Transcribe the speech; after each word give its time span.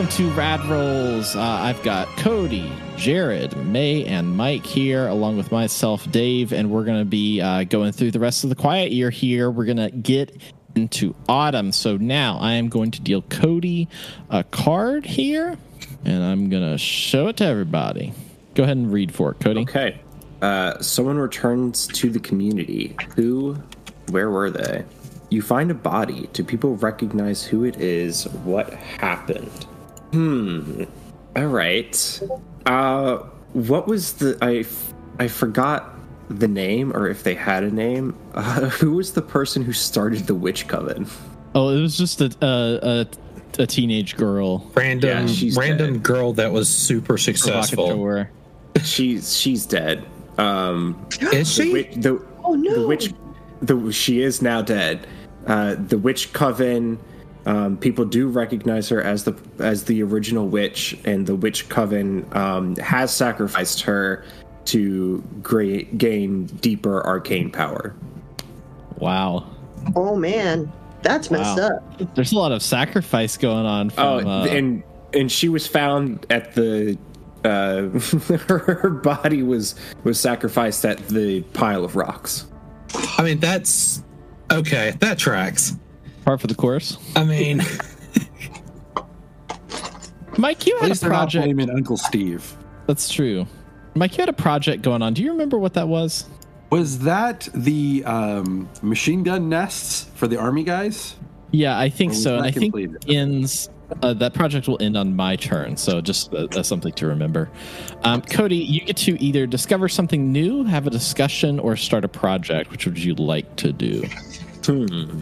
welcome 0.00 0.16
to 0.16 0.30
Rad 0.30 0.64
Rolls. 0.64 1.36
Uh, 1.36 1.42
I've 1.42 1.82
got 1.82 2.08
Cody, 2.16 2.72
Jared, 2.96 3.54
May, 3.66 4.06
and 4.06 4.34
Mike 4.34 4.64
here, 4.64 5.06
along 5.06 5.36
with 5.36 5.52
myself, 5.52 6.10
Dave, 6.10 6.54
and 6.54 6.70
we're 6.70 6.84
going 6.84 7.00
to 7.00 7.04
be 7.04 7.42
uh, 7.42 7.64
going 7.64 7.92
through 7.92 8.12
the 8.12 8.18
rest 8.18 8.42
of 8.42 8.48
the 8.48 8.56
quiet 8.56 8.92
year 8.92 9.10
here. 9.10 9.50
We're 9.50 9.66
going 9.66 9.76
to 9.76 9.90
get 9.90 10.34
into 10.74 11.14
autumn. 11.28 11.70
So 11.70 11.98
now 11.98 12.38
I 12.40 12.52
am 12.52 12.70
going 12.70 12.92
to 12.92 13.00
deal 13.02 13.20
Cody 13.20 13.88
a 14.30 14.42
card 14.42 15.04
here, 15.04 15.58
and 16.02 16.22
I'm 16.22 16.48
going 16.48 16.70
to 16.70 16.78
show 16.78 17.28
it 17.28 17.36
to 17.36 17.44
everybody. 17.44 18.14
Go 18.54 18.62
ahead 18.62 18.78
and 18.78 18.90
read 18.90 19.12
for 19.12 19.32
it, 19.32 19.40
Cody. 19.40 19.60
Okay. 19.60 20.00
Uh, 20.40 20.80
someone 20.80 21.18
returns 21.18 21.86
to 21.88 22.08
the 22.08 22.20
community. 22.20 22.96
Who? 23.16 23.58
Where 24.08 24.30
were 24.30 24.50
they? 24.50 24.82
You 25.28 25.42
find 25.42 25.70
a 25.70 25.74
body. 25.74 26.30
Do 26.32 26.42
people 26.42 26.76
recognize 26.76 27.44
who 27.44 27.64
it 27.64 27.76
is? 27.76 28.24
What 28.44 28.72
happened? 28.72 29.66
Hmm. 30.12 30.84
All 31.36 31.46
right. 31.46 32.20
Uh, 32.66 33.18
what 33.52 33.86
was 33.86 34.14
the? 34.14 34.36
I 34.42 34.64
I 35.22 35.28
forgot 35.28 35.94
the 36.28 36.48
name, 36.48 36.92
or 36.96 37.08
if 37.08 37.22
they 37.22 37.34
had 37.34 37.62
a 37.64 37.70
name. 37.70 38.16
Uh, 38.34 38.68
who 38.70 38.92
was 38.92 39.12
the 39.12 39.22
person 39.22 39.62
who 39.62 39.72
started 39.72 40.26
the 40.26 40.34
witch 40.34 40.66
coven? 40.68 41.06
Oh, 41.54 41.68
it 41.70 41.80
was 41.80 41.96
just 41.96 42.20
a 42.20 42.32
a, 42.42 43.00
a, 43.58 43.62
a 43.62 43.66
teenage 43.66 44.16
girl. 44.16 44.70
Random 44.74 45.26
Yeah, 45.28 45.32
she's 45.32 45.56
random 45.56 45.94
dead. 45.94 46.02
girl 46.02 46.32
that 46.34 46.52
was 46.52 46.68
super 46.68 47.16
successful. 47.18 48.26
She's 48.82 49.36
she's 49.36 49.66
dead. 49.66 50.04
Um, 50.38 51.06
Is 51.32 51.54
the 51.56 51.64
she? 51.64 51.72
witch, 51.72 51.94
the, 51.96 52.24
Oh, 52.42 52.54
no. 52.54 52.80
the 52.82 52.86
witch 52.86 53.12
the 53.60 53.92
she 53.92 54.22
is 54.22 54.40
now 54.40 54.62
dead 54.62 55.06
uh 55.46 55.74
the 55.74 55.98
witch 55.98 56.32
coven 56.32 56.98
um 57.46 57.76
people 57.78 58.04
do 58.04 58.28
recognize 58.28 58.88
her 58.88 59.02
as 59.02 59.24
the 59.24 59.34
as 59.58 59.84
the 59.84 60.02
original 60.02 60.46
witch 60.48 60.98
and 61.04 61.26
the 61.26 61.34
witch 61.34 61.68
coven 61.68 62.26
um 62.32 62.76
has 62.76 63.12
sacrificed 63.14 63.80
her 63.80 64.24
to 64.66 65.22
gra- 65.42 65.82
gain 65.84 66.44
deeper 66.46 67.04
arcane 67.06 67.50
power 67.50 67.94
Wow. 68.98 69.46
Oh 69.96 70.14
man, 70.14 70.70
that's 71.00 71.30
messed 71.30 71.58
Wow. 71.58 71.78
up. 72.00 72.14
There's 72.14 72.32
a 72.32 72.36
lot 72.36 72.52
of 72.52 72.62
sacrifice 72.62 73.38
going 73.38 73.64
on 73.64 73.90
oh 73.96 74.18
uh, 74.20 74.44
and 74.50 74.82
and 75.14 75.32
she 75.32 75.48
was 75.48 75.66
found 75.66 76.26
at 76.28 76.54
the 76.54 76.98
uh 77.44 77.88
her, 78.48 78.58
her 78.58 78.90
body 78.90 79.42
was 79.42 79.74
was 80.04 80.20
sacrificed 80.20 80.84
at 80.84 80.98
the 81.08 81.40
pile 81.54 81.82
of 81.84 81.96
rocks 81.96 82.44
I 83.16 83.22
mean, 83.22 83.38
that's 83.38 84.02
okay. 84.50 84.94
That 84.98 85.16
tracks. 85.18 85.76
Part 86.24 86.40
for 86.40 86.46
the 86.46 86.54
course. 86.54 86.96
I 87.16 87.24
mean, 87.24 87.60
Mike, 90.38 90.66
you 90.66 90.74
At 90.76 90.80
had 90.82 90.86
a 90.86 90.88
least 90.90 91.00
they're 91.02 91.10
not 91.10 91.16
project. 91.30 91.44
blaming 91.44 91.70
Uncle 91.70 91.96
Steve. 91.96 92.56
That's 92.86 93.08
true. 93.10 93.46
Mike, 93.94 94.12
you 94.16 94.22
had 94.22 94.28
a 94.28 94.32
project 94.32 94.82
going 94.82 95.02
on. 95.02 95.14
Do 95.14 95.22
you 95.22 95.32
remember 95.32 95.58
what 95.58 95.74
that 95.74 95.88
was? 95.88 96.26
Was 96.70 97.00
that 97.00 97.48
the 97.52 98.04
um, 98.04 98.68
machine 98.82 99.22
gun 99.24 99.48
nests 99.48 100.08
for 100.14 100.28
the 100.28 100.36
army 100.38 100.62
guys? 100.62 101.16
Yeah, 101.50 101.76
I 101.78 101.88
think 101.88 102.10
Or 102.10 102.14
was 102.14 102.22
so, 102.22 102.34
and 102.36 102.44
that 102.44 102.48
I 102.48 102.50
think 102.52 102.74
completed? 102.74 103.04
ends. 103.10 103.68
Uh, 104.04 104.14
that 104.14 104.32
project 104.34 104.68
will 104.68 104.80
end 104.80 104.96
on 104.96 105.16
my 105.16 105.34
turn, 105.34 105.76
so 105.76 106.00
just 106.00 106.32
uh, 106.32 106.46
that's 106.52 106.68
something 106.68 106.92
to 106.92 107.08
remember. 107.08 107.50
Um, 108.04 108.22
Cody, 108.22 108.54
you 108.56 108.82
get 108.82 108.96
to 108.98 109.20
either 109.20 109.48
discover 109.48 109.88
something 109.88 110.30
new, 110.30 110.62
have 110.62 110.86
a 110.86 110.90
discussion, 110.90 111.58
or 111.58 111.74
start 111.74 112.04
a 112.04 112.08
project. 112.08 112.70
Which 112.70 112.86
would 112.86 112.96
you 113.02 113.16
like 113.16 113.56
to 113.56 113.72
do? 113.72 114.04
hmm 114.64 115.20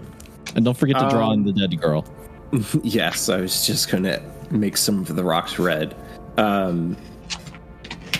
And 0.54 0.64
don't 0.64 0.76
forget 0.76 0.98
to 0.98 1.09
draw 1.09 1.32
in 1.32 1.41
Um, 1.41 1.44
the 1.44 1.53
dead 1.53 1.81
girl. 1.81 2.04
Yes, 2.82 3.28
I 3.28 3.42
was 3.42 3.66
just 3.66 3.91
gonna 3.91 4.22
make 4.50 4.78
some 4.78 5.00
of 5.00 5.14
the 5.14 5.22
rocks 5.22 5.59
red. 5.59 5.94
Um, 6.38 6.97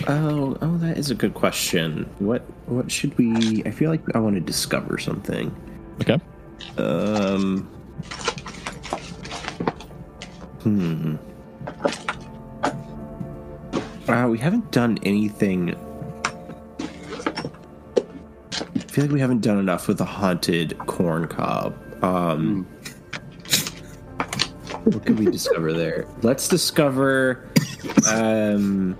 oh, 0.07 0.55
oh, 0.61 0.77
that 0.77 0.99
is 0.99 1.09
a 1.09 1.15
good 1.15 1.33
question. 1.33 2.07
What, 2.19 2.43
what 2.67 2.91
should 2.91 3.17
we? 3.17 3.63
I 3.65 3.71
feel 3.71 3.89
like 3.89 4.01
I 4.15 4.19
want 4.19 4.35
to 4.35 4.41
discover 4.41 4.99
something. 4.99 5.53
Okay. 6.01 6.19
Um, 6.77 7.61
hmm. 10.61 11.15
Uh, 14.07 14.27
we 14.27 14.37
haven't 14.37 14.69
done 14.71 14.99
anything. 15.03 15.73
I 16.79 16.83
feel 18.91 19.05
like 19.05 19.11
we 19.11 19.19
haven't 19.19 19.41
done 19.41 19.57
enough 19.57 19.87
with 19.87 19.97
the 19.97 20.05
haunted 20.05 20.77
corn 20.79 21.27
cob. 21.27 21.75
Um, 22.01 22.65
what 24.85 25.05
can 25.05 25.15
we 25.17 25.25
discover 25.25 25.73
there? 25.73 26.05
Let's 26.21 26.47
discover. 26.47 27.47
Um, 28.07 28.97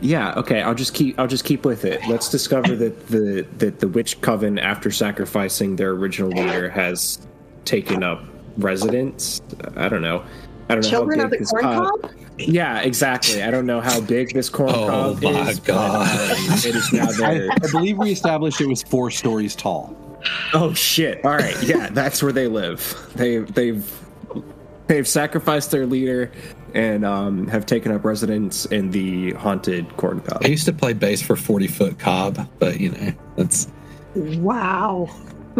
yeah. 0.00 0.34
Okay. 0.36 0.62
I'll 0.62 0.74
just 0.74 0.94
keep. 0.94 1.18
I'll 1.18 1.26
just 1.26 1.44
keep 1.44 1.64
with 1.64 1.84
it. 1.84 2.00
Let's 2.08 2.28
discover 2.28 2.76
that 2.76 3.06
the 3.08 3.46
that 3.58 3.80
the 3.80 3.88
witch 3.88 4.20
coven, 4.20 4.58
after 4.58 4.90
sacrificing 4.90 5.76
their 5.76 5.90
original 5.90 6.30
leader, 6.30 6.68
has 6.70 7.18
taken 7.64 8.02
up 8.02 8.22
residence. 8.56 9.40
I 9.76 9.88
don't 9.88 10.02
know. 10.02 10.24
I 10.70 10.74
don't 10.74 10.84
know 10.84 10.90
Children 10.90 11.18
how 11.20 11.24
of 11.24 11.30
the 11.30 11.38
corn 11.38 11.62
cob- 11.62 12.02
cob? 12.02 12.12
Yeah, 12.38 12.80
exactly. 12.80 13.42
I 13.42 13.50
don't 13.50 13.64
know 13.66 13.80
how 13.80 14.00
big 14.02 14.34
this 14.34 14.50
corn 14.50 14.70
Oh 14.70 14.86
cob 15.14 15.22
my 15.22 15.48
is. 15.48 15.58
but, 15.60 15.66
God. 15.66 16.06
um, 16.30 16.52
it 16.58 16.74
is 16.76 16.92
now 16.92 17.06
I. 17.26 17.48
I 17.50 17.70
believe 17.72 17.96
we 17.96 18.12
established 18.12 18.60
it 18.60 18.66
was 18.68 18.82
four 18.82 19.10
stories 19.10 19.56
tall. 19.56 19.96
Oh 20.52 20.74
shit! 20.74 21.24
All 21.24 21.36
right, 21.36 21.60
yeah, 21.62 21.88
that's 21.90 22.22
where 22.22 22.32
they 22.32 22.48
live. 22.48 23.10
They 23.14 23.38
they've 23.38 23.90
they've 24.86 25.06
sacrificed 25.06 25.70
their 25.70 25.86
leader 25.86 26.32
and 26.74 27.04
um, 27.04 27.46
have 27.48 27.66
taken 27.66 27.92
up 27.92 28.04
residence 28.04 28.66
in 28.66 28.90
the 28.90 29.32
haunted 29.32 29.96
corn 29.96 30.20
cob. 30.20 30.42
I 30.44 30.48
used 30.48 30.66
to 30.66 30.72
play 30.72 30.92
bass 30.92 31.22
for 31.22 31.36
Forty 31.36 31.66
Foot 31.66 31.98
Cob, 31.98 32.48
but 32.58 32.80
you 32.80 32.90
know, 32.90 33.12
that's 33.36 33.68
Wow. 34.14 35.08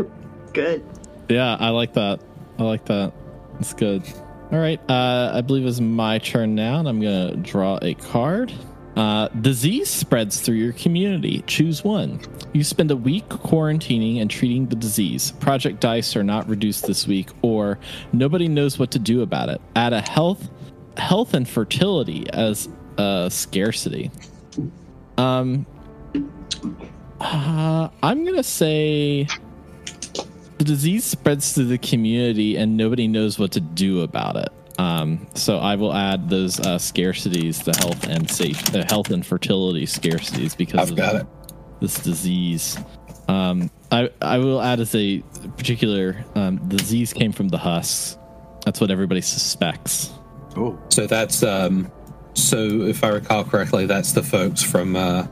Good. 0.52 0.84
Yeah, 1.28 1.56
I 1.60 1.70
like 1.70 1.94
that. 1.94 2.20
I 2.58 2.62
like 2.62 2.86
that. 2.86 3.12
It's 3.60 3.74
good. 3.74 4.02
All 4.50 4.58
right. 4.58 4.80
Uh, 4.88 5.32
I 5.34 5.42
believe 5.42 5.66
it's 5.66 5.80
my 5.80 6.18
turn 6.18 6.54
now, 6.54 6.78
and 6.78 6.88
I'm 6.88 7.00
going 7.00 7.30
to 7.30 7.36
draw 7.36 7.78
a 7.82 7.94
card. 7.94 8.52
Uh, 8.98 9.28
disease 9.42 9.88
spreads 9.88 10.40
through 10.40 10.56
your 10.56 10.72
community. 10.72 11.44
Choose 11.46 11.84
one. 11.84 12.20
You 12.52 12.64
spend 12.64 12.90
a 12.90 12.96
week 12.96 13.28
quarantining 13.28 14.20
and 14.20 14.28
treating 14.28 14.66
the 14.66 14.74
disease. 14.74 15.30
Project 15.30 15.78
dice 15.78 16.16
are 16.16 16.24
not 16.24 16.48
reduced 16.48 16.84
this 16.84 17.06
week, 17.06 17.28
or 17.42 17.78
nobody 18.12 18.48
knows 18.48 18.76
what 18.76 18.90
to 18.90 18.98
do 18.98 19.22
about 19.22 19.50
it. 19.50 19.60
Add 19.76 19.92
a 19.92 20.00
health, 20.00 20.50
health 20.96 21.34
and 21.34 21.48
fertility 21.48 22.28
as 22.32 22.68
a 22.96 23.28
scarcity. 23.30 24.10
Um, 25.16 25.64
uh, 27.20 27.90
I'm 28.02 28.24
gonna 28.24 28.42
say 28.42 29.28
the 30.58 30.64
disease 30.64 31.04
spreads 31.04 31.52
through 31.52 31.66
the 31.66 31.78
community 31.78 32.56
and 32.56 32.76
nobody 32.76 33.06
knows 33.06 33.38
what 33.38 33.52
to 33.52 33.60
do 33.60 34.00
about 34.00 34.34
it. 34.34 34.48
Um, 34.78 35.26
so 35.34 35.58
I 35.58 35.74
will 35.74 35.92
add 35.92 36.30
those 36.30 36.60
uh, 36.60 36.76
scarcities, 36.78 37.64
the 37.64 37.76
health 37.78 38.06
and 38.06 38.30
safe, 38.30 38.62
the 38.70 38.84
health 38.84 39.10
and 39.10 39.26
fertility 39.26 39.86
scarcities 39.86 40.56
because 40.56 40.78
I've 40.80 40.90
of 40.90 40.96
got 40.96 41.14
it. 41.16 41.26
this 41.80 41.94
disease. 42.00 42.78
Um, 43.28 43.70
I 43.90 44.10
I 44.22 44.38
will 44.38 44.60
add 44.62 44.80
as 44.80 44.94
a 44.94 45.20
particular 45.56 46.24
um, 46.36 46.68
disease 46.68 47.12
came 47.12 47.32
from 47.32 47.48
the 47.48 47.58
husks. 47.58 48.16
That's 48.64 48.80
what 48.80 48.90
everybody 48.90 49.20
suspects. 49.20 50.12
Oh, 50.56 50.78
So 50.90 51.06
that's 51.06 51.42
um. 51.42 51.90
So 52.34 52.82
if 52.82 53.02
I 53.02 53.08
recall 53.08 53.42
correctly, 53.44 53.86
that's 53.86 54.12
the 54.12 54.22
folks 54.22 54.62
from 54.62 54.94
uh, 54.94 55.26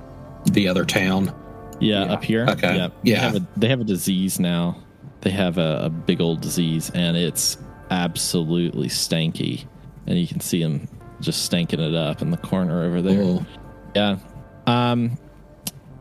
the 0.47 0.67
other 0.67 0.85
town. 0.85 1.33
Yeah, 1.79 2.05
Yeah. 2.07 2.13
up 2.13 2.25
here. 2.25 2.47
Okay. 2.51 2.77
Yeah. 2.77 2.89
Yeah. 3.05 3.15
They 3.15 3.21
have 3.21 3.35
a, 3.37 3.47
they 3.57 3.69
have 3.69 3.81
a 3.81 3.85
disease 3.85 4.41
now. 4.41 4.83
They 5.21 5.31
have 5.31 5.57
a, 5.59 5.83
a 5.85 5.89
big 5.91 6.21
old 6.21 6.41
disease, 6.41 6.91
and 6.95 7.17
it's 7.17 7.59
absolutely 7.91 8.89
stanky. 8.89 9.65
And 10.07 10.19
you 10.19 10.27
can 10.27 10.41
see 10.41 10.61
him 10.61 10.89
just 11.21 11.51
stanking 11.51 11.81
it 11.81 11.95
up 11.95 12.23
in 12.23 12.31
the 12.31 12.37
corner 12.37 12.85
over 12.85 13.03
there. 13.03 13.23
Ooh. 13.23 13.47
Yeah. 13.95 14.19
Um, 14.67 15.19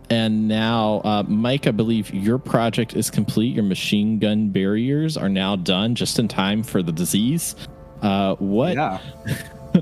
and 0.10 0.48
now, 0.48 1.02
uh, 1.04 1.24
Mike, 1.28 1.68
I 1.68 1.72
believe 1.72 2.14
your 2.14 2.38
project 2.38 2.96
is 2.96 3.10
complete. 3.10 3.56
Your 3.56 3.64
machine 3.64 4.20
gun 4.20 4.50
barriers 4.50 5.18
are 5.18 5.30
now 5.30 5.56
done, 5.56 5.96
just 5.96 6.20
in 6.20 6.28
time 6.28 6.62
for 6.62 6.84
the 6.84 6.92
disease. 6.92 7.56
Uh, 8.02 8.36
what? 8.36 8.76
yeah. 8.76 9.00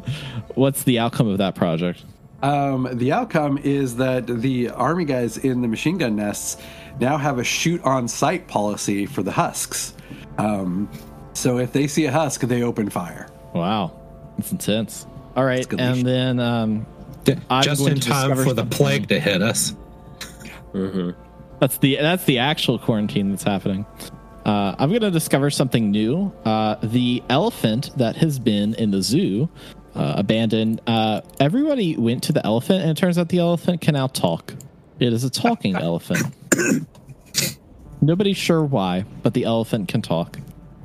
What's 0.55 0.83
the 0.83 0.99
outcome 0.99 1.27
of 1.27 1.37
that 1.39 1.55
project? 1.55 2.03
Um, 2.41 2.89
the 2.93 3.11
outcome 3.11 3.57
is 3.57 3.95
that 3.97 4.27
the 4.27 4.69
army 4.69 5.05
guys 5.05 5.37
in 5.37 5.61
the 5.61 5.67
machine 5.67 5.97
gun 5.97 6.15
nests 6.15 6.61
now 6.99 7.17
have 7.17 7.39
a 7.39 7.43
shoot 7.43 7.81
on 7.83 8.07
sight 8.07 8.47
policy 8.47 9.05
for 9.05 9.23
the 9.23 9.31
husks. 9.31 9.93
Um, 10.37 10.89
so 11.33 11.57
if 11.59 11.71
they 11.73 11.87
see 11.87 12.05
a 12.05 12.11
husk, 12.11 12.41
they 12.41 12.63
open 12.63 12.89
fire. 12.89 13.27
Wow, 13.53 13.91
that's 14.37 14.51
intense. 14.51 15.05
All 15.35 15.45
right, 15.45 15.65
and 15.73 15.95
leash. 15.97 16.03
then 16.03 16.39
um, 16.39 16.85
D- 17.23 17.35
I'm 17.49 17.63
Just 17.63 17.81
going 17.81 17.93
in 17.93 17.99
to 17.99 18.09
time 18.09 18.29
discover 18.29 18.49
for 18.49 18.53
the 18.53 18.65
plague 18.65 19.07
to 19.09 19.19
hit 19.19 19.41
us. 19.41 19.75
hmm 20.73 21.11
That's 21.59 21.77
the 21.77 21.97
that's 21.97 22.25
the 22.25 22.39
actual 22.39 22.77
quarantine 22.79 23.29
that's 23.29 23.43
happening. 23.43 23.85
Uh, 24.45 24.75
I'm 24.77 24.89
going 24.89 25.01
to 25.01 25.11
discover 25.11 25.49
something 25.49 25.89
new. 25.89 26.31
Uh, 26.43 26.75
the 26.83 27.23
elephant 27.29 27.91
that 27.95 28.17
has 28.17 28.39
been 28.39 28.73
in 28.75 28.91
the 28.91 29.01
zoo, 29.01 29.47
uh, 29.95 30.15
abandoned. 30.17 30.81
Uh, 30.85 31.21
everybody 31.39 31.95
went 31.95 32.23
to 32.23 32.33
the 32.33 32.45
elephant, 32.45 32.81
and 32.81 32.91
it 32.91 32.97
turns 32.97 33.17
out 33.17 33.29
the 33.29 33.39
elephant 33.39 33.79
can 33.79 33.93
now 33.93 34.07
talk. 34.07 34.53
It 34.99 35.13
is 35.13 35.23
a 35.23 35.29
talking 35.29 35.75
elephant. 35.77 36.25
Nobody's 38.01 38.35
sure 38.37 38.63
why, 38.65 39.05
but 39.21 39.33
the 39.33 39.45
elephant 39.45 39.87
can 39.87 40.01
talk. 40.01 40.37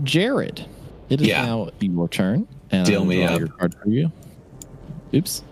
Jared, 0.02 0.64
it 1.08 1.20
is 1.20 1.26
Yeah. 1.28 1.44
now 1.44 1.70
your 1.80 2.08
turn. 2.08 2.46
And 2.70 2.86
Deal 2.86 3.00
I'll 3.00 3.06
me 3.06 3.24
draw 3.24 3.34
up. 3.34 3.38
your 3.40 3.48
card 3.48 3.74
for 3.82 3.88
you. 3.88 4.12
Oops. 5.14 5.42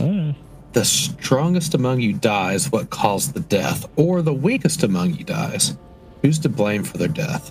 Ah. 0.00 0.34
The 0.74 0.84
strongest 0.84 1.74
among 1.74 2.00
you 2.02 2.12
dies 2.12 2.70
what 2.70 2.90
caused 2.90 3.32
the 3.32 3.40
death, 3.40 3.86
or 3.96 4.20
the 4.20 4.34
weakest 4.34 4.82
among 4.82 5.14
you 5.14 5.24
dies. 5.24 5.76
Who's 6.22 6.38
to 6.40 6.48
blame 6.50 6.84
for 6.84 6.98
their 6.98 7.08
death? 7.08 7.50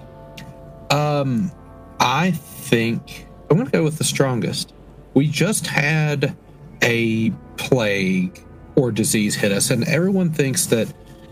Um, 0.92 1.52
I 2.00 2.32
think 2.32 3.26
I'm 3.50 3.58
going 3.58 3.66
to 3.66 3.72
go 3.72 3.84
with 3.84 3.98
the 3.98 4.04
strongest. 4.04 4.74
We 5.16 5.28
just 5.28 5.66
had 5.66 6.36
a 6.84 7.32
plague 7.58 8.44
or 8.76 8.92
disease 8.92 9.34
hit 9.34 9.52
us, 9.52 9.72
and 9.72 9.84
everyone 9.88 10.30
thinks 10.32 10.68
that 10.68 10.88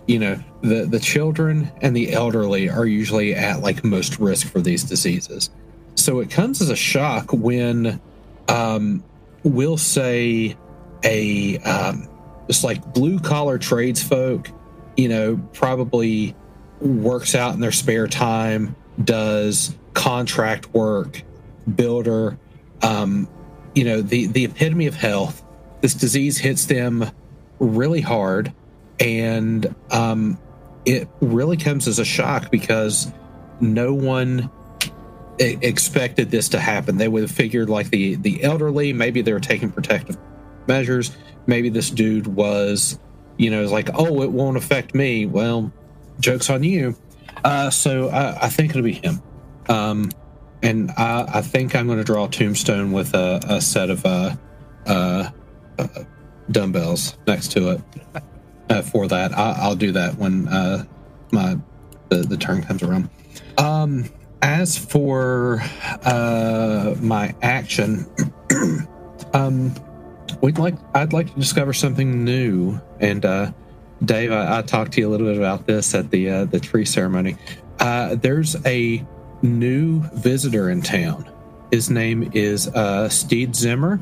you 0.08 0.20
know 0.20 0.40
the 0.62 0.86
the 0.86 1.00
children 1.00 1.72
and 1.82 1.96
the 1.96 2.14
elderly 2.14 2.70
are 2.70 2.86
usually 2.86 3.34
at 3.36 3.62
like 3.62 3.84
most 3.84 4.20
risk 4.20 4.48
for 4.48 4.62
these 4.62 4.84
diseases. 4.84 5.50
So 5.96 6.20
it 6.20 6.30
comes 6.30 6.62
as 6.62 6.70
a 6.70 6.76
shock 6.76 7.32
when 7.32 8.02
um, 8.48 9.04
we'll 9.44 9.78
say 9.78 10.58
a 11.04 11.58
um, 11.60 12.10
just 12.48 12.64
like 12.64 12.94
blue 12.94 13.20
collar 13.20 13.58
tradesfolk, 13.58 14.50
you 14.98 15.08
know, 15.08 15.38
probably 15.54 16.36
works 16.80 17.36
out 17.36 17.54
in 17.54 17.60
their 17.60 17.72
spare 17.72 18.08
time, 18.08 18.76
does 19.04 19.76
contract 19.94 20.74
work, 20.74 21.22
builder, 21.76 22.38
um, 22.82 23.28
you 23.76 23.84
know, 23.84 24.02
the 24.02 24.28
the 24.28 24.46
epitome 24.46 24.88
of 24.88 24.96
health. 24.96 25.44
This 25.82 25.94
disease 25.94 26.38
hits 26.38 26.66
them 26.66 27.10
really 27.60 28.02
hard, 28.02 28.54
and 29.00 29.74
um, 29.92 30.38
it 30.86 31.08
really 31.22 31.58
comes 31.58 31.88
as 31.88 32.00
a 32.00 32.06
shock 32.06 32.52
because 32.52 33.12
no 33.60 33.94
one 33.94 34.50
expected 35.40 36.30
this 36.32 36.50
to 36.50 36.60
happen. 36.60 36.98
They 36.98 37.08
would 37.08 37.24
have 37.24 37.32
figured 37.32 37.70
like 37.70 37.90
the 37.90 38.16
the 38.16 38.44
elderly, 38.44 38.94
maybe 38.94 39.22
they 39.22 39.34
were 39.34 39.40
taking 39.40 39.72
protective 39.72 40.18
measures. 40.68 41.16
Maybe 41.46 41.70
this 41.70 41.90
dude 41.90 42.28
was, 42.28 43.00
you 43.38 43.50
know, 43.50 43.66
like, 43.66 43.90
oh, 43.96 44.22
it 44.22 44.32
won't 44.32 44.58
affect 44.58 44.96
me. 44.96 45.26
Well, 45.26 45.72
jokes 46.20 46.50
on 46.50 46.64
you. 46.64 46.96
Uh, 47.44 47.70
so 47.70 48.10
I, 48.10 48.46
I 48.46 48.50
think 48.50 48.70
it'll 48.70 48.84
be 48.84 48.94
him. 48.94 49.22
Um, 49.68 50.12
and 50.62 50.92
I, 50.92 51.26
I 51.28 51.42
think 51.42 51.76
I'm 51.76 51.88
going 51.88 51.98
to 51.98 52.06
draw 52.06 52.26
a 52.26 52.30
tombstone 52.30 52.94
with 52.94 53.14
a, 53.14 53.42
a 53.50 53.62
set 53.62 53.90
of 53.90 54.06
uh, 54.06 54.36
uh, 54.86 55.30
uh, 55.78 55.88
dumbbells 56.50 57.18
next 57.28 57.52
to 57.54 57.72
it. 57.72 57.82
Uh, 58.70 58.82
for 58.82 59.08
that, 59.08 59.38
I, 59.38 59.56
I'll 59.60 59.76
do 59.76 59.92
that 59.92 60.18
when 60.18 60.48
uh, 60.48 60.86
my 61.32 61.58
the, 62.10 62.18
the 62.18 62.38
turn 62.38 62.64
comes 62.64 62.84
around. 62.84 63.10
Um, 63.58 64.06
as 64.42 64.78
for 64.78 65.62
uh, 66.04 66.96
my 67.00 67.36
action, 67.42 68.06
um, 69.34 69.74
we'd 70.42 70.58
like 70.58 70.76
I'd 70.94 71.14
like 71.14 71.34
to 71.34 71.40
discover 71.40 71.74
something 71.74 72.24
new. 72.24 72.80
And 73.00 73.26
uh, 73.26 73.52
Dave, 74.04 74.32
I, 74.32 74.60
I 74.60 74.62
talked 74.62 74.94
to 74.94 75.02
you 75.02 75.08
a 75.08 75.12
little 75.12 75.28
bit 75.28 75.38
about 75.38 75.66
this 75.66 75.94
at 75.96 76.12
the 76.12 76.30
uh, 76.30 76.46
the 76.46 76.60
tree 76.60 76.86
ceremony. 76.86 77.38
Uh, 77.80 78.16
there's 78.16 78.56
a 78.66 79.06
new 79.42 80.02
visitor 80.14 80.70
in 80.70 80.82
town. 80.82 81.30
His 81.72 81.90
name 81.90 82.30
is 82.34 82.68
uh, 82.68 83.10
Steed 83.10 83.56
Zimmer, 83.56 84.02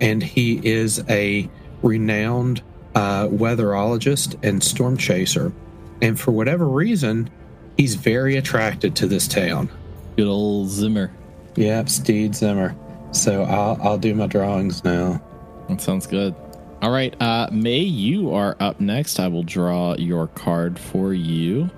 and 0.00 0.22
he 0.22 0.60
is 0.66 1.04
a 1.08 1.48
renowned 1.82 2.62
uh, 2.94 3.28
weatherologist 3.28 4.36
and 4.42 4.62
storm 4.62 4.96
chaser. 4.96 5.52
And 6.00 6.18
for 6.18 6.32
whatever 6.32 6.66
reason, 6.68 7.30
he's 7.76 7.94
very 7.94 8.36
attracted 8.36 8.96
to 8.96 9.06
this 9.06 9.28
town. 9.28 9.70
Good 10.16 10.26
old 10.26 10.68
Zimmer. 10.68 11.12
Yep, 11.56 11.88
Steed 11.88 12.34
Zimmer. 12.34 12.74
So 13.12 13.44
I'll 13.44 13.78
I'll 13.82 13.98
do 13.98 14.14
my 14.14 14.26
drawings 14.26 14.84
now. 14.84 15.22
That 15.68 15.80
sounds 15.80 16.06
good. 16.06 16.34
All 16.80 16.90
right, 16.90 17.14
uh, 17.22 17.48
May, 17.52 17.78
you 17.78 18.34
are 18.34 18.56
up 18.58 18.80
next. 18.80 19.20
I 19.20 19.28
will 19.28 19.44
draw 19.44 19.94
your 19.94 20.26
card 20.26 20.78
for 20.78 21.14
you. 21.14 21.70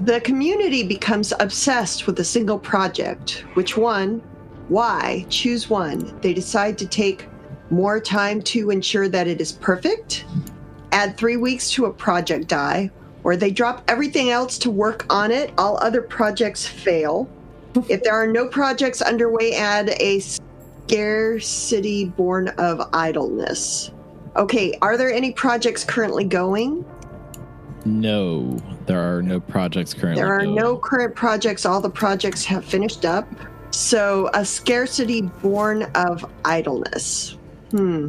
The 0.00 0.20
community 0.20 0.86
becomes 0.86 1.32
obsessed 1.40 2.06
with 2.06 2.20
a 2.20 2.24
single 2.24 2.58
project. 2.58 3.44
Which 3.54 3.76
one? 3.76 4.20
Why? 4.68 5.26
Choose 5.28 5.68
one. 5.68 6.18
They 6.20 6.32
decide 6.32 6.78
to 6.78 6.86
take 6.86 7.28
more 7.72 7.98
time 7.98 8.42
to 8.42 8.70
ensure 8.70 9.08
that 9.08 9.26
it 9.26 9.40
is 9.40 9.50
perfect, 9.50 10.24
add 10.92 11.16
three 11.16 11.36
weeks 11.36 11.70
to 11.72 11.86
a 11.86 11.92
project 11.92 12.46
die, 12.46 12.90
or 13.24 13.36
they 13.36 13.50
drop 13.50 13.82
everything 13.88 14.30
else 14.30 14.58
to 14.58 14.70
work 14.70 15.06
on 15.10 15.30
it. 15.30 15.52
All 15.58 15.78
other 15.78 16.02
projects 16.02 16.66
fail. 16.66 17.28
If 17.88 18.02
there 18.02 18.14
are 18.14 18.26
no 18.26 18.46
projects 18.46 19.00
underway, 19.00 19.54
add 19.54 19.88
a 20.00 20.20
scarcity 20.20 22.04
born 22.04 22.48
of 22.58 22.88
idleness. 22.92 23.90
Okay, 24.36 24.76
are 24.82 24.96
there 24.96 25.10
any 25.10 25.32
projects 25.32 25.84
currently 25.84 26.24
going? 26.24 26.84
No, 27.84 28.58
there 28.86 29.00
are 29.00 29.22
no 29.22 29.40
projects 29.40 29.94
currently. 29.94 30.22
There 30.22 30.32
are 30.32 30.42
going. 30.42 30.54
no 30.54 30.76
current 30.76 31.14
projects. 31.14 31.66
All 31.66 31.80
the 31.80 31.90
projects 31.90 32.44
have 32.44 32.64
finished 32.64 33.04
up. 33.04 33.26
So, 33.70 34.30
a 34.34 34.44
scarcity 34.44 35.22
born 35.22 35.84
of 35.94 36.30
idleness. 36.44 37.36
Hmm. 37.72 38.08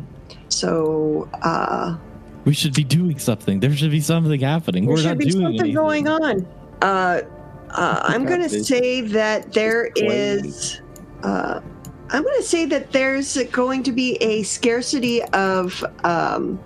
So, 0.50 1.30
uh, 1.42 1.98
We 2.46 2.54
should 2.54 2.74
be 2.74 2.84
doing 2.84 3.18
something. 3.18 3.60
There 3.60 3.74
should 3.76 3.92
be 3.92 4.02
something 4.02 4.40
happening. 4.40 4.86
there 4.86 4.94
We're 4.94 5.02
should 5.02 5.08
not 5.08 5.18
be 5.18 5.26
doing 5.26 5.44
something 5.44 5.60
anything. 5.62 5.74
going 5.76 6.08
on. 6.08 6.48
Uh, 6.82 7.22
uh, 7.70 8.02
I'm 8.04 8.26
going 8.26 8.42
to 8.42 8.50
say 8.50 9.02
that 9.02 9.54
there 9.54 9.90
is. 9.96 10.82
Uh, 11.24 11.62
I'm 12.10 12.22
going 12.24 12.38
to 12.38 12.44
say 12.44 12.66
that 12.66 12.92
there's 12.92 13.38
going 13.52 13.82
to 13.84 13.92
be 13.92 14.16
a 14.18 14.44
scarcity 14.44 15.24
of. 15.24 15.84
Um, 16.04 16.60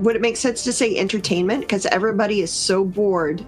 would 0.00 0.14
it 0.16 0.22
make 0.22 0.36
sense 0.36 0.62
to 0.64 0.72
say 0.72 0.96
entertainment? 0.96 1.60
Because 1.60 1.86
everybody 1.86 2.40
is 2.40 2.52
so 2.52 2.84
bored 2.84 3.44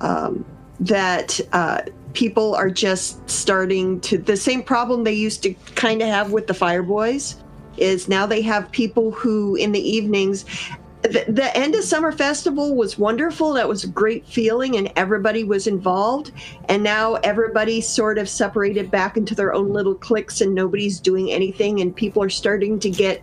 um, 0.00 0.44
that 0.80 1.40
uh, 1.52 1.82
people 2.12 2.54
are 2.54 2.70
just 2.70 3.28
starting 3.30 4.00
to. 4.02 4.18
The 4.18 4.36
same 4.36 4.62
problem 4.62 5.04
they 5.04 5.14
used 5.14 5.42
to 5.44 5.54
kind 5.74 6.02
of 6.02 6.08
have 6.08 6.32
with 6.32 6.48
the 6.48 6.52
Fireboys 6.52 7.36
is 7.80 8.08
now 8.08 8.26
they 8.26 8.42
have 8.42 8.70
people 8.72 9.10
who, 9.10 9.54
in 9.56 9.72
the 9.72 9.80
evenings, 9.80 10.44
the, 11.02 11.24
the 11.28 11.56
end 11.56 11.74
of 11.76 11.84
summer 11.84 12.10
festival 12.10 12.74
was 12.74 12.98
wonderful. 12.98 13.52
That 13.52 13.68
was 13.68 13.84
a 13.84 13.88
great 13.88 14.26
feeling 14.26 14.76
and 14.76 14.90
everybody 14.96 15.44
was 15.44 15.66
involved. 15.66 16.32
And 16.68 16.82
now 16.82 17.14
everybody 17.16 17.80
sort 17.80 18.18
of 18.18 18.28
separated 18.28 18.90
back 18.90 19.16
into 19.16 19.34
their 19.34 19.54
own 19.54 19.72
little 19.72 19.94
cliques 19.94 20.40
and 20.40 20.54
nobody's 20.54 20.98
doing 20.98 21.30
anything. 21.30 21.80
And 21.80 21.94
people 21.94 22.22
are 22.22 22.28
starting 22.30 22.80
to 22.80 22.90
get 22.90 23.22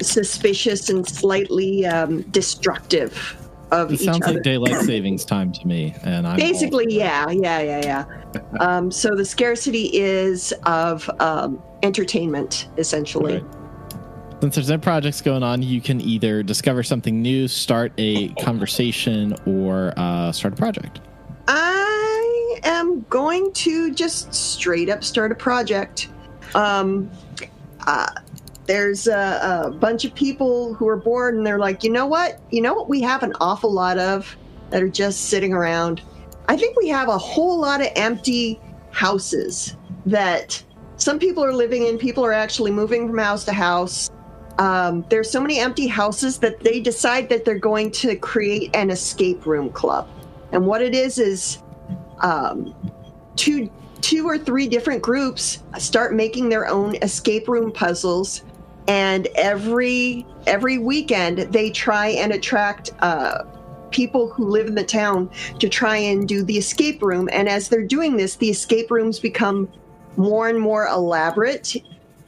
suspicious 0.00 0.88
and 0.88 1.06
slightly 1.06 1.84
um, 1.86 2.22
destructive 2.30 3.36
of 3.70 3.92
It 3.92 4.00
sounds 4.00 4.22
other. 4.24 4.34
like 4.34 4.42
daylight 4.44 4.80
savings 4.86 5.26
time 5.26 5.52
to 5.52 5.66
me, 5.66 5.94
and 6.02 6.26
all- 6.26 6.36
basically 6.36 6.86
yeah 6.88 7.28
yeah 7.30 7.60
yeah 7.60 7.80
yeah. 7.82 8.04
Um, 8.60 8.90
so 8.90 9.14
the 9.14 9.24
scarcity 9.24 9.90
is 9.94 10.52
of 10.64 11.08
um, 11.20 11.62
entertainment 11.82 12.68
essentially. 12.78 13.34
Right. 13.42 13.57
Since 14.40 14.54
there's 14.54 14.68
no 14.68 14.78
projects 14.78 15.20
going 15.20 15.42
on, 15.42 15.62
you 15.62 15.80
can 15.80 16.00
either 16.00 16.44
discover 16.44 16.84
something 16.84 17.20
new, 17.20 17.48
start 17.48 17.92
a 17.98 18.28
conversation, 18.34 19.34
or 19.46 19.92
uh, 19.96 20.30
start 20.30 20.54
a 20.54 20.56
project. 20.56 21.00
I 21.48 22.60
am 22.62 23.04
going 23.10 23.52
to 23.54 23.92
just 23.92 24.32
straight 24.32 24.88
up 24.88 25.02
start 25.02 25.32
a 25.32 25.34
project. 25.34 26.08
Um, 26.54 27.10
uh, 27.86 28.10
there's 28.66 29.08
a, 29.08 29.64
a 29.66 29.70
bunch 29.70 30.04
of 30.04 30.14
people 30.14 30.72
who 30.74 30.86
are 30.86 30.96
bored 30.96 31.34
and 31.34 31.44
they're 31.44 31.58
like, 31.58 31.82
you 31.82 31.90
know 31.90 32.06
what? 32.06 32.38
You 32.52 32.60
know 32.60 32.74
what 32.74 32.88
we 32.88 33.00
have 33.00 33.24
an 33.24 33.32
awful 33.40 33.72
lot 33.72 33.98
of 33.98 34.36
that 34.70 34.82
are 34.82 34.88
just 34.88 35.22
sitting 35.22 35.52
around? 35.52 36.00
I 36.48 36.56
think 36.56 36.76
we 36.76 36.88
have 36.88 37.08
a 37.08 37.18
whole 37.18 37.58
lot 37.58 37.80
of 37.80 37.88
empty 37.96 38.60
houses 38.92 39.74
that 40.06 40.62
some 40.96 41.18
people 41.18 41.44
are 41.44 41.52
living 41.52 41.86
in. 41.86 41.98
People 41.98 42.24
are 42.24 42.32
actually 42.32 42.70
moving 42.70 43.08
from 43.08 43.18
house 43.18 43.44
to 43.44 43.52
house. 43.52 44.10
Um, 44.58 45.04
there's 45.08 45.30
so 45.30 45.40
many 45.40 45.58
empty 45.60 45.86
houses 45.86 46.38
that 46.38 46.60
they 46.60 46.80
decide 46.80 47.28
that 47.28 47.44
they're 47.44 47.58
going 47.58 47.90
to 47.92 48.16
create 48.16 48.74
an 48.74 48.90
escape 48.90 49.46
room 49.46 49.70
club. 49.70 50.08
And 50.52 50.66
what 50.66 50.82
it 50.82 50.94
is 50.94 51.18
is 51.18 51.62
um, 52.20 52.74
two 53.36 53.70
two 54.00 54.28
or 54.28 54.38
three 54.38 54.68
different 54.68 55.02
groups 55.02 55.62
start 55.78 56.14
making 56.14 56.48
their 56.48 56.66
own 56.68 56.94
escape 57.02 57.48
room 57.48 57.72
puzzles 57.72 58.42
and 58.86 59.26
every 59.34 60.26
every 60.46 60.78
weekend 60.78 61.38
they 61.52 61.70
try 61.70 62.08
and 62.08 62.32
attract 62.32 62.90
uh, 63.00 63.44
people 63.90 64.28
who 64.30 64.48
live 64.48 64.66
in 64.66 64.74
the 64.74 64.84
town 64.84 65.30
to 65.58 65.68
try 65.68 65.96
and 65.96 66.28
do 66.28 66.42
the 66.42 66.56
escape 66.56 67.02
room. 67.02 67.28
And 67.32 67.48
as 67.48 67.68
they're 67.68 67.86
doing 67.86 68.16
this, 68.16 68.36
the 68.36 68.50
escape 68.50 68.90
rooms 68.90 69.18
become 69.18 69.68
more 70.16 70.48
and 70.48 70.58
more 70.58 70.86
elaborate. 70.86 71.76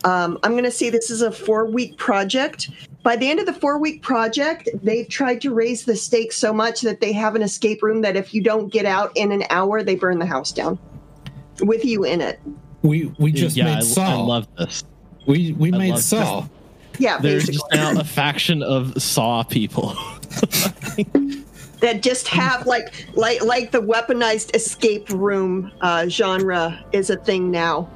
Um, 0.05 0.39
I'm 0.43 0.53
going 0.53 0.65
to 0.65 0.71
say 0.71 0.91
this 0.91 1.11
is 1.11 1.23
a 1.23 1.31
four 1.31 1.67
week 1.67 1.97
project. 1.99 2.71
By 3.03 3.17
the 3.17 3.29
end 3.29 3.41
of 3.41 3.47
the 3.47 3.53
four 3.53 3.79
week 3.79 4.03
project, 4.03 4.69
they've 4.83 5.09
tried 5.09 5.41
to 5.43 5.55
raise 5.55 5.85
the 5.85 5.97
stakes 5.97 6.37
so 6.37 6.53
much 6.53 6.81
that 6.83 7.01
they 7.01 7.13
have 7.13 7.35
an 7.35 7.43
escape 7.43 7.83
room 7.83 8.03
that 8.03 8.17
if 8.17 8.35
you 8.35 8.43
don't 8.43 8.69
get 8.69 8.87
out 8.87 9.13
in 9.15 9.33
an 9.33 9.45
hour, 9.51 9.83
they 9.83 9.95
burn 9.95 10.19
the 10.19 10.27
house 10.27 10.53
down 10.53 10.79
with 11.61 11.85
you 11.85 12.05
in 12.05 12.21
it. 12.21 12.41
We 12.83 13.13
we 13.19 13.33
just 13.33 13.57
yeah, 13.57 13.65
made 13.65 13.75
I, 13.75 13.79
I 13.79 13.83
Saw. 13.83 14.23
love 14.23 14.49
this. 14.57 14.85
we 15.27 15.53
we 15.53 15.73
I 15.73 15.79
made 15.79 15.91
love 15.93 16.03
Saw. 16.03 16.47
Yeah, 16.99 17.19
There's 17.19 17.47
basically. 17.47 17.77
just 17.79 17.95
now 17.95 18.01
a 18.01 18.05
faction 18.05 18.63
of 18.63 19.01
Saw 19.03 19.43
people. 19.43 19.89
that 21.81 22.03
just 22.03 22.29
have 22.29 22.67
like 22.67 23.07
like 23.15 23.43
like 23.43 23.71
the 23.71 23.81
weaponized 23.81 24.55
escape 24.55 25.09
room 25.11 25.73
uh, 25.81 26.09
genre 26.09 26.83
is 26.93 27.11
a 27.11 27.17
thing 27.17 27.51
now. 27.51 27.89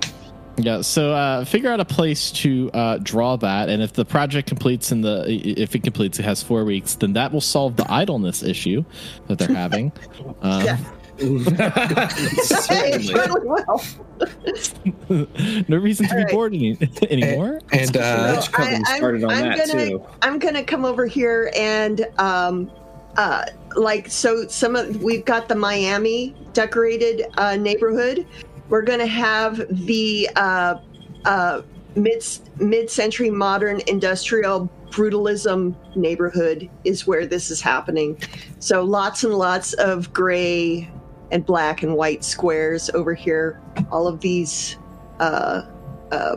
Yeah, 0.56 0.82
so 0.82 1.12
uh, 1.12 1.44
figure 1.44 1.70
out 1.70 1.80
a 1.80 1.84
place 1.84 2.30
to 2.32 2.70
uh, 2.72 2.98
draw 2.98 3.36
that, 3.36 3.68
and 3.68 3.82
if 3.82 3.92
the 3.92 4.04
project 4.04 4.48
completes 4.48 4.92
in 4.92 5.00
the 5.00 5.24
if 5.28 5.74
it 5.74 5.82
completes, 5.82 6.18
it 6.20 6.24
has 6.24 6.42
four 6.42 6.64
weeks, 6.64 6.94
then 6.94 7.12
that 7.14 7.32
will 7.32 7.40
solve 7.40 7.76
the 7.76 7.90
idleness 7.90 8.42
issue 8.42 8.84
that 9.26 9.38
they're 9.38 9.54
having. 9.54 9.92
Um, 10.42 10.64
Yeah. 10.64 10.78
It 11.18 12.40
Certainly. 12.44 13.14
totally 13.14 13.46
will. 13.46 15.26
no 15.68 15.76
reason 15.76 16.08
to 16.08 16.14
be 16.14 16.18
All 16.18 16.24
right. 16.24 16.32
bored 16.32 16.54
any, 16.54 16.76
anymore. 17.08 17.60
And 17.72 17.96
uh, 17.96 18.34
Rich 18.36 18.50
Coven 18.52 18.84
started 18.84 19.22
on 19.22 19.30
that 19.30 19.68
gonna, 19.68 19.86
too. 19.90 20.02
I'm 20.22 20.38
gonna 20.38 20.64
come 20.64 20.84
over 20.84 21.06
here 21.06 21.52
and 21.56 22.06
um, 22.18 22.70
uh, 23.16 23.44
like 23.76 24.08
so 24.10 24.46
some 24.48 24.74
of 24.76 25.02
we've 25.02 25.24
got 25.24 25.48
the 25.48 25.54
Miami 25.54 26.34
decorated 26.52 27.26
uh, 27.38 27.56
neighborhood. 27.56 28.26
We're 28.74 28.82
gonna 28.82 29.06
have 29.06 29.64
the 29.86 30.28
uh, 30.34 30.78
uh, 31.24 31.62
mid 31.94 32.24
mid 32.58 32.90
century 32.90 33.30
modern 33.30 33.80
industrial 33.86 34.68
brutalism 34.86 35.76
neighborhood 35.94 36.68
is 36.82 37.06
where 37.06 37.24
this 37.24 37.52
is 37.52 37.60
happening. 37.60 38.20
So 38.58 38.82
lots 38.82 39.22
and 39.22 39.32
lots 39.32 39.74
of 39.74 40.12
gray 40.12 40.90
and 41.30 41.46
black 41.46 41.84
and 41.84 41.94
white 41.94 42.24
squares 42.24 42.90
over 42.90 43.14
here. 43.14 43.62
All 43.92 44.08
of 44.08 44.18
these. 44.18 44.76
Uh, 45.20 45.70
uh, 46.10 46.36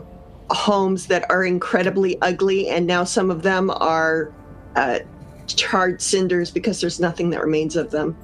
homes 0.52 1.08
that 1.08 1.26
are 1.32 1.44
incredibly 1.44 2.22
ugly, 2.22 2.70
and 2.70 2.86
now 2.86 3.04
some 3.04 3.32
of 3.32 3.42
them 3.42 3.72
are 3.72 4.32
uh, 4.76 5.00
charred 5.48 6.04
cinders 6.04 6.52
because 6.52 6.82
there's 6.82 7.00
nothing 7.00 7.32
that 7.32 7.42
remains 7.42 7.76
of 7.76 7.90
them. 7.90 8.16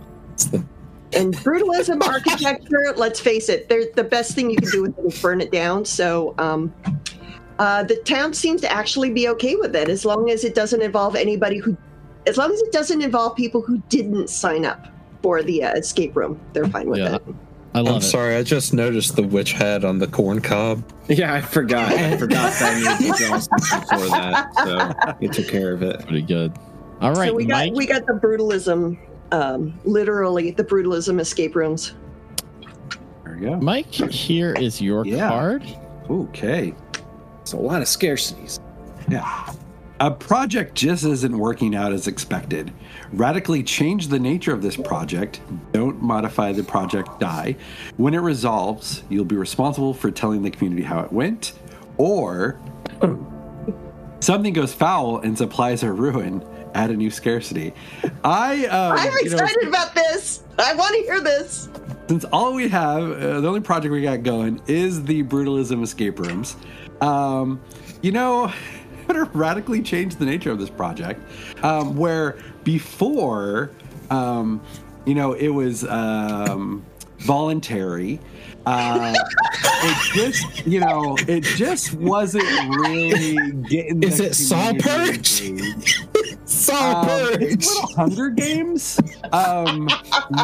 And 1.16 1.34
brutalism 1.36 2.02
architecture, 2.08 2.94
let's 2.96 3.20
face 3.20 3.50
it, 3.50 3.70
they're, 3.70 3.86
the 3.96 4.04
best 4.04 4.34
thing 4.36 4.50
you 4.50 4.58
can 4.58 4.70
do 4.70 4.82
with 4.84 4.98
it 5.00 5.06
is 5.06 5.22
burn 5.22 5.42
it 5.42 5.52
down. 5.52 5.86
So 5.86 6.36
um, 6.38 6.74
uh, 7.60 7.84
the 7.84 7.96
town 7.98 8.34
seems 8.34 8.62
to 8.62 8.72
actually 8.72 9.12
be 9.12 9.28
okay 9.30 9.56
with 9.56 9.76
it 9.76 9.90
as 9.90 10.06
long 10.06 10.30
as 10.30 10.44
it 10.44 10.56
doesn't 10.56 10.82
involve 10.82 11.16
anybody 11.16 11.58
who, 11.58 11.78
as 12.28 12.38
long 12.38 12.52
as 12.52 12.62
it 12.62 12.72
doesn't 12.72 13.02
involve 13.02 13.36
people 13.36 13.62
who 13.62 13.78
didn't 13.90 14.30
sign 14.30 14.66
up 14.66 14.88
for 15.22 15.42
the 15.44 15.64
uh, 15.64 15.74
escape 15.74 16.16
room. 16.16 16.40
They're 16.54 16.68
fine 16.68 16.90
with 16.90 17.00
Yeah. 17.00 17.16
it. 17.16 17.24
I 17.76 17.80
love 17.80 17.96
I'm 17.96 18.02
it. 18.02 18.06
sorry, 18.06 18.36
I 18.36 18.44
just 18.44 18.72
noticed 18.72 19.16
the 19.16 19.24
witch 19.24 19.54
head 19.54 19.84
on 19.84 19.98
the 19.98 20.06
corn 20.06 20.42
cob. 20.42 20.84
Yeah, 21.08 21.34
I 21.34 21.42
forgot. 21.42 21.92
I 21.92 22.16
forgot 22.18 22.54
that 22.60 22.76
I 22.76 23.00
needed 23.00 23.16
to 23.18 23.50
before 23.90 24.08
that, 24.10 24.54
so 24.56 25.16
you 25.20 25.28
took 25.30 25.48
care 25.48 25.74
of 25.74 25.82
it. 25.82 26.00
Pretty 26.02 26.22
good. 26.22 26.54
All 27.02 27.14
right, 27.14 27.30
so 27.30 27.34
we 27.34 27.46
got 27.46 27.66
Mike. 27.66 27.74
we 27.74 27.88
got 27.88 28.06
the 28.06 28.14
brutalism, 28.14 28.98
um, 29.32 29.80
literally 29.86 30.52
the 30.52 30.64
brutalism 30.64 31.20
escape 31.20 31.56
rooms. 31.56 31.94
There 33.24 33.36
we 33.40 33.46
go. 33.48 33.56
Mike, 33.58 33.92
here 33.94 34.54
is 34.54 34.82
your 34.82 35.06
Yeah. 35.06 35.30
card. 35.30 35.64
Okay. 36.10 36.74
It's 37.42 37.54
a 37.54 37.58
lot 37.58 37.82
of 37.82 37.88
scarcities. 37.88 38.60
Yeah. 39.10 39.52
A 40.00 40.12
project 40.12 40.76
just 40.76 41.06
isn't 41.06 41.38
working 41.38 41.76
out 41.76 41.94
as 41.94 42.08
expected. 42.08 42.72
Radically 43.14 43.64
change 43.64 44.08
the 44.10 44.20
nature 44.20 44.54
of 44.54 44.62
this 44.62 44.76
project. 44.76 45.40
Don't 45.72 46.02
modify 46.02 46.52
the 46.52 46.64
project 46.64 47.20
die. 47.20 47.56
When 47.98 48.14
it 48.14 48.20
resolves, 48.20 49.04
you'll 49.10 49.24
be 49.26 49.36
responsible 49.38 49.94
for 49.94 50.12
telling 50.12 50.42
the 50.42 50.52
community 50.52 50.84
how 50.84 51.00
it 51.00 51.14
went. 51.14 51.54
Or 51.98 52.60
something 54.20 54.54
goes 54.54 54.74
foul 54.74 55.20
and 55.20 55.38
supplies 55.38 55.84
are 55.84 55.94
ruined. 55.94 56.44
Add 56.74 56.90
a 56.92 56.96
new 56.96 57.12
scarcity. 57.12 57.74
I 58.24 58.66
um, 58.66 58.98
I'm 58.98 59.12
you 59.24 59.30
know, 59.30 59.38
excited 59.38 59.68
about 59.68 59.94
this. 59.94 60.44
I 60.58 60.74
want 60.74 60.96
to 60.96 61.02
hear 61.02 61.22
this. 61.22 61.70
since 62.08 62.26
all 62.26 62.54
we 62.54 62.68
have, 62.70 63.04
uh, 63.04 63.42
the 63.42 63.48
only 63.48 63.62
project 63.62 63.92
we 63.92 64.02
got 64.02 64.24
going 64.24 64.62
is 64.68 65.04
the 65.04 65.24
brutalism 65.24 65.84
escape 65.84 66.20
rooms. 66.20 66.56
Um, 67.02 67.62
you 68.02 68.12
know, 68.12 68.46
I'm 69.02 69.08
gonna 69.08 69.30
radically 69.34 69.82
change 69.82 70.16
the 70.16 70.26
nature 70.26 70.52
of 70.52 70.60
this 70.60 70.70
project. 70.70 71.22
Um, 71.64 71.96
where 71.96 72.38
before, 72.64 73.72
um, 74.10 74.62
you 75.06 75.16
know, 75.16 75.34
it 75.34 75.50
was 75.50 75.84
um, 75.86 76.86
voluntary. 77.20 78.20
Uh, 78.66 79.14
it 79.56 80.14
just, 80.14 80.66
you 80.66 80.80
know, 80.80 81.18
it 81.28 81.44
just 81.44 81.94
wasn't 81.96 82.46
really 82.78 83.52
getting. 83.64 84.02
Is 84.04 84.20
the 84.20 84.28
it 84.28 84.36
Saw 84.36 84.70
community 84.70 85.54
Purge? 85.54 86.00
Engaged. 86.54 86.66
Saw 86.66 87.02
Um, 87.02 87.08
Purge! 87.08 87.66
little 87.66 87.96
Hunger 87.96 88.30
Games. 88.30 89.00
Um, 89.32 89.90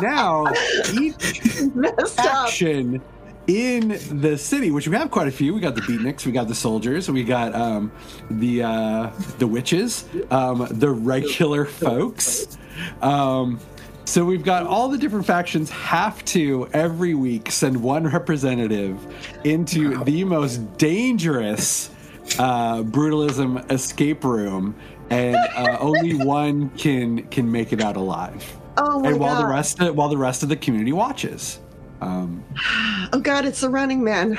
now 0.02 0.52
each 1.00 1.52
Messed 1.76 2.20
up. 2.20 2.26
faction 2.26 3.02
in 3.48 3.98
the 4.22 4.38
city, 4.38 4.70
which 4.72 4.88
we 4.88 4.96
have 4.96 5.10
quite 5.12 5.28
a 5.28 5.32
few. 5.32 5.54
We 5.54 5.60
got 5.60 5.76
the 5.76 5.82
beatniks, 5.82 6.26
we 6.26 6.32
got 6.32 6.48
the 6.48 6.56
soldiers, 6.56 7.10
we 7.10 7.24
got 7.24 7.56
um, 7.56 7.92
the 8.30 8.64
uh, 8.64 9.10
the 9.40 9.48
witches, 9.48 10.06
um, 10.32 10.68
the 10.72 10.90
regular 10.90 11.66
folks. 11.66 12.58
Um, 13.02 13.60
so 14.06 14.24
we've 14.26 14.44
got 14.44 14.66
all 14.66 14.88
the 14.90 14.98
different 14.98 15.26
factions 15.26 15.70
have 15.70 16.24
to 16.26 16.68
every 16.74 17.14
week 17.14 17.52
send 17.52 17.82
one 17.82 18.06
representative 18.08 18.98
into 19.46 20.04
the 20.04 20.24
most 20.24 20.78
dangerous 20.78 21.92
uh, 22.40 22.82
brutalism 22.84 23.70
escape 23.72 24.24
room, 24.24 24.76
and 25.10 25.36
uh, 25.56 25.78
only 25.80 26.14
one 26.16 26.70
can 26.72 27.24
can 27.28 27.52
make 27.52 27.74
it 27.74 27.82
out 27.82 27.96
alive. 27.98 28.46
Oh 28.78 29.00
my 29.00 29.10
and 29.10 29.20
while 29.20 29.36
god! 29.36 29.44
the 29.44 29.48
rest 29.52 29.82
of, 29.82 29.96
while 29.96 30.10
the 30.10 30.18
rest 30.18 30.44
of 30.44 30.50
the 30.50 30.56
community 30.56 30.94
watches. 30.94 31.60
Um, 32.02 32.44
oh 33.14 33.20
god, 33.22 33.46
it's 33.46 33.62
the 33.62 33.70
Running 33.70 34.04
Man. 34.04 34.36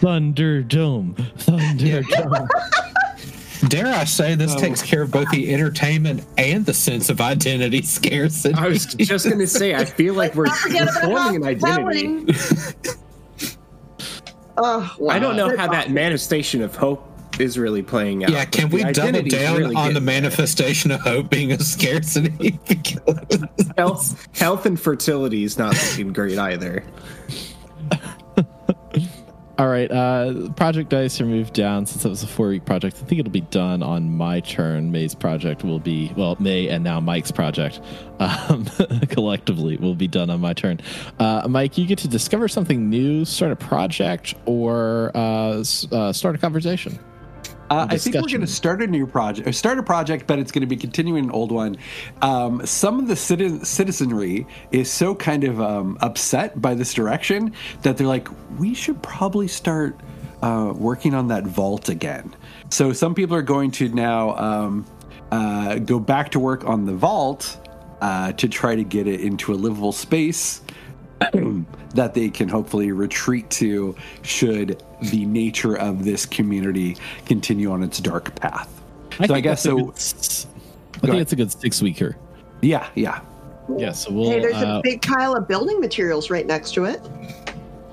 Thunderdome. 0.00 1.14
Thunderdome. 1.38 2.48
Dare 3.68 3.88
I 3.88 4.04
say 4.04 4.34
this 4.36 4.54
Oh. 4.54 4.58
takes 4.58 4.80
care 4.82 5.02
of 5.02 5.10
both 5.10 5.28
the 5.30 5.52
entertainment 5.52 6.24
and 6.38 6.64
the 6.64 6.72
sense 6.72 7.10
of 7.10 7.20
identity 7.20 7.82
scarcity? 7.82 8.54
I 8.54 8.68
was 8.68 8.86
just 8.86 9.26
going 9.26 9.38
to 9.38 9.46
say, 9.46 9.74
I 9.74 9.84
feel 9.84 10.14
like 10.14 10.34
we're, 10.34 10.46
Not 10.46 10.56
forget 10.56 10.86
we're 10.86 10.98
about 10.98 11.10
forming 11.10 11.36
an 11.36 11.44
identity. 11.48 12.32
hospitality. 12.32 13.58
oh, 14.56 14.96
wow. 14.98 15.14
I 15.14 15.18
don't 15.18 15.36
know 15.36 15.54
how 15.58 15.68
that 15.68 15.90
manifestation 15.90 16.62
of 16.62 16.74
hope 16.74 17.09
is 17.38 17.58
really 17.58 17.82
playing 17.82 18.24
out. 18.24 18.30
yeah, 18.30 18.44
can 18.44 18.70
we 18.70 18.82
the 18.82 18.92
double 18.92 19.22
down 19.22 19.56
really 19.56 19.74
on 19.76 19.88
the 19.88 20.00
getting 20.00 20.06
there. 20.06 20.22
manifestation 20.22 20.90
of 20.90 21.00
hope 21.00 21.30
being 21.30 21.52
a 21.52 21.58
scarcity? 21.58 22.58
Health, 23.76 24.28
health 24.36 24.66
and 24.66 24.78
fertility 24.78 25.44
is 25.44 25.58
not 25.58 25.74
looking 25.74 26.12
great 26.12 26.38
either. 26.38 26.84
All 29.60 29.68
right, 29.68 29.92
uh, 29.92 30.48
project 30.52 30.88
dice 30.88 31.20
are 31.20 31.26
moved 31.26 31.52
down 31.52 31.84
since 31.84 32.02
it 32.06 32.08
was 32.08 32.22
a 32.22 32.26
four 32.26 32.48
week 32.48 32.64
project. 32.64 32.96
I 32.96 33.04
think 33.04 33.18
it'll 33.20 33.30
be 33.30 33.42
done 33.42 33.82
on 33.82 34.16
my 34.16 34.40
turn. 34.40 34.90
May's 34.90 35.14
project 35.14 35.64
will 35.64 35.78
be, 35.78 36.14
well, 36.16 36.34
May 36.40 36.68
and 36.68 36.82
now 36.82 36.98
Mike's 36.98 37.30
project 37.30 37.78
um, 38.20 38.64
collectively 39.10 39.76
will 39.76 39.94
be 39.94 40.08
done 40.08 40.30
on 40.30 40.40
my 40.40 40.54
turn. 40.54 40.80
Uh, 41.18 41.46
Mike, 41.46 41.76
you 41.76 41.86
get 41.86 41.98
to 41.98 42.08
discover 42.08 42.48
something 42.48 42.88
new, 42.88 43.26
start 43.26 43.52
a 43.52 43.56
project, 43.56 44.34
or 44.46 45.10
uh, 45.14 45.62
uh, 45.92 46.10
start 46.10 46.34
a 46.34 46.38
conversation. 46.38 46.98
Uh, 47.70 47.86
I 47.88 47.98
think 47.98 48.16
we're 48.16 48.22
going 48.22 48.40
to 48.40 48.48
start 48.48 48.82
a 48.82 48.86
new 48.88 49.06
project, 49.06 49.46
or 49.46 49.52
start 49.52 49.78
a 49.78 49.82
project, 49.84 50.26
but 50.26 50.40
it's 50.40 50.50
going 50.50 50.62
to 50.62 50.66
be 50.66 50.76
continuing 50.76 51.26
an 51.26 51.30
old 51.30 51.52
one. 51.52 51.76
Um, 52.20 52.66
some 52.66 52.98
of 52.98 53.06
the 53.06 53.14
citi- 53.14 53.64
citizenry 53.64 54.44
is 54.72 54.90
so 54.90 55.14
kind 55.14 55.44
of 55.44 55.60
um, 55.60 55.96
upset 56.00 56.60
by 56.60 56.74
this 56.74 56.92
direction 56.92 57.54
that 57.82 57.96
they're 57.96 58.08
like, 58.08 58.26
we 58.58 58.74
should 58.74 59.00
probably 59.02 59.46
start 59.46 59.96
uh, 60.42 60.72
working 60.74 61.14
on 61.14 61.28
that 61.28 61.44
vault 61.44 61.88
again. 61.88 62.34
So 62.70 62.92
some 62.92 63.14
people 63.14 63.36
are 63.36 63.42
going 63.42 63.70
to 63.72 63.88
now 63.88 64.36
um, 64.36 64.86
uh, 65.30 65.78
go 65.78 66.00
back 66.00 66.32
to 66.32 66.40
work 66.40 66.64
on 66.64 66.86
the 66.86 66.94
vault 66.94 67.56
uh, 68.00 68.32
to 68.32 68.48
try 68.48 68.74
to 68.74 68.82
get 68.82 69.06
it 69.06 69.20
into 69.20 69.52
a 69.52 69.54
livable 69.54 69.92
space 69.92 70.62
that 71.94 72.14
they 72.14 72.30
can 72.30 72.48
hopefully 72.48 72.92
retreat 72.92 73.48
to 73.50 73.94
should 74.22 74.82
the 75.10 75.24
nature 75.26 75.76
of 75.76 76.04
this 76.04 76.24
community 76.26 76.96
continue 77.26 77.70
on 77.70 77.82
its 77.82 77.98
dark 78.00 78.34
path. 78.36 78.68
so 79.12 79.24
I 79.24 79.26
think 79.26 79.42
guess 79.44 79.62
so. 79.62 79.76
good 79.76 79.94
s- 79.96 80.46
I 80.46 80.52
Go 80.52 81.00
think 81.00 81.08
ahead. 81.10 81.22
it's 81.22 81.32
a 81.32 81.36
good 81.36 81.52
six 81.52 81.82
weeker. 81.82 82.16
Yeah, 82.62 82.88
yeah. 82.94 83.20
Yeah, 83.76 83.92
so 83.92 84.12
we'll. 84.12 84.30
hey, 84.30 84.40
there's 84.40 84.54
uh, 84.56 84.78
a 84.78 84.80
big 84.82 85.00
pile 85.02 85.36
of 85.36 85.46
building 85.46 85.78
materials 85.80 86.28
right 86.30 86.46
next 86.46 86.72
to 86.74 86.84
it. 86.86 87.00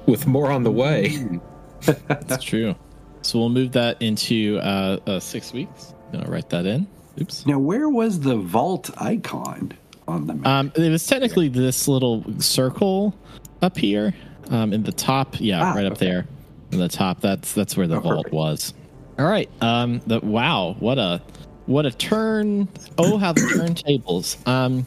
With 0.07 0.25
more 0.25 0.51
on 0.51 0.63
the 0.63 0.72
way. 0.72 1.39
That's 2.07 2.43
true. 2.43 2.75
So 3.22 3.38
we'll 3.39 3.50
move 3.50 3.74
that 3.74 4.01
into 4.01 4.57
uh, 4.60 5.00
uh, 5.05 5.19
six 5.19 5.53
weeks. 5.53 5.93
Gonna 6.12 6.29
write 6.29 6.50
that 6.50 6.65
in. 6.65 6.88
Oops. 7.22 7.46
Now, 7.46 7.60
where 7.60 7.89
was 7.89 8.19
the 8.19 8.38
vault 8.38 8.89
icon 8.98 9.74
on 10.08 10.28
the 10.28 10.34
map? 10.36 10.48
Um, 10.48 10.72
it 10.76 10.90
was 10.90 11.06
technically 11.06 11.50
this 11.50 11.88
little 11.88 12.24
circle 12.40 13.16
up 13.62 13.78
here, 13.78 14.14
um, 14.50 14.74
in 14.74 14.84
the 14.84 14.92
top. 14.92 15.40
Yeah, 15.40 15.62
Ah, 15.64 15.74
right 15.74 15.86
up 15.86 15.94
okay. 15.94 16.06
there, 16.06 16.28
in 16.72 16.80
the 16.80 16.88
top. 16.88 17.22
That's 17.22 17.54
that's 17.54 17.76
where 17.78 17.88
the 17.88 17.98
Oh, 17.98 18.02
vault 18.02 18.18
perfect. 18.26 18.34
was. 18.34 18.74
All 19.20 19.26
right. 19.26 19.50
Um. 19.62 20.02
The 20.08 20.20
wow. 20.22 20.76
What 20.80 20.98
a 20.98 21.22
what 21.66 21.86
a 21.86 21.92
turn. 21.92 22.68
Oh, 22.98 23.18
how 23.18 23.34
the 23.34 23.42
turntables. 23.42 24.38
Um, 24.48 24.86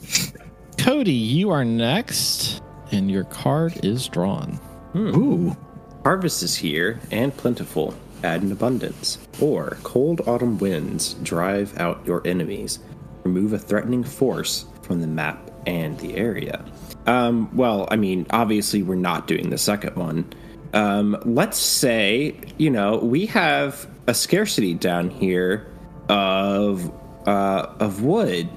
Cody, 0.79 1.13
you 1.13 1.51
are 1.51 1.65
next, 1.65 2.63
and 2.91 3.11
your 3.11 3.25
card 3.25 3.85
is 3.85 4.09
drawn. 4.09 4.59
Ooh. 4.97 5.55
Harvest 6.05 6.43
is 6.43 6.57
here 6.57 6.99
and 7.11 7.37
plentiful, 7.37 7.93
add 8.25 8.41
an 8.43 8.51
abundance. 8.51 9.19
Or 9.43 9.77
cold 9.83 10.23
autumn 10.27 10.57
winds 10.57 11.15
drive 11.23 11.79
out 11.79 12.01
your 12.07 12.27
enemies. 12.27 12.79
Remove 13.25 13.53
a 13.53 13.59
threatening 13.59 14.03
force 14.03 14.65
from 14.91 15.01
the 15.01 15.07
map 15.07 15.53
and 15.67 15.97
the 16.01 16.17
area. 16.17 16.65
Um, 17.07 17.57
well, 17.57 17.87
I 17.93 17.95
mean, 17.95 18.27
obviously, 18.31 18.83
we're 18.83 18.97
not 18.97 19.29
doing 19.29 19.51
the 19.51 19.57
second 19.57 19.95
one. 19.95 20.33
Um, 20.73 21.17
let's 21.25 21.59
say, 21.59 22.35
you 22.59 22.71
know, 22.71 22.99
we 22.99 23.27
have 23.27 23.89
a 24.09 24.15
scarcity 24.15 24.75
down 24.75 25.09
here 25.09 25.73
of 26.09 26.93
uh, 27.25 27.73
of 27.79 28.03
wood. 28.03 28.49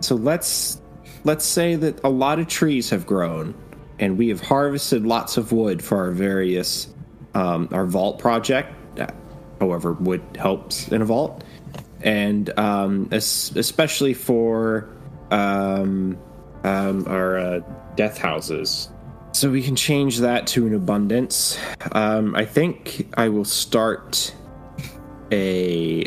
So 0.00 0.16
let's 0.16 0.78
let's 1.24 1.46
say 1.46 1.76
that 1.76 2.04
a 2.04 2.10
lot 2.10 2.38
of 2.38 2.46
trees 2.46 2.90
have 2.90 3.06
grown, 3.06 3.54
and 3.98 4.18
we 4.18 4.28
have 4.28 4.42
harvested 4.42 5.06
lots 5.06 5.38
of 5.38 5.50
wood 5.50 5.82
for 5.82 5.96
our 5.96 6.10
various 6.10 6.92
um, 7.32 7.70
our 7.72 7.86
vault 7.86 8.18
project. 8.18 8.70
However, 9.58 9.94
wood 9.94 10.20
helps 10.38 10.88
in 10.88 11.00
a 11.00 11.06
vault, 11.06 11.42
and 12.02 12.50
um, 12.58 13.08
es- 13.12 13.56
especially 13.56 14.12
for 14.12 14.90
um, 15.30 16.18
um, 16.64 17.06
our 17.06 17.38
uh, 17.38 17.60
death 17.96 18.18
houses. 18.18 18.90
So 19.32 19.50
we 19.50 19.62
can 19.62 19.76
change 19.76 20.18
that 20.18 20.46
to 20.48 20.66
an 20.66 20.74
abundance. 20.74 21.58
Um, 21.92 22.34
I 22.34 22.44
think 22.44 23.08
I 23.16 23.28
will 23.28 23.44
start 23.44 24.34
a 25.30 26.04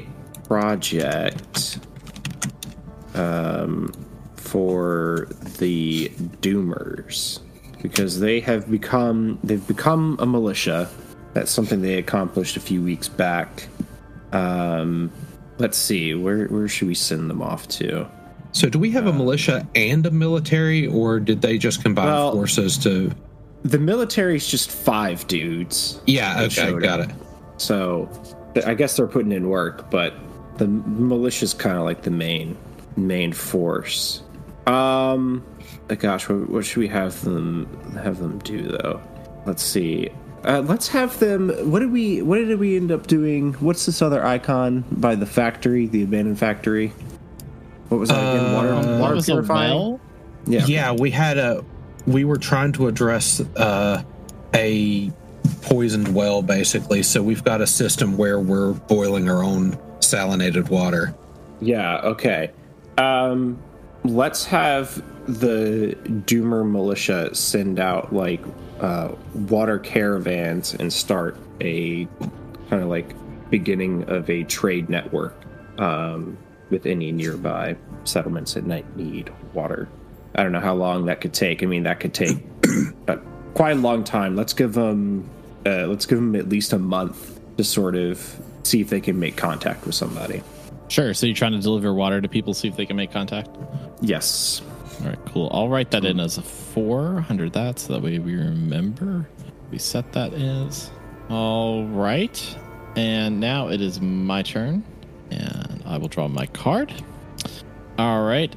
project 0.47 1.79
um, 3.13 3.91
for 4.35 5.27
the 5.57 6.09
Doomers 6.41 7.39
because 7.81 8.19
they 8.19 8.39
have 8.41 8.69
become 8.69 9.39
they've 9.43 9.65
become 9.67 10.17
a 10.19 10.25
militia. 10.25 10.89
That's 11.33 11.51
something 11.51 11.81
they 11.81 11.97
accomplished 11.97 12.57
a 12.57 12.59
few 12.59 12.81
weeks 12.81 13.07
back. 13.07 13.67
Um, 14.31 15.11
let's 15.59 15.77
see 15.77 16.13
where 16.13 16.47
where 16.47 16.67
should 16.67 16.87
we 16.87 16.95
send 16.95 17.29
them 17.29 17.41
off 17.41 17.67
to? 17.69 18.09
So 18.53 18.69
do 18.69 18.79
we 18.79 18.91
have 18.91 19.07
a 19.07 19.13
militia 19.13 19.67
and 19.75 20.05
a 20.05 20.11
military, 20.11 20.87
or 20.87 21.19
did 21.19 21.41
they 21.41 21.57
just 21.57 21.83
combine 21.83 22.05
Well- 22.05 22.31
forces 22.31 22.77
to? 22.79 23.11
The 23.63 23.79
military's 23.79 24.45
just 24.47 24.69
five 24.71 25.25
dudes. 25.27 25.99
Yeah. 26.05 26.43
Okay. 26.43 26.71
Got 26.79 26.99
up. 27.01 27.09
it. 27.09 27.15
So 27.57 28.09
I 28.65 28.73
guess 28.73 28.95
they're 28.97 29.07
putting 29.07 29.31
in 29.31 29.47
work, 29.49 29.89
but 29.89 30.13
the 30.57 30.67
militia's 30.67 31.53
kind 31.53 31.77
of 31.77 31.83
like 31.83 32.03
the 32.03 32.11
main 32.11 32.57
main 32.97 33.31
force. 33.33 34.21
Um, 34.67 35.43
uh, 35.89 35.95
gosh, 35.95 36.29
what, 36.29 36.49
what 36.49 36.65
should 36.65 36.77
we 36.77 36.87
have 36.89 37.21
them 37.23 37.67
have 38.01 38.19
them 38.19 38.39
do 38.39 38.63
though? 38.63 39.01
Let's 39.45 39.63
see. 39.63 40.09
Uh, 40.45 40.61
let's 40.65 40.89
have 40.89 41.17
them. 41.19 41.49
What 41.71 41.79
did 41.79 41.91
we? 41.91 42.21
What 42.21 42.37
did 42.37 42.59
we 42.59 42.75
end 42.75 42.91
up 42.91 43.07
doing? 43.07 43.53
What's 43.53 43.85
this 43.85 44.01
other 44.01 44.25
icon 44.25 44.83
by 44.91 45.15
the 45.15 45.25
factory, 45.25 45.87
the 45.87 46.03
abandoned 46.03 46.37
factory? 46.37 46.91
What 47.93 47.99
was 47.99 48.09
that 48.09 48.35
again? 48.35 48.53
Water, 48.53 48.73
Uh, 48.73 48.77
What 48.77 48.99
water 49.01 49.15
was 49.15 49.25
purifying. 49.27 49.69
well? 49.71 49.99
Yeah. 50.47 50.65
Yeah, 50.65 50.91
we 50.93 51.11
had 51.11 51.37
a. 51.37 51.63
We 52.07 52.25
were 52.25 52.37
trying 52.37 52.71
to 52.73 52.87
address 52.87 53.39
uh, 53.55 54.01
a 54.55 55.11
poisoned 55.61 56.15
well, 56.15 56.41
basically. 56.41 57.03
So 57.03 57.21
we've 57.21 57.43
got 57.43 57.61
a 57.61 57.67
system 57.67 58.17
where 58.17 58.39
we're 58.39 58.73
boiling 58.73 59.29
our 59.29 59.43
own 59.43 59.73
salinated 59.99 60.69
water. 60.69 61.13
Yeah, 61.61 61.97
okay. 61.99 62.49
Um 62.97 63.59
let's 64.03 64.43
have 64.45 65.01
the 65.27 65.95
Doomer 66.25 66.67
militia 66.69 67.33
send 67.35 67.79
out 67.79 68.11
like 68.13 68.41
uh 68.81 69.09
water 69.35 69.77
caravans 69.77 70.73
and 70.73 70.91
start 70.91 71.37
a 71.61 72.05
kind 72.71 72.81
of 72.83 72.89
like 72.89 73.13
beginning 73.51 74.03
of 74.09 74.29
a 74.29 74.43
trade 74.43 74.89
network 74.89 75.35
um 75.77 76.37
with 76.73 76.85
any 76.87 77.11
nearby 77.11 77.77
settlements 78.03 78.55
that 78.55 78.65
might 78.65 78.97
need 78.97 79.31
water. 79.53 79.87
I 80.35 80.43
don't 80.43 80.51
know 80.51 80.59
how 80.59 80.73
long 80.73 81.05
that 81.05 81.21
could 81.21 81.33
take. 81.33 81.61
I 81.61 81.67
mean, 81.67 81.83
that 81.83 81.99
could 81.99 82.13
take 82.13 82.37
uh, 83.07 83.17
quite 83.53 83.77
a 83.77 83.79
long 83.79 84.03
time. 84.03 84.35
Let's 84.35 84.53
give 84.53 84.73
them 84.73 85.29
uh, 85.65 85.87
let's 85.87 86.05
give 86.05 86.17
them 86.17 86.35
at 86.35 86.49
least 86.49 86.73
a 86.73 86.79
month 86.79 87.39
to 87.55 87.63
sort 87.63 87.95
of 87.95 88.41
see 88.63 88.81
if 88.81 88.89
they 88.89 88.99
can 88.99 89.17
make 89.19 89.37
contact 89.37 89.85
with 89.85 89.95
somebody. 89.95 90.41
Sure. 90.89 91.13
So 91.13 91.27
you're 91.27 91.35
trying 91.35 91.53
to 91.53 91.59
deliver 91.59 91.93
water 91.93 92.19
to 92.19 92.27
people, 92.27 92.53
see 92.53 92.67
if 92.67 92.75
they 92.75 92.85
can 92.85 92.97
make 92.97 93.11
contact. 93.11 93.49
Yes. 94.01 94.61
All 94.99 95.07
right, 95.09 95.19
cool. 95.27 95.49
I'll 95.53 95.69
write 95.69 95.91
that 95.91 96.03
in 96.05 96.19
as 96.19 96.37
a 96.37 96.41
400 96.41 97.53
that 97.53 97.79
so 97.79 97.93
that 97.93 98.01
way 98.01 98.19
we 98.19 98.35
remember. 98.35 99.27
We 99.71 99.77
set 99.77 100.11
that 100.13 100.33
as. 100.33 100.91
All 101.29 101.85
right. 101.85 102.57
And 102.95 103.39
now 103.39 103.69
it 103.69 103.81
is 103.81 104.01
my 104.01 104.41
turn. 104.41 104.83
And 105.33 105.83
I 105.85 105.97
will 105.97 106.07
draw 106.07 106.27
my 106.27 106.45
card. 106.47 106.93
All 107.97 108.23
right. 108.23 108.53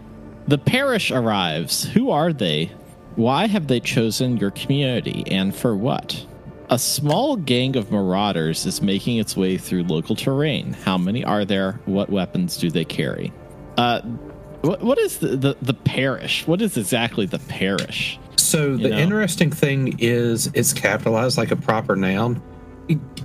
The 0.49 0.59
parish 0.59 1.11
arrives. 1.11 1.85
Who 1.85 2.11
are 2.11 2.33
they? 2.33 2.71
Why 3.17 3.47
have 3.47 3.67
they 3.67 3.81
chosen 3.81 4.37
your 4.37 4.51
community 4.51 5.25
and 5.27 5.55
for 5.55 5.75
what? 5.75 6.27
A 6.69 6.79
small 6.79 7.37
gang 7.37 7.77
of 7.77 7.91
marauders 7.91 8.67
is 8.67 8.83
making 8.83 9.19
its 9.19 9.37
way 9.37 9.57
through 9.57 9.85
local 9.85 10.17
terrain. 10.17 10.73
How 10.73 10.99
many 10.99 11.25
are 11.25 11.45
there? 11.45 11.81
What 11.85 12.11
weapons 12.11 12.57
do 12.57 12.71
they 12.71 12.85
carry? 12.85 13.33
Uh, 13.77 14.01
what, 14.62 14.83
what 14.83 14.99
is 14.99 15.19
the, 15.19 15.37
the, 15.37 15.57
the 15.62 15.75
parish? 15.75 16.47
What 16.47 16.61
is 16.61 16.77
exactly 16.77 17.27
the 17.27 17.39
parish? 17.39 18.19
So 18.37 18.77
the 18.77 18.91
know? 18.91 18.99
interesting 18.99 19.51
thing 19.51 19.97
is 19.99 20.51
it's 20.55 20.73
capitalized 20.73 21.39
like 21.39 21.51
a 21.51 21.57
proper 21.57 21.97
noun. 21.97 22.43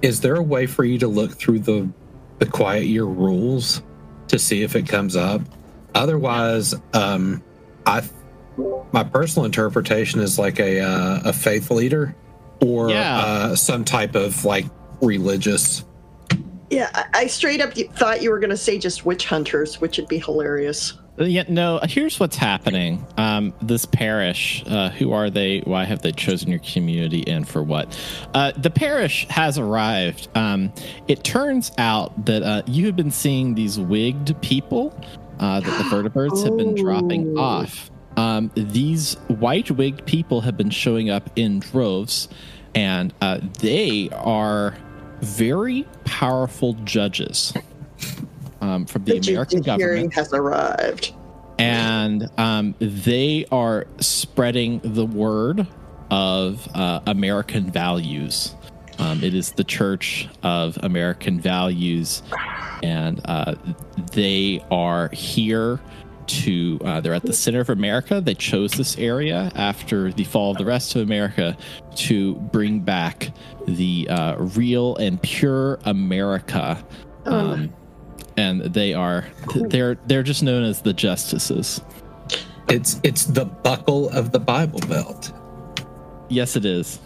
Is 0.01 0.21
there 0.21 0.35
a 0.35 0.43
way 0.43 0.65
for 0.67 0.83
you 0.83 0.97
to 0.99 1.07
look 1.07 1.33
through 1.33 1.59
the 1.59 1.89
the 2.41 2.45
quiet 2.47 2.85
year 2.85 3.05
rules 3.05 3.83
to 4.27 4.39
see 4.39 4.63
if 4.63 4.75
it 4.75 4.87
comes 4.87 5.15
up? 5.15 5.41
Otherwise, 5.93 6.73
um, 6.93 7.41
I 7.85 8.01
my 8.91 9.03
personal 9.03 9.45
interpretation 9.45 10.19
is 10.19 10.37
like 10.39 10.59
a 10.59 10.79
uh, 10.81 11.21
a 11.25 11.33
faith 11.33 11.69
leader 11.71 12.15
or 12.59 12.89
Yeah. 12.89 13.17
uh, 13.17 13.55
some 13.55 13.85
type 13.85 14.15
of 14.15 14.43
like 14.43 14.65
religious. 15.01 15.85
Yeah, 16.69 16.89
I, 16.93 17.05
I 17.13 17.27
straight 17.27 17.61
up 17.61 17.73
thought 17.73 18.21
you 18.21 18.31
were 18.31 18.39
going 18.39 18.49
to 18.51 18.57
say 18.57 18.77
just 18.77 19.05
witch 19.05 19.25
hunters, 19.25 19.79
which 19.81 19.97
would 19.97 20.07
be 20.07 20.19
hilarious. 20.19 20.93
Uh, 21.19 21.25
Yeah, 21.25 21.43
no. 21.49 21.79
Here's 21.83 22.19
what's 22.19 22.35
happening. 22.37 23.05
Um, 23.17 23.53
this 23.61 23.85
parish. 23.85 24.63
Uh, 24.67 24.89
who 24.89 25.11
are 25.13 25.29
they? 25.29 25.59
Why 25.59 25.83
have 25.83 26.01
they 26.01 26.11
chosen 26.11 26.49
your 26.49 26.59
community, 26.59 27.27
and 27.27 27.47
for 27.47 27.61
what? 27.63 27.97
Uh, 28.33 28.51
the 28.57 28.69
parish 28.69 29.27
has 29.29 29.57
arrived. 29.57 30.29
Um, 30.35 30.73
it 31.07 31.23
turns 31.23 31.71
out 31.77 32.25
that 32.25 32.43
uh, 32.43 32.61
you 32.65 32.85
have 32.87 32.95
been 32.95 33.11
seeing 33.11 33.55
these 33.55 33.79
wigged 33.79 34.39
people 34.41 34.93
uh, 35.39 35.59
that 35.59 35.77
the 35.77 35.83
vertibirds 35.95 36.43
have 36.45 36.57
been 36.57 36.75
dropping 36.75 37.33
Oh. 37.37 37.41
off. 37.41 37.89
Um, 38.17 38.51
these 38.55 39.13
white 39.27 39.71
wigged 39.71 40.05
people 40.05 40.41
have 40.41 40.57
been 40.57 40.69
showing 40.69 41.09
up 41.09 41.29
in 41.37 41.59
droves, 41.59 42.27
and 42.75 43.13
uh, 43.21 43.39
they 43.59 44.09
are 44.11 44.75
very 45.21 45.87
powerful 46.03 46.73
judges 46.83 47.53
um, 48.61 48.85
from 48.85 49.03
the, 49.03 49.19
The 49.19 49.31
American 49.33 49.61
government 49.61 49.91
hearing 49.91 50.11
has 50.11 50.33
arrived. 50.33 51.13
and 51.59 52.29
um, 52.37 52.75
they 52.79 53.45
are 53.51 53.85
spreading 53.99 54.79
the 54.83 55.05
word 55.05 55.67
of 56.09 56.67
uh, 56.75 57.01
American 57.07 57.71
values. 57.71 58.55
Um, 58.99 59.23
it 59.23 59.33
is 59.33 59.51
the 59.53 59.63
Church 59.63 60.27
of 60.43 60.77
American 60.83 61.39
Values, 61.39 62.21
and 62.83 63.19
uh, 63.25 63.55
they 64.13 64.63
are 64.69 65.09
here 65.09 65.79
to. 66.27 66.79
Uh, 66.85 67.01
they're 67.01 67.13
at 67.15 67.23
the 67.23 67.33
center 67.33 67.61
of 67.61 67.69
America. 67.69 68.21
They 68.21 68.35
chose 68.35 68.73
this 68.73 68.97
area 68.99 69.51
after 69.55 70.11
the 70.11 70.23
fall 70.25 70.51
of 70.51 70.57
the 70.57 70.65
rest 70.65 70.95
of 70.95 71.01
America 71.01 71.57
to 71.95 72.35
bring 72.35 72.81
back 72.81 73.31
the 73.67 74.07
uh, 74.09 74.35
real 74.37 74.95
and 74.97 75.19
pure 75.21 75.79
America. 75.85 76.83
Um, 77.25 77.73
and 78.41 78.61
they 78.73 78.93
are 78.93 79.25
they're 79.69 79.95
they're 80.07 80.23
just 80.23 80.41
known 80.43 80.63
as 80.63 80.81
the 80.81 80.93
justices. 80.93 81.81
It's 82.67 82.99
it's 83.03 83.25
the 83.25 83.45
buckle 83.45 84.09
of 84.09 84.31
the 84.31 84.39
Bible 84.39 84.79
Belt. 84.81 85.31
Yes, 86.29 86.55
it 86.55 86.65
is. 86.65 86.99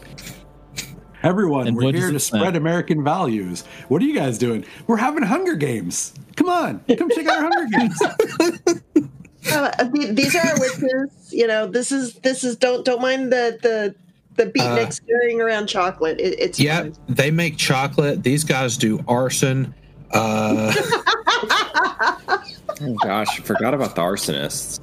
Everyone, 1.23 1.67
And 1.67 1.75
we're 1.75 1.91
here 1.91 2.11
to 2.11 2.15
it 2.17 2.19
say? 2.19 2.37
spread 2.37 2.55
American 2.55 3.03
values. 3.03 3.63
What 3.87 3.99
are 4.01 4.05
you 4.05 4.13
guys 4.13 4.37
doing? 4.37 4.63
We're 4.85 4.97
having 4.97 5.23
Hunger 5.23 5.55
Games. 5.55 6.13
Come 6.35 6.49
on, 6.49 6.81
come 6.97 7.09
check 7.09 7.25
out 7.27 7.43
our 7.43 7.49
Hunger 7.51 7.77
Games. 7.77 8.71
Uh, 9.53 9.69
these 9.93 10.35
are 10.35 10.39
our 10.41 10.59
witches. 10.59 11.31
You 11.31 11.45
know, 11.45 11.67
this 11.67 11.91
is 11.91 12.15
this 12.15 12.43
is 12.43 12.55
don't 12.55 12.83
don't 12.83 12.99
mind 12.99 13.31
the 13.31 13.59
the 13.61 13.95
the 14.43 14.51
beatniks 14.51 14.99
carrying 15.05 15.39
around 15.39 15.67
chocolate. 15.67 16.19
It, 16.19 16.39
it's 16.39 16.59
Yeah, 16.59 16.89
they 17.07 17.29
make 17.29 17.55
chocolate. 17.55 18.23
These 18.23 18.43
guys 18.43 18.75
do 18.75 19.03
arson. 19.07 19.75
Uh, 20.09 20.73
Oh 22.81 22.93
gosh, 23.01 23.39
I 23.39 23.43
forgot 23.43 23.73
about 23.73 23.95
the 23.95 24.01
arsonists. 24.01 24.79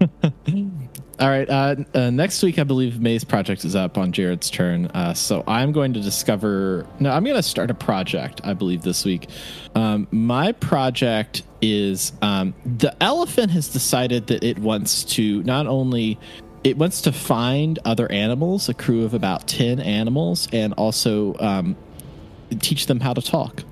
All 1.20 1.28
right. 1.28 1.48
Uh, 1.48 1.76
uh, 1.94 2.10
next 2.10 2.42
week, 2.42 2.58
I 2.58 2.64
believe 2.64 3.00
May's 3.00 3.22
project 3.22 3.64
is 3.64 3.76
up 3.76 3.96
on 3.96 4.10
Jared's 4.10 4.50
turn. 4.50 4.86
Uh, 4.86 5.14
so 5.14 5.44
I'm 5.46 5.70
going 5.70 5.92
to 5.92 6.00
discover. 6.00 6.84
No, 6.98 7.10
I'm 7.10 7.22
going 7.22 7.36
to 7.36 7.42
start 7.44 7.70
a 7.70 7.74
project. 7.74 8.40
I 8.42 8.54
believe 8.54 8.82
this 8.82 9.04
week. 9.04 9.28
Um, 9.76 10.08
my 10.10 10.50
project 10.52 11.44
is 11.60 12.12
um, 12.22 12.54
the 12.64 13.00
elephant 13.00 13.52
has 13.52 13.68
decided 13.68 14.26
that 14.26 14.42
it 14.42 14.58
wants 14.58 15.04
to 15.04 15.44
not 15.44 15.68
only 15.68 16.18
it 16.64 16.76
wants 16.76 17.00
to 17.02 17.12
find 17.12 17.78
other 17.84 18.10
animals, 18.10 18.68
a 18.68 18.74
crew 18.74 19.04
of 19.04 19.14
about 19.14 19.46
ten 19.46 19.78
animals, 19.78 20.48
and 20.52 20.72
also 20.74 21.36
um, 21.38 21.76
teach 22.58 22.86
them 22.86 22.98
how 22.98 23.14
to 23.14 23.22
talk. 23.22 23.62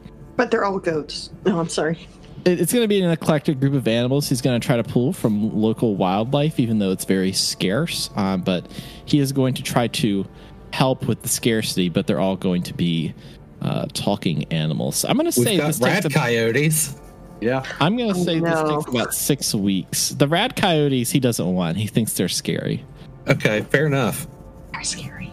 But 0.41 0.51
they're 0.51 0.65
all 0.65 0.79
goats. 0.79 1.29
No, 1.45 1.61
I'm 1.61 1.69
sorry. 1.69 2.09
It's 2.47 2.73
going 2.73 2.83
to 2.83 2.89
be 2.89 3.03
an 3.03 3.11
eclectic 3.11 3.61
group 3.61 3.75
of 3.75 3.87
animals. 3.87 4.27
He's 4.31 4.41
going 4.41 4.59
to 4.59 4.67
try 4.67 4.79
to 4.79 4.83
pull 4.83 5.13
from 5.13 5.55
local 5.55 5.97
wildlife, 5.97 6.59
even 6.59 6.79
though 6.79 6.93
it's 6.93 7.05
very 7.05 7.33
scarce. 7.33 8.09
Um, 8.17 8.41
but 8.41 8.67
he 9.05 9.19
is 9.19 9.33
going 9.33 9.53
to 9.55 9.63
try 9.63 9.89
to 9.89 10.27
help 10.73 11.07
with 11.07 11.21
the 11.21 11.29
scarcity. 11.29 11.91
But 11.91 12.07
they're 12.07 12.19
all 12.19 12.37
going 12.37 12.63
to 12.63 12.73
be 12.73 13.13
uh, 13.61 13.85
talking 13.93 14.45
animals. 14.51 15.05
I'm 15.05 15.19
going 15.19 15.27
to 15.27 15.33
say 15.33 15.51
we've 15.53 15.61
got 15.61 15.67
this 15.67 15.81
rad 15.83 16.03
takes. 16.05 16.15
A, 16.15 16.19
coyotes. 16.19 16.97
Yeah, 17.43 17.63
I'm 17.79 17.99
going 17.99 18.15
to 18.15 18.19
say 18.19 18.41
this 18.41 18.55
No. 18.55 18.79
takes 18.79 18.91
about 18.91 19.13
six 19.15 19.55
weeks. 19.55 20.09
The 20.11 20.27
rad 20.27 20.57
coyotes 20.57 21.11
he 21.11 21.21
doesn't 21.21 21.53
want. 21.55 21.77
He 21.77 21.87
thinks 21.87 22.15
they're 22.15 22.29
scary. 22.29 22.83
Okay, 23.29 23.61
fair 23.63 23.85
enough. 23.87 24.27
They're 24.73 24.83
scary. 24.85 25.31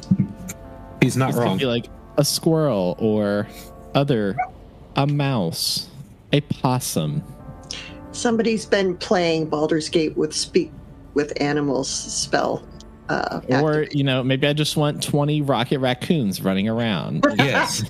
He's 1.01 1.15
not 1.15 1.29
It's 1.29 1.37
going 1.37 1.47
wrong. 1.47 1.57
to 1.57 1.63
be 1.63 1.67
like 1.67 1.85
a 2.17 2.25
squirrel 2.25 2.97
or 2.99 3.47
other, 3.95 4.35
a 4.97 5.07
mouse, 5.07 5.87
a 6.33 6.41
possum. 6.41 7.23
Somebody's 8.11 8.65
been 8.65 8.97
playing 8.97 9.47
Baldur's 9.47 9.89
Gate 9.89 10.17
with 10.17 10.33
speak 10.33 10.71
with 11.13 11.39
animals 11.41 11.87
spell. 11.89 12.67
Uh, 13.09 13.39
Or, 13.49 13.81
active. 13.83 13.95
you 13.95 14.03
know, 14.03 14.23
maybe 14.23 14.47
I 14.47 14.53
just 14.53 14.75
want 14.75 15.01
20 15.01 15.41
rocket 15.43 15.79
raccoons 15.79 16.41
running 16.41 16.67
around. 16.67 17.25
yes. 17.37 17.83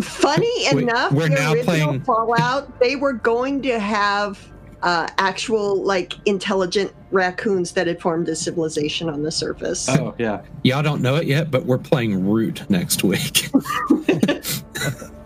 funny 0.00 0.66
enough, 0.66 1.12
we're 1.12 1.28
the 1.28 1.34
now 1.34 1.52
original 1.52 1.64
playing- 1.64 2.00
Fallout, 2.02 2.78
they 2.80 2.96
were 2.96 3.14
going 3.14 3.62
to 3.62 3.78
have 3.80 4.38
uh, 4.82 5.08
actual 5.18 5.82
like 5.82 6.14
intelligent 6.26 6.92
raccoons 7.12 7.72
that 7.72 7.86
had 7.86 8.00
formed 8.00 8.28
a 8.28 8.34
civilization 8.34 9.08
on 9.08 9.22
the 9.22 9.30
surface. 9.30 9.88
oh 9.88 10.12
yeah. 10.18 10.42
Y'all 10.64 10.82
don't 10.82 11.00
know 11.00 11.14
it 11.16 11.26
yet, 11.26 11.50
but 11.52 11.64
we're 11.66 11.78
playing 11.78 12.28
Root 12.28 12.68
next 12.68 13.04
week. 13.04 13.48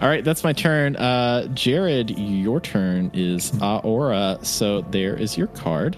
All 0.00 0.08
right, 0.08 0.24
that's 0.24 0.42
my 0.42 0.54
turn. 0.54 0.96
Uh, 0.96 1.46
Jared, 1.48 2.18
your 2.18 2.58
turn 2.58 3.10
is 3.12 3.52
Aura. 3.60 4.38
So 4.40 4.80
there 4.80 5.14
is 5.14 5.36
your 5.36 5.48
card. 5.48 5.94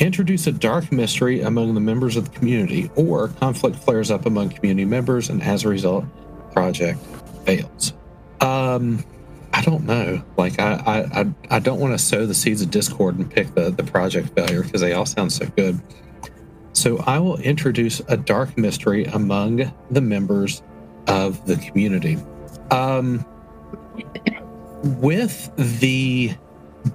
Introduce 0.00 0.48
a 0.48 0.52
dark 0.52 0.90
mystery 0.90 1.42
among 1.42 1.74
the 1.74 1.80
members 1.80 2.16
of 2.16 2.24
the 2.24 2.30
community, 2.36 2.90
or 2.96 3.28
conflict 3.28 3.76
flares 3.76 4.10
up 4.10 4.26
among 4.26 4.48
community 4.48 4.84
members, 4.84 5.28
and 5.28 5.40
as 5.40 5.64
a 5.64 5.68
result, 5.68 6.04
project 6.52 6.98
fails. 7.44 7.92
Um, 8.40 9.04
I 9.52 9.62
don't 9.62 9.84
know. 9.84 10.22
Like, 10.36 10.58
I, 10.58 11.06
I, 11.12 11.26
I 11.48 11.58
don't 11.60 11.78
want 11.78 11.92
to 11.92 11.98
sow 11.98 12.26
the 12.26 12.34
seeds 12.34 12.60
of 12.62 12.72
discord 12.72 13.18
and 13.18 13.30
pick 13.30 13.54
the 13.54 13.70
the 13.70 13.84
project 13.84 14.34
failure 14.34 14.64
because 14.64 14.80
they 14.80 14.94
all 14.94 15.06
sound 15.06 15.32
so 15.32 15.46
good. 15.46 15.80
So 16.72 16.98
I 16.98 17.18
will 17.18 17.36
introduce 17.36 18.00
a 18.08 18.16
dark 18.16 18.56
mystery 18.56 19.04
among 19.04 19.72
the 19.90 20.00
members 20.00 20.62
of 21.06 21.44
the 21.46 21.56
community. 21.56 22.18
Um, 22.70 23.24
with 24.82 25.50
the 25.80 26.34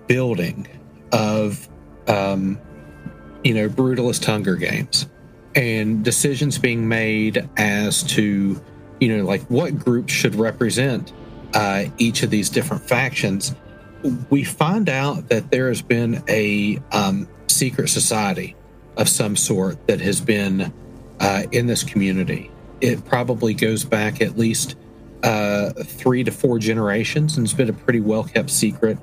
building 0.08 0.68
of 1.12 1.68
um, 2.08 2.60
you 3.46 3.54
know, 3.54 3.70
brutalist 3.70 4.26
Hunger 4.26 4.56
Games 4.56 5.08
and 5.54 6.04
decisions 6.04 6.58
being 6.58 6.88
made 6.88 7.48
as 7.58 8.04
to, 8.04 8.62
you 9.00 9.18
know, 9.18 9.24
like 9.24 9.42
what 9.44 9.78
groups 9.78 10.12
should 10.12 10.36
represent 10.36 11.14
uh, 11.54 11.86
each 11.98 12.24
of 12.24 12.32
these 12.32 12.50
different 12.50 12.84
factions, 12.84 13.56
we 14.30 14.44
find 14.44 14.90
out 14.90 15.30
that 15.30 15.52
there 15.52 15.68
has 15.68 15.82
been 15.82 16.24
a 16.28 16.80
um, 16.92 17.28
secret 17.48 17.88
society 17.88 18.56
of 18.98 19.08
some 19.08 19.36
sort 19.36 19.88
that 19.88 20.02
has 20.02 20.20
been 20.20 20.74
uh, 21.20 21.44
in 21.52 21.68
this 21.68 21.84
community. 21.84 22.52
It 22.86 23.04
probably 23.06 23.54
goes 23.54 23.84
back 23.84 24.22
at 24.22 24.38
least 24.38 24.76
uh, 25.24 25.72
three 25.74 26.24
to 26.24 26.32
four 26.32 26.60
generations 26.60 27.38
and 27.38 27.46
it's 27.46 27.54
been 27.54 27.70
a 27.70 27.74
pretty 27.74 28.00
well 28.00 28.24
kept 28.24 28.50
secret. 28.50 28.98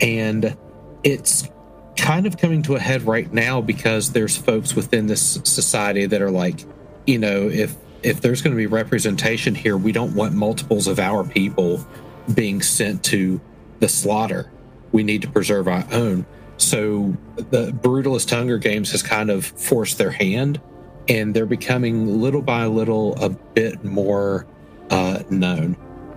And 0.00 0.56
it's 1.04 1.48
kind 1.96 2.26
of 2.26 2.36
coming 2.36 2.62
to 2.62 2.74
a 2.74 2.80
head 2.80 3.02
right 3.02 3.32
now 3.32 3.60
because 3.60 4.12
there's 4.12 4.36
folks 4.36 4.74
within 4.74 5.06
this 5.06 5.40
society 5.44 6.06
that 6.06 6.20
are 6.20 6.30
like, 6.30 6.64
you 7.06 7.18
know, 7.18 7.48
if 7.48 7.76
if 8.02 8.20
there's 8.20 8.42
going 8.42 8.52
to 8.52 8.56
be 8.56 8.66
representation 8.66 9.54
here, 9.54 9.76
we 9.76 9.92
don't 9.92 10.14
want 10.14 10.32
multiples 10.32 10.86
of 10.86 10.98
our 10.98 11.24
people 11.24 11.84
being 12.32 12.62
sent 12.62 13.02
to 13.04 13.40
the 13.80 13.88
slaughter. 13.88 14.50
We 14.92 15.02
need 15.02 15.22
to 15.22 15.28
preserve 15.28 15.68
our 15.68 15.84
own. 15.92 16.26
So 16.56 17.16
the 17.36 17.72
brutalist 17.72 18.30
Hunger 18.30 18.58
Games 18.58 18.90
has 18.92 19.02
kind 19.02 19.30
of 19.30 19.44
forced 19.44 19.98
their 19.98 20.10
hand, 20.10 20.60
and 21.08 21.34
they're 21.34 21.46
becoming 21.46 22.20
little 22.20 22.42
by 22.42 22.66
little 22.66 23.16
a 23.22 23.30
bit 23.30 23.84
more 23.84 24.46
uh, 24.90 25.22
known. 25.30 25.76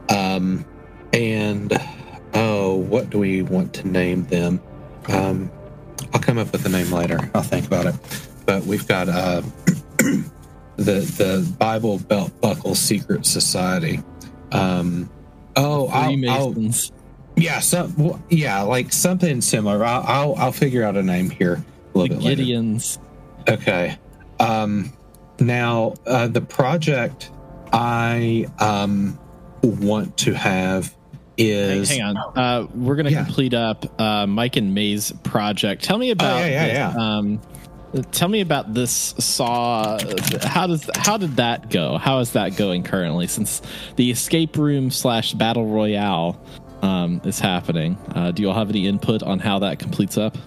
Um, 0.09 0.65
and 1.13 1.77
oh, 2.33 2.75
what 2.75 3.09
do 3.09 3.19
we 3.19 3.41
want 3.41 3.73
to 3.75 3.87
name 3.87 4.25
them? 4.25 4.61
Um, 5.07 5.51
I'll 6.13 6.19
come 6.21 6.37
up 6.37 6.51
with 6.51 6.65
a 6.65 6.69
name 6.69 6.91
later. 6.91 7.19
I'll 7.33 7.41
think 7.43 7.65
about 7.65 7.85
it. 7.87 7.95
But 8.45 8.63
we've 8.65 8.87
got 8.87 9.07
uh, 9.07 9.41
the 9.97 10.23
the 10.77 11.55
Bible 11.57 11.99
Belt 11.99 12.39
Buckle 12.41 12.75
Secret 12.75 13.25
Society. 13.25 14.01
Um, 14.51 15.09
oh, 15.55 15.87
I'll, 15.87 16.29
I'll, 16.29 16.55
yeah, 17.37 17.59
some, 17.59 18.21
yeah, 18.29 18.61
like 18.63 18.91
something 18.91 19.41
similar. 19.41 19.83
I'll, 19.85 20.03
I'll 20.05 20.35
I'll 20.35 20.51
figure 20.51 20.83
out 20.83 20.97
a 20.97 21.03
name 21.03 21.29
here 21.29 21.53
a 21.53 21.57
The 21.93 21.99
little 21.99 22.17
bit 22.17 22.25
later. 22.25 22.41
Gideons. 22.43 22.97
Okay. 23.47 23.97
Um, 24.41 24.91
now, 25.39 25.93
uh, 26.05 26.27
the 26.27 26.41
project 26.41 27.31
I 27.73 28.47
um, 28.59 29.19
want 29.63 30.17
to 30.17 30.33
have 30.33 30.87
Hang, 31.37 31.47
is. 31.47 31.89
hang 31.89 32.01
on. 32.01 32.17
Uh, 32.37 32.67
we're 32.75 32.95
going 32.95 33.05
to 33.05 33.11
Yeah. 33.11 33.23
complete 33.23 33.53
up 33.53 33.85
uh, 33.99 34.27
Mike 34.27 34.57
and 34.57 34.73
May's 34.75 35.11
project. 35.23 35.83
Tell 35.83 35.97
me 35.97 36.11
about 36.11 36.39
yeah, 36.39 36.47
yeah, 36.47 36.65
this, 36.65 36.73
yeah. 36.73 37.17
Um, 37.17 37.41
tell 38.11 38.27
me 38.27 38.41
about 38.41 38.73
this 38.73 38.91
saw. 38.91 39.97
How 40.43 40.67
does 40.67 40.89
how 40.95 41.17
did 41.17 41.37
that 41.37 41.69
go? 41.69 41.97
How 41.97 42.19
is 42.19 42.31
that 42.33 42.55
going 42.57 42.83
currently? 42.83 43.27
Since 43.27 43.61
the 43.95 44.11
escape 44.11 44.57
room 44.57 44.91
slash 44.91 45.33
battle 45.33 45.65
royale 45.65 46.39
um, 46.81 47.21
is 47.23 47.39
happening, 47.39 47.97
uh, 48.15 48.31
do 48.31 48.41
you 48.43 48.49
all 48.49 48.55
have 48.55 48.69
any 48.69 48.87
input 48.87 49.23
on 49.23 49.39
how 49.39 49.59
that 49.59 49.79
completes 49.79 50.17
up? 50.17 50.37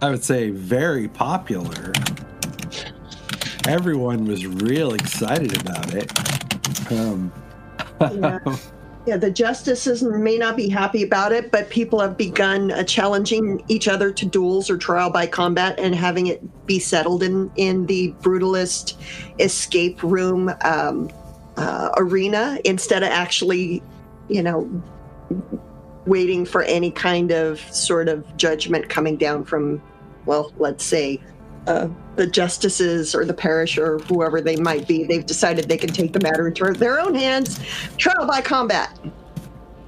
I 0.00 0.10
would 0.10 0.24
say 0.24 0.50
very 0.50 1.08
popular. 1.08 1.92
Everyone 3.66 4.24
was 4.26 4.46
real 4.46 4.94
excited 4.94 5.60
about 5.60 5.94
it. 5.94 6.92
Um, 6.92 7.32
Yeah. 8.00 8.38
Yeah, 9.04 9.16
the 9.16 9.32
justices 9.32 10.04
may 10.04 10.38
not 10.38 10.56
be 10.56 10.68
happy 10.68 11.02
about 11.02 11.32
it, 11.32 11.50
but 11.50 11.68
people 11.70 11.98
have 11.98 12.16
begun 12.16 12.70
uh, 12.70 12.84
challenging 12.84 13.64
each 13.66 13.88
other 13.88 14.12
to 14.12 14.24
duels 14.24 14.70
or 14.70 14.78
trial 14.78 15.10
by 15.10 15.26
combat 15.26 15.76
and 15.80 15.92
having 15.92 16.28
it 16.28 16.66
be 16.66 16.78
settled 16.78 17.24
in 17.24 17.50
in 17.56 17.86
the 17.86 18.12
brutalist 18.20 18.94
escape 19.40 20.00
room 20.04 20.52
um, 20.62 21.10
uh, 21.56 21.90
arena 21.96 22.60
instead 22.64 23.02
of 23.02 23.08
actually, 23.08 23.82
you 24.28 24.40
know, 24.40 24.70
waiting 26.06 26.44
for 26.44 26.62
any 26.62 26.92
kind 26.92 27.32
of 27.32 27.58
sort 27.74 28.08
of 28.08 28.36
judgment 28.36 28.88
coming 28.88 29.16
down 29.16 29.44
from, 29.44 29.82
well, 30.26 30.52
let's 30.58 30.84
say. 30.84 31.20
Uh, 31.66 31.88
the 32.16 32.26
justices 32.26 33.14
or 33.14 33.24
the 33.24 33.32
parish 33.32 33.78
or 33.78 33.98
whoever 34.00 34.40
they 34.40 34.56
might 34.56 34.86
be, 34.88 35.04
they've 35.04 35.24
decided 35.24 35.68
they 35.68 35.78
can 35.78 35.90
take 35.90 36.12
the 36.12 36.20
matter 36.20 36.48
into 36.48 36.72
their 36.72 36.98
own 36.98 37.14
hands 37.14 37.60
trial 37.96 38.26
by 38.26 38.40
combat. 38.40 38.98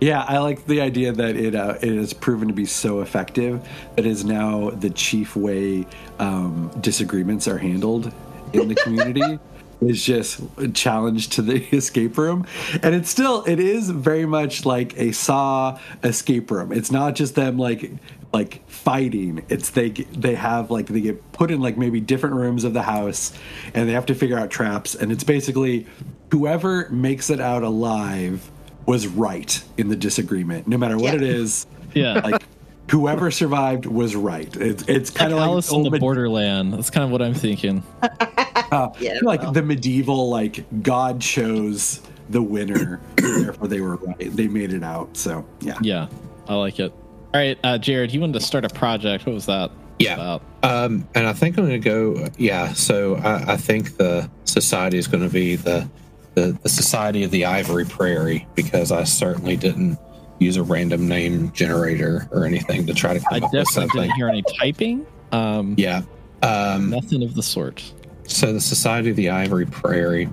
Yeah, 0.00 0.22
I 0.22 0.38
like 0.38 0.66
the 0.66 0.80
idea 0.80 1.12
that 1.12 1.36
it 1.36 1.54
uh, 1.54 1.78
it 1.80 1.96
has 1.96 2.12
proven 2.12 2.48
to 2.48 2.54
be 2.54 2.66
so 2.66 3.00
effective 3.00 3.66
that 3.96 4.04
is 4.04 4.24
now 4.24 4.70
the 4.70 4.90
chief 4.90 5.34
way 5.34 5.86
um, 6.18 6.70
disagreements 6.80 7.48
are 7.48 7.58
handled 7.58 8.12
in 8.54 8.68
the 8.68 8.74
community. 8.74 9.38
is 9.80 10.02
just 10.04 10.40
a 10.56 10.68
challenge 10.68 11.28
to 11.28 11.42
the 11.42 11.56
escape 11.76 12.16
room 12.16 12.46
and 12.82 12.94
it's 12.94 13.10
still 13.10 13.44
it 13.44 13.58
is 13.60 13.90
very 13.90 14.24
much 14.24 14.64
like 14.64 14.96
a 14.96 15.12
saw 15.12 15.78
escape 16.02 16.50
room 16.50 16.72
it's 16.72 16.90
not 16.90 17.14
just 17.14 17.34
them 17.34 17.58
like 17.58 17.90
like 18.32 18.66
fighting 18.68 19.44
it's 19.48 19.70
they 19.70 19.90
they 19.90 20.34
have 20.36 20.70
like 20.70 20.86
they 20.86 21.00
get 21.00 21.32
put 21.32 21.50
in 21.50 21.60
like 21.60 21.76
maybe 21.76 22.00
different 22.00 22.34
rooms 22.36 22.64
of 22.64 22.72
the 22.72 22.82
house 22.82 23.32
and 23.74 23.86
they 23.88 23.92
have 23.92 24.06
to 24.06 24.14
figure 24.14 24.38
out 24.38 24.48
traps 24.50 24.94
and 24.94 25.12
it's 25.12 25.24
basically 25.24 25.86
whoever 26.30 26.88
makes 26.90 27.28
it 27.28 27.40
out 27.40 27.62
alive 27.62 28.50
was 28.86 29.06
right 29.06 29.62
in 29.76 29.88
the 29.88 29.96
disagreement 29.96 30.66
no 30.66 30.78
matter 30.78 30.96
what 30.96 31.10
Yeah. 31.12 31.16
it 31.16 31.22
is 31.22 31.66
Yeah. 31.94 32.20
like 32.24 32.42
whoever 32.90 33.30
survived 33.30 33.86
was 33.86 34.14
right 34.14 34.54
it's, 34.56 34.82
it's 34.88 35.10
kind 35.10 35.32
of 35.32 35.38
like 35.38 35.46
like 35.46 35.52
Alice 35.52 35.72
in 35.72 35.82
the 35.84 35.90
med- 35.90 36.00
Borderland. 36.00 36.72
That's 36.74 36.90
kind 36.90 37.04
of 37.04 37.10
what 37.10 37.22
I'm 37.22 37.34
thinking. 37.34 37.82
uh, 38.02 38.88
Yeah, 39.00 39.18
like 39.22 39.42
well. 39.42 39.52
the 39.52 39.62
medieval 39.62 40.28
like 40.28 40.64
god 40.82 41.20
chose 41.20 42.00
the 42.30 42.42
winner 42.42 43.00
therefore 43.16 43.68
they 43.68 43.80
were 43.80 43.96
right 43.96 44.16
they 44.36 44.48
made 44.48 44.72
it 44.72 44.82
out 44.82 45.16
so 45.16 45.46
yeah 45.60 45.78
Yeah, 45.82 46.08
I 46.48 46.54
like 46.54 46.78
it. 46.80 46.92
All 46.92 47.40
right, 47.40 47.58
uh, 47.64 47.78
Jared, 47.78 48.12
you 48.12 48.20
wanted 48.20 48.34
to 48.34 48.40
start 48.40 48.64
a 48.64 48.68
project. 48.68 49.26
What 49.26 49.34
was 49.34 49.46
that? 49.46 49.70
Yeah. 49.98 50.14
About? 50.14 50.42
Um, 50.62 51.08
and 51.16 51.26
I 51.26 51.32
think 51.32 51.58
I'm 51.58 51.66
going 51.66 51.80
to 51.82 51.84
go. 51.88 52.28
Yeah. 52.38 52.72
So 52.74 53.16
I, 53.16 53.54
I 53.54 53.56
think 53.56 53.96
the 53.96 54.30
society 54.44 54.98
is 54.98 55.08
going 55.08 55.22
to 55.24 55.28
be 55.32 55.56
the, 55.56 55.88
the 56.34 56.56
the 56.62 56.68
Society 56.68 57.24
of 57.24 57.30
the 57.32 57.44
Ivory 57.46 57.84
Prairie 57.86 58.46
because 58.54 58.92
I 58.92 59.02
certainly 59.04 59.56
didn't 59.56 59.98
use 60.44 60.56
a 60.56 60.62
random 60.62 61.08
name 61.08 61.50
generator 61.52 62.28
or 62.30 62.44
anything 62.44 62.86
to 62.86 62.94
try 62.94 63.14
to 63.18 63.20
I 63.30 63.40
come 63.40 63.44
up 63.44 63.52
with 63.52 63.64
definitely 63.64 63.72
something. 63.88 64.00
didn't 64.02 64.14
hear 64.16 64.28
any 64.28 64.42
typing. 64.58 65.06
Um, 65.32 65.74
Yeah. 65.78 66.02
Um, 66.42 66.90
Nothing 66.90 67.22
of 67.22 67.34
the 67.34 67.42
sort. 67.42 67.82
so 68.26 68.52
the 68.52 68.60
Society 68.60 69.10
of 69.10 69.16
the 69.16 69.30
Ivory 69.30 69.66
Prairie. 69.66 70.28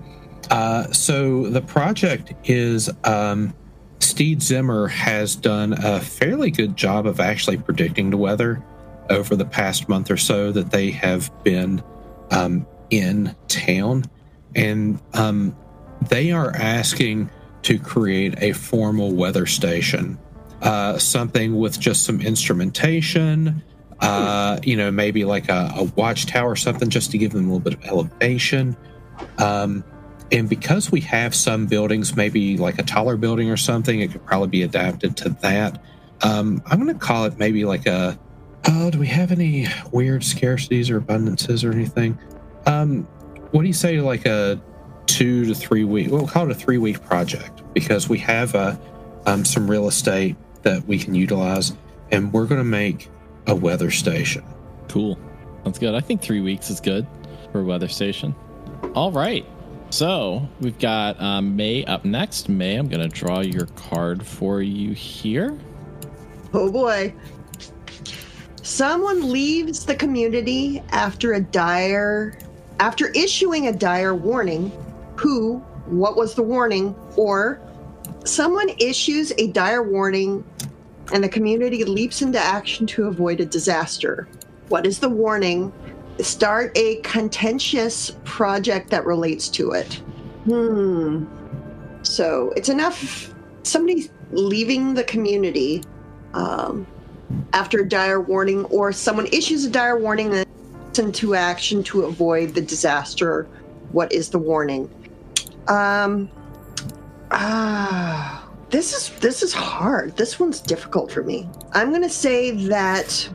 Uh, 0.49 0.91
so 0.91 1.47
the 1.49 1.61
project 1.61 2.33
is 2.49 2.89
um, 3.05 3.53
Steed 3.99 4.41
Zimmer 4.41 4.87
has 4.87 5.35
done 5.35 5.73
a 5.73 6.01
fairly 6.01 6.51
good 6.51 6.75
job 6.75 7.05
of 7.07 7.19
actually 7.21 7.57
predicting 7.57 8.09
the 8.09 8.17
weather 8.17 8.61
over 9.09 9.35
the 9.35 9.45
past 9.45 9.87
month 9.89 10.11
or 10.11 10.17
so 10.17 10.51
that 10.51 10.71
they 10.71 10.91
have 10.91 11.31
been 11.43 11.81
um, 12.31 12.65
in 12.89 13.33
town, 13.47 14.03
and 14.55 14.99
um, 15.13 15.55
they 16.09 16.31
are 16.31 16.53
asking 16.55 17.29
to 17.63 17.77
create 17.79 18.41
a 18.41 18.53
formal 18.53 19.13
weather 19.13 19.45
station, 19.45 20.17
uh, 20.61 20.97
something 20.97 21.57
with 21.57 21.79
just 21.79 22.03
some 22.03 22.21
instrumentation 22.21 23.61
uh, 24.01 24.59
you 24.63 24.75
know, 24.75 24.91
maybe 24.91 25.25
like 25.25 25.47
a, 25.49 25.71
a 25.75 25.83
watchtower 25.95 26.51
or 26.51 26.55
something 26.55 26.89
just 26.89 27.11
to 27.11 27.17
give 27.17 27.31
them 27.31 27.45
a 27.45 27.53
little 27.53 27.59
bit 27.59 27.73
of 27.73 27.83
elevation. 27.85 28.75
Um, 29.37 29.83
and 30.31 30.49
because 30.49 30.91
we 30.91 31.01
have 31.01 31.35
some 31.35 31.67
buildings, 31.67 32.15
maybe 32.15 32.57
like 32.57 32.79
a 32.79 32.83
taller 32.83 33.15
building 33.15 33.51
or 33.51 33.57
something, 33.57 33.99
it 34.01 34.11
could 34.11 34.25
probably 34.25 34.47
be 34.47 34.63
adapted 34.63 35.15
to 35.17 35.29
that. 35.41 35.83
Um, 36.21 36.63
I'm 36.65 36.81
going 36.81 36.93
to 36.93 36.99
call 36.99 37.25
it 37.25 37.37
maybe 37.37 37.63
like 37.65 37.85
a. 37.85 38.17
Oh, 38.67 38.89
do 38.89 38.99
we 38.99 39.07
have 39.07 39.31
any 39.31 39.67
weird 39.91 40.21
scarcities 40.21 40.89
or 40.89 41.01
abundances 41.01 41.67
or 41.67 41.71
anything? 41.71 42.17
Um, 42.65 43.03
what 43.51 43.61
do 43.61 43.67
you 43.67 43.73
say 43.73 43.99
like 44.01 44.25
a 44.25 44.61
two 45.11 45.45
to 45.45 45.53
three 45.53 45.83
week? 45.83 46.09
We'll 46.09 46.27
call 46.27 46.49
it 46.49 46.51
a 46.51 46.55
three 46.55 46.77
week 46.77 47.03
project 47.03 47.61
because 47.73 48.07
we 48.07 48.17
have 48.19 48.55
uh, 48.55 48.77
um, 49.25 49.45
some 49.45 49.69
real 49.69 49.87
estate 49.87 50.35
that 50.63 50.85
we 50.87 50.97
can 50.97 51.15
utilize, 51.15 51.73
and 52.11 52.31
we're 52.31 52.45
going 52.45 52.61
to 52.61 52.65
make 52.65 53.09
a 53.47 53.55
weather 53.55 53.91
station. 53.91 54.43
Cool. 54.87 55.17
That's 55.63 55.79
good. 55.79 55.95
I 55.95 55.99
think 55.99 56.21
three 56.21 56.41
weeks 56.41 56.69
is 56.69 56.79
good 56.79 57.05
for 57.51 57.61
a 57.61 57.63
weather 57.63 57.87
station. 57.87 58.35
All 58.95 59.11
right. 59.11 59.45
So 59.89 60.47
we've 60.61 60.79
got 60.79 61.19
um, 61.19 61.55
May 61.55 61.83
up 61.83 62.05
next. 62.05 62.47
May, 62.47 62.75
I'm 62.75 62.87
going 62.87 63.01
to 63.01 63.13
draw 63.13 63.41
your 63.41 63.65
card 63.67 64.25
for 64.25 64.61
you 64.61 64.93
here. 64.93 65.59
Oh 66.53 66.71
boy. 66.71 67.13
Someone 68.61 69.31
leaves 69.31 69.85
the 69.85 69.95
community 69.95 70.81
after 70.91 71.33
a 71.33 71.41
dire 71.41 72.37
after 72.79 73.09
issuing 73.09 73.67
a 73.67 73.71
dire 73.71 74.15
warning. 74.15 74.71
Who, 75.21 75.59
what 75.85 76.15
was 76.15 76.33
the 76.33 76.41
warning? 76.41 76.95
Or 77.15 77.61
someone 78.25 78.69
issues 78.79 79.31
a 79.37 79.51
dire 79.51 79.83
warning 79.83 80.43
and 81.13 81.23
the 81.23 81.29
community 81.29 81.83
leaps 81.83 82.23
into 82.23 82.39
action 82.39 82.87
to 82.87 83.05
avoid 83.05 83.39
a 83.39 83.45
disaster. 83.45 84.27
What 84.69 84.87
is 84.87 84.97
the 84.97 85.09
warning? 85.09 85.71
Start 86.21 86.71
a 86.75 86.95
contentious 87.01 88.17
project 88.23 88.89
that 88.89 89.05
relates 89.05 89.47
to 89.49 89.73
it. 89.73 89.93
Hmm. 90.45 91.25
So 92.01 92.51
it's 92.55 92.69
enough 92.69 93.31
somebody 93.61 94.09
leaving 94.31 94.95
the 94.95 95.03
community 95.03 95.83
um, 96.33 96.87
after 97.53 97.81
a 97.81 97.87
dire 97.87 98.21
warning, 98.21 98.65
or 98.65 98.91
someone 98.91 99.27
issues 99.27 99.65
a 99.65 99.69
dire 99.69 99.99
warning 99.99 100.33
and 100.33 100.47
into 100.97 101.35
action 101.35 101.83
to 101.83 102.05
avoid 102.05 102.55
the 102.55 102.61
disaster. 102.61 103.47
What 103.91 104.11
is 104.11 104.29
the 104.29 104.39
warning? 104.39 104.89
Um, 105.67 106.29
ah, 107.31 108.49
this 108.69 108.93
is 108.93 109.19
this 109.19 109.43
is 109.43 109.53
hard. 109.53 110.15
This 110.15 110.39
one's 110.39 110.59
difficult 110.61 111.11
for 111.11 111.23
me. 111.23 111.49
I'm 111.73 111.91
to 112.01 112.09
say 112.09 112.51
that. 112.67 113.29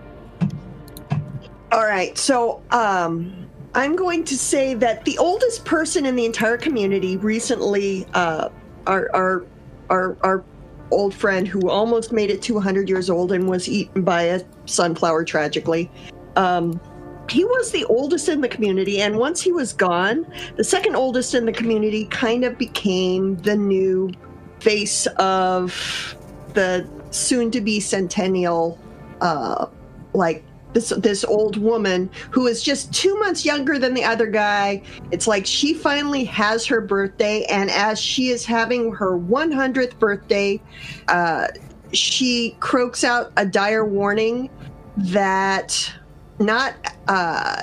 All 1.73 1.85
right, 1.85 2.17
so 2.17 2.63
um, 2.71 3.49
I'm 3.75 3.97
going 3.97 4.25
to 4.25 4.39
say 4.39 4.75
that 4.75 5.05
the 5.05 5.19
oldest 5.19 5.65
person 5.65 6.07
in 6.07 6.17
the 6.17 6.25
entire 6.25 6.57
community 6.57 7.17
recently, 7.17 8.07
uh, 8.15 8.49
our 8.87 9.11
our 9.15 9.47
our 9.91 10.17
our 10.23 10.45
old 10.91 11.13
friend 11.13 11.49
who 11.49 11.69
almost 11.69 12.13
made 12.13 12.31
it 12.31 12.41
to 12.43 12.55
100 12.55 12.89
years 12.89 13.11
old 13.11 13.33
and 13.33 13.49
was 13.49 13.69
eaten 13.69 14.03
by 14.03 14.23
a 14.23 14.41
sunflower 14.67 15.25
tragically. 15.25 15.91
Um, 16.37 16.81
he 17.29 17.45
was 17.45 17.71
the 17.71 17.85
oldest 17.85 18.29
in 18.29 18.41
the 18.41 18.49
community, 18.49 19.01
and 19.01 19.19
once 19.19 19.41
he 19.43 19.53
was 19.53 19.73
gone, 19.73 20.27
the 20.57 20.65
second 20.65 20.97
oldest 20.97 21.35
in 21.35 21.47
the 21.47 21.53
community 21.53 22.07
kind 22.07 22.45
of 22.45 22.59
became 22.59 23.37
the 23.39 23.57
new 23.57 24.13
face 24.61 25.07
of 25.19 26.17
the 26.55 26.89
soon-to-be 27.11 27.81
centennial, 27.81 28.79
uh, 29.21 29.67
like 30.13 30.45
this 30.73 30.91
this 30.99 31.25
old 31.25 31.57
woman 31.57 32.11
who 32.31 32.47
is 32.47 32.63
just 32.63 32.93
two 32.93 33.19
months 33.19 33.45
younger 33.45 33.79
than 33.79 33.95
the 33.95 34.05
other 34.05 34.27
guy. 34.27 34.83
It's 35.11 35.27
like 35.27 35.47
she 35.47 35.73
finally 35.73 36.25
has 36.25 36.67
her 36.67 36.81
birthday, 36.81 37.45
and 37.45 37.71
as 37.71 38.01
she 38.01 38.29
is 38.29 38.45
having 38.45 38.93
her 38.93 39.19
100th 39.19 39.99
birthday, 39.99 40.61
uh, 41.09 41.49
she 41.93 42.57
croaks 42.61 43.05
out 43.05 43.33
a 43.37 43.47
dire 43.47 43.85
warning 43.85 44.51
that 44.97 45.93
not 46.39 46.75
uh, 47.09 47.63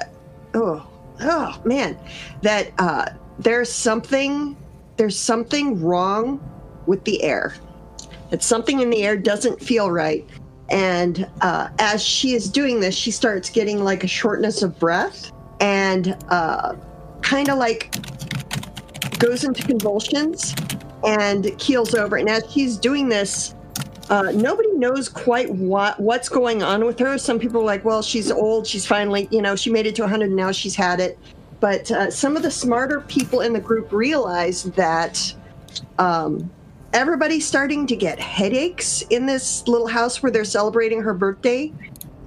oh 0.53 0.87
oh 1.21 1.61
man 1.65 1.97
that 2.41 2.71
uh, 2.77 3.05
there's 3.39 3.71
something 3.71 4.55
there's 4.97 5.17
something 5.17 5.81
wrong 5.81 6.39
with 6.85 7.03
the 7.03 7.21
air. 7.23 7.55
That 8.29 8.43
something 8.43 8.79
in 8.79 8.89
the 8.89 9.03
air 9.03 9.17
doesn't 9.17 9.61
feel 9.61 9.91
right. 9.91 10.27
And 10.69 11.29
uh, 11.41 11.69
as 11.79 12.03
she 12.03 12.33
is 12.33 12.49
doing 12.49 12.79
this, 12.79 12.95
she 12.95 13.11
starts 13.11 13.49
getting 13.49 13.83
like 13.83 14.03
a 14.03 14.07
shortness 14.07 14.63
of 14.63 14.79
breath 14.79 15.31
and 15.59 16.17
uh, 16.29 16.75
kind 17.21 17.49
of 17.49 17.57
like 17.57 17.93
goes 19.19 19.43
into 19.43 19.63
convulsions 19.63 20.55
and 21.05 21.57
keels 21.59 21.93
over. 21.93 22.17
And 22.17 22.29
as 22.29 22.51
she's 22.51 22.77
doing 22.77 23.09
this, 23.09 23.55
uh, 24.09 24.31
nobody 24.33 24.71
knows 24.73 25.07
quite 25.07 25.49
what 25.49 25.99
what's 25.99 26.29
going 26.29 26.61
on 26.61 26.85
with 26.85 26.99
her. 26.99 27.17
Some 27.17 27.39
people 27.39 27.61
are 27.61 27.65
like, 27.65 27.85
well, 27.85 28.01
she's 28.01 28.31
old. 28.31 28.67
She's 28.67 28.85
finally, 28.85 29.27
you 29.31 29.41
know, 29.41 29.55
she 29.55 29.71
made 29.71 29.85
it 29.85 29.95
to 29.95 30.01
100 30.01 30.25
and 30.25 30.35
now. 30.35 30.51
She's 30.51 30.75
had 30.75 30.99
it. 30.99 31.17
But 31.59 31.89
uh, 31.91 32.11
some 32.11 32.35
of 32.35 32.43
the 32.43 32.51
smarter 32.51 33.01
people 33.01 33.39
in 33.41 33.53
the 33.53 33.59
group 33.59 33.93
realize 33.93 34.63
that 34.63 35.33
um, 35.97 36.51
everybody's 36.91 37.47
starting 37.47 37.87
to 37.87 37.95
get 37.95 38.19
headaches 38.19 39.03
in 39.09 39.25
this 39.25 39.65
little 39.67 39.87
house 39.87 40.21
where 40.21 40.31
they're 40.31 40.43
celebrating 40.43 41.01
her 41.01 41.13
birthday. 41.13 41.71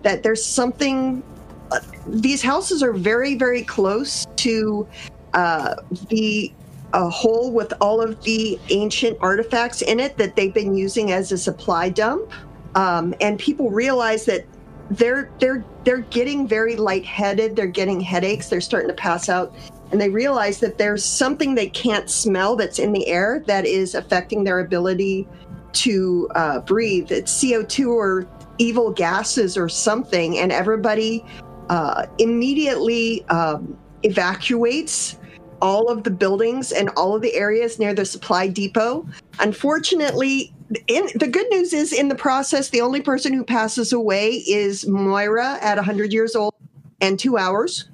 That 0.03 0.23
there's 0.23 0.45
something. 0.45 1.23
Uh, 1.71 1.81
these 2.07 2.43
houses 2.43 2.83
are 2.83 2.93
very, 2.93 3.35
very 3.35 3.63
close 3.63 4.27
to 4.37 4.89
uh, 5.35 5.75
the 6.09 6.53
a 6.97 7.11
hole 7.11 7.53
with 7.53 7.75
all 7.81 8.01
of 8.01 8.21
the 8.25 8.59
ancient 8.71 9.19
artifacts 9.21 9.83
in 9.83 10.01
it 10.01 10.17
that 10.17 10.35
they've 10.35 10.55
been 10.55 10.75
using 10.75 11.13
as 11.13 11.31
a 11.31 11.37
supply 11.37 11.91
dump. 11.91 12.33
Um, 12.75 13.15
and 13.21 13.39
people 13.39 13.71
realize 13.71 14.25
that 14.25 14.47
they're 14.91 15.31
they're 15.39 15.65
they're 15.85 15.99
getting 15.99 16.49
very 16.49 16.77
lightheaded. 16.77 17.55
They're 17.55 17.67
getting 17.67 18.01
headaches. 18.01 18.49
They're 18.49 18.61
starting 18.63 18.89
to 18.89 18.95
pass 18.95 19.29
out, 19.29 19.55
and 19.93 20.01
they 20.01 20.09
realize 20.09 20.59
that 20.61 20.79
there's 20.79 21.05
something 21.05 21.55
they 21.55 21.69
can't 21.69 22.09
smell 22.09 22.57
that's 22.57 22.79
in 22.79 22.93
the 22.93 23.07
air 23.09 23.43
that 23.47 23.67
is 23.67 23.95
affecting 23.95 24.45
their 24.45 24.61
ability 24.61 25.29
to 25.73 26.29
uh, 26.35 26.61
breathe. 26.61 27.13
It's 27.13 27.43
CO2 27.43 27.89
or 27.89 28.27
evil 28.59 28.91
gases 28.91 29.59
or 29.59 29.69
something, 29.69 30.39
and 30.39 30.51
everybody 30.51 31.25
uh, 31.69 32.07
immediately 32.19 33.27
um, 33.29 33.77
evacuates 34.03 35.19
all 35.61 35.89
of 35.89 36.05
the 36.05 36.11
buildings 36.11 36.73
and 36.73 36.89
all 36.91 37.15
of 37.15 37.23
the 37.23 37.35
areas 37.35 37.79
near 37.79 37.95
the 37.95 38.05
supply 38.05 38.49
depot. 38.49 39.07
Unfortunately, 39.39 40.55
in, 40.89 41.09
the 41.15 41.29
good 41.29 41.49
news 41.51 41.73
is 41.73 41.93
in 41.93 42.09
the 42.09 42.15
process, 42.15 42.71
the 42.71 42.81
only 42.81 43.01
person 43.01 43.33
who 43.33 43.45
passes 43.45 43.93
away 43.93 44.45
is 44.47 44.87
Moira 44.87 45.59
at 45.61 45.77
100 45.77 46.13
years 46.13 46.35
old 46.35 46.55
and 47.01 47.19
two 47.19 47.37
hours. 47.39 47.89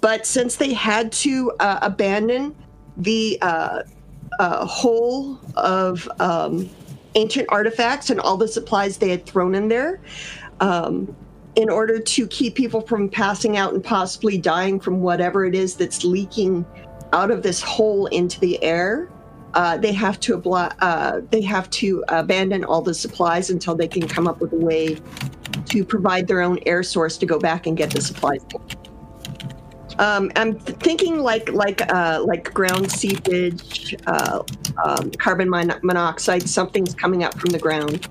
But 0.00 0.26
since 0.26 0.56
they 0.56 0.72
had 0.72 1.12
to 1.12 1.52
uh, 1.60 1.78
abandon 1.82 2.54
the 2.96 3.38
uh, 3.40 3.82
uh, 4.38 4.66
whole 4.66 5.40
of 5.56 6.08
um, 6.18 6.68
ancient 7.14 7.46
artifacts 7.50 8.10
and 8.10 8.20
all 8.20 8.36
the 8.36 8.48
supplies 8.48 8.98
they 8.98 9.08
had 9.08 9.24
thrown 9.24 9.54
in 9.54 9.68
there, 9.68 10.00
um, 10.60 11.14
in 11.56 11.68
order 11.68 11.98
to 11.98 12.26
keep 12.28 12.54
people 12.54 12.80
from 12.80 13.08
passing 13.08 13.56
out 13.56 13.72
and 13.74 13.82
possibly 13.82 14.38
dying 14.38 14.78
from 14.78 15.00
whatever 15.00 15.44
it 15.44 15.54
is 15.54 15.74
that's 15.74 16.04
leaking 16.04 16.64
out 17.12 17.30
of 17.30 17.42
this 17.42 17.60
hole 17.62 18.06
into 18.06 18.40
the 18.40 18.62
air, 18.62 19.10
uh, 19.54 19.76
they 19.76 19.92
have 19.92 20.20
to 20.20 20.36
abli- 20.36 20.72
uh, 20.80 21.20
they 21.30 21.40
have 21.42 21.68
to 21.70 22.04
abandon 22.08 22.64
all 22.64 22.82
the 22.82 22.94
supplies 22.94 23.50
until 23.50 23.74
they 23.74 23.88
can 23.88 24.06
come 24.06 24.28
up 24.28 24.40
with 24.40 24.52
a 24.52 24.56
way 24.56 24.96
to 25.66 25.84
provide 25.84 26.28
their 26.28 26.40
own 26.40 26.58
air 26.66 26.82
source 26.82 27.16
to 27.16 27.26
go 27.26 27.38
back 27.38 27.66
and 27.66 27.76
get 27.76 27.90
the 27.90 28.00
supplies. 28.00 28.44
Um, 29.98 30.30
I'm 30.36 30.58
th- 30.58 30.78
thinking 30.78 31.18
like 31.18 31.52
like 31.52 31.82
uh, 31.92 32.22
like 32.24 32.54
ground 32.54 32.90
seepage, 32.90 33.94
uh, 34.06 34.42
um, 34.84 35.10
carbon 35.12 35.48
mon- 35.50 35.80
monoxide. 35.82 36.48
Something's 36.48 36.94
coming 36.94 37.24
up 37.24 37.38
from 37.38 37.50
the 37.50 37.58
ground. 37.58 38.08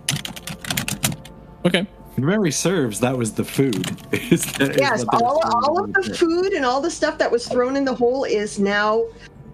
Okay. 1.66 1.88
Memory 2.26 2.52
serves, 2.52 3.00
that 3.00 3.18
was 3.18 3.34
the 3.34 3.44
food. 3.44 3.76
Is 4.12 4.46
that- 4.54 4.78
Yes, 4.78 5.04
all, 5.10 5.42
all 5.46 5.84
of 5.84 5.94
the 5.94 6.02
there. 6.02 6.16
food 6.16 6.54
and 6.54 6.66
all 6.66 6.82
the 6.82 6.92
stuff 6.92 7.18
that 7.18 7.32
was 7.32 7.48
thrown 7.48 7.76
in 7.76 7.86
the 7.86 7.94
hole 7.94 8.24
is 8.24 8.60
now 8.60 9.06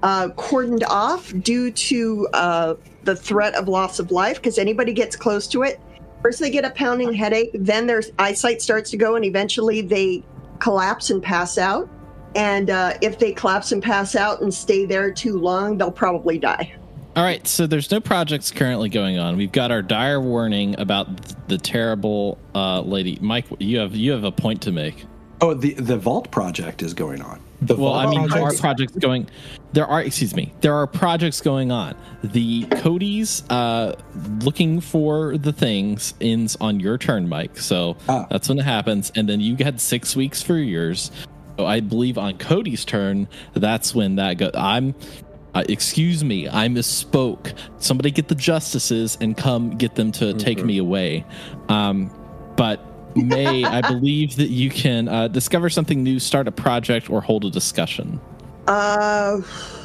uh, 0.04 0.30
cordoned 0.38 0.84
off 0.88 1.34
due 1.42 1.72
to 1.72 2.28
uh, 2.34 2.76
the 3.04 3.16
threat 3.16 3.56
of 3.56 3.68
loss 3.68 4.00
of 4.00 4.12
life. 4.12 4.38
Because 4.38 4.58
anybody 4.58 4.94
gets 4.94 5.16
close 5.16 5.48
to 5.48 5.64
it, 5.64 5.80
first 6.22 6.40
they 6.40 6.50
get 6.50 6.66
a 6.66 6.72
pounding 6.72 7.14
headache, 7.14 7.52
then 7.54 7.88
their 7.88 8.04
eyesight 8.20 8.62
starts 8.62 8.90
to 8.92 8.98
go, 8.98 9.16
and 9.16 9.26
eventually 9.26 9.82
they 9.82 10.24
collapse 10.60 11.10
and 11.10 11.22
pass 11.24 11.58
out. 11.58 11.90
And 12.36 12.70
uh, 12.70 12.94
if 13.02 13.18
they 13.18 13.32
collapse 13.32 13.72
and 13.72 13.82
pass 13.82 14.16
out 14.16 14.42
and 14.42 14.54
stay 14.54 14.86
there 14.86 15.12
too 15.12 15.40
long, 15.40 15.78
they'll 15.78 15.92
probably 15.92 16.38
die. 16.38 16.74
All 17.16 17.24
right, 17.24 17.48
so 17.48 17.66
there's 17.66 17.92
no 17.92 18.02
projects 18.02 18.52
currently 18.52 18.90
going 18.90 19.18
on. 19.18 19.38
We've 19.38 19.52
got 19.52 19.72
our 19.72 19.82
dire 19.82 20.20
warning 20.20 20.78
about 20.78 21.48
the 21.48 21.58
terrible 21.58 22.38
uh, 22.54 22.82
lady. 22.82 23.18
Mike, 23.22 23.46
you 23.60 23.80
have 23.80 23.96
you 23.96 24.12
have 24.12 24.26
a 24.26 24.32
point 24.34 24.62
to 24.64 24.74
make. 24.74 25.06
Oh, 25.40 25.54
the 25.54 25.76
the 25.76 25.98
vault 25.98 26.30
project 26.30 26.82
is 26.84 26.94
going 26.94 27.22
on. 27.22 27.40
The 27.62 27.76
Well, 27.78 27.94
I 27.94 28.06
mean, 28.08 28.28
there 28.28 28.44
are 28.44 28.54
projects 28.54 28.94
going. 28.98 29.30
There 29.72 29.86
are, 29.88 30.02
excuse 30.02 30.36
me, 30.36 30.54
there 30.60 30.74
are 30.74 30.88
projects 30.88 31.40
going 31.40 31.72
on. 31.72 31.96
The 32.22 32.64
Cody's 32.66 33.44
uh, 33.50 33.96
looking 34.42 34.82
for 34.82 35.38
the 35.38 35.54
things 35.54 36.16
ends 36.20 36.58
on 36.60 36.82
your 36.82 36.98
turn, 36.98 37.30
Mike. 37.30 37.58
So 37.58 37.96
Ah. 38.10 38.28
that's 38.30 38.50
when 38.50 38.60
it 38.60 38.66
happens, 38.66 39.12
and 39.16 39.28
then 39.30 39.40
you 39.40 39.56
had 39.58 39.80
six 39.80 40.18
weeks 40.18 40.42
for 40.42 40.58
yours. 40.58 41.12
So 41.58 41.66
I 41.66 41.80
believe 41.80 42.18
on 42.18 42.38
Cody's 42.38 42.84
turn, 42.84 43.30
that's 43.54 43.96
when 43.96 44.18
that 44.18 44.38
goes. 44.38 44.52
I'm. 44.54 44.96
Uh, 45.56 45.64
excuse 45.70 46.24
me, 46.24 46.48
I 46.48 46.68
misspoke. 46.68 47.58
Somebody 47.80 48.12
get 48.12 48.28
the 48.28 48.36
justices 48.36 49.18
and 49.22 49.36
come 49.36 49.72
get 49.78 49.96
them 49.96 50.12
to 50.14 50.34
take 50.34 50.64
me 50.64 50.78
away. 50.78 51.26
Um, 51.70 52.12
but 52.58 52.82
May, 53.16 53.64
I 53.64 53.82
believe 53.82 54.36
that 54.36 54.50
you 54.50 54.70
can 54.70 55.08
uh, 55.08 55.30
discover 55.30 55.70
something 55.70 56.04
new, 56.04 56.20
start 56.20 56.48
a 56.48 56.52
project, 56.52 57.10
or 57.10 57.22
hold 57.22 57.46
a 57.46 57.50
discussion. 57.50 58.20
Uh, 58.68 59.42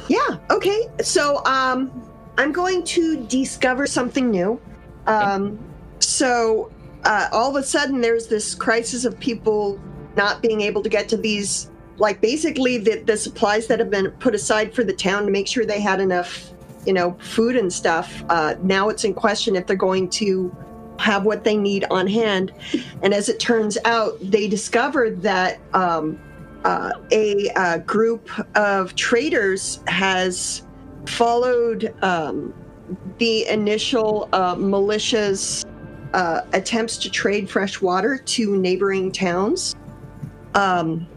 yeah. 0.09 0.37
Okay. 0.49 0.87
So, 1.01 1.43
um, 1.45 1.89
I'm 2.37 2.51
going 2.51 2.83
to 2.83 3.23
discover 3.27 3.87
something 3.87 4.29
new. 4.29 4.59
Um, 5.07 5.59
so, 5.99 6.71
uh, 7.05 7.29
all 7.31 7.49
of 7.49 7.55
a 7.55 7.65
sudden, 7.65 8.01
there's 8.01 8.27
this 8.27 8.55
crisis 8.55 9.05
of 9.05 9.19
people 9.19 9.79
not 10.17 10.41
being 10.41 10.61
able 10.61 10.83
to 10.83 10.89
get 10.89 11.07
to 11.09 11.17
these, 11.17 11.70
like 11.97 12.21
basically 12.21 12.77
the 12.77 12.99
the 13.05 13.17
supplies 13.17 13.67
that 13.67 13.79
have 13.79 13.89
been 13.89 14.11
put 14.11 14.35
aside 14.35 14.73
for 14.73 14.83
the 14.83 14.93
town 14.93 15.25
to 15.25 15.31
make 15.31 15.47
sure 15.47 15.65
they 15.65 15.81
had 15.81 15.99
enough, 15.99 16.51
you 16.85 16.93
know, 16.93 17.17
food 17.21 17.55
and 17.55 17.71
stuff. 17.71 18.23
Uh, 18.29 18.55
now 18.63 18.89
it's 18.89 19.03
in 19.03 19.13
question 19.13 19.55
if 19.55 19.67
they're 19.67 19.75
going 19.75 20.09
to 20.09 20.55
have 20.99 21.25
what 21.25 21.43
they 21.43 21.57
need 21.57 21.85
on 21.89 22.07
hand. 22.07 22.51
And 23.01 23.13
as 23.13 23.29
it 23.29 23.39
turns 23.39 23.77
out, 23.85 24.17
they 24.21 24.47
discovered 24.47 25.21
that. 25.21 25.59
Um, 25.73 26.19
uh, 26.63 26.91
a 27.11 27.49
uh, 27.55 27.77
group 27.79 28.29
of 28.55 28.93
traders 28.93 29.79
has 29.87 30.61
followed 31.07 31.91
um, 32.03 32.53
the 33.17 33.47
initial 33.47 34.29
uh, 34.33 34.55
militia's 34.55 35.65
uh, 36.13 36.41
attempts 36.53 36.97
to 36.97 37.09
trade 37.09 37.49
fresh 37.49 37.81
water 37.81 38.17
to 38.17 38.57
neighboring 38.57 39.11
towns 39.11 39.75
um, 40.55 41.07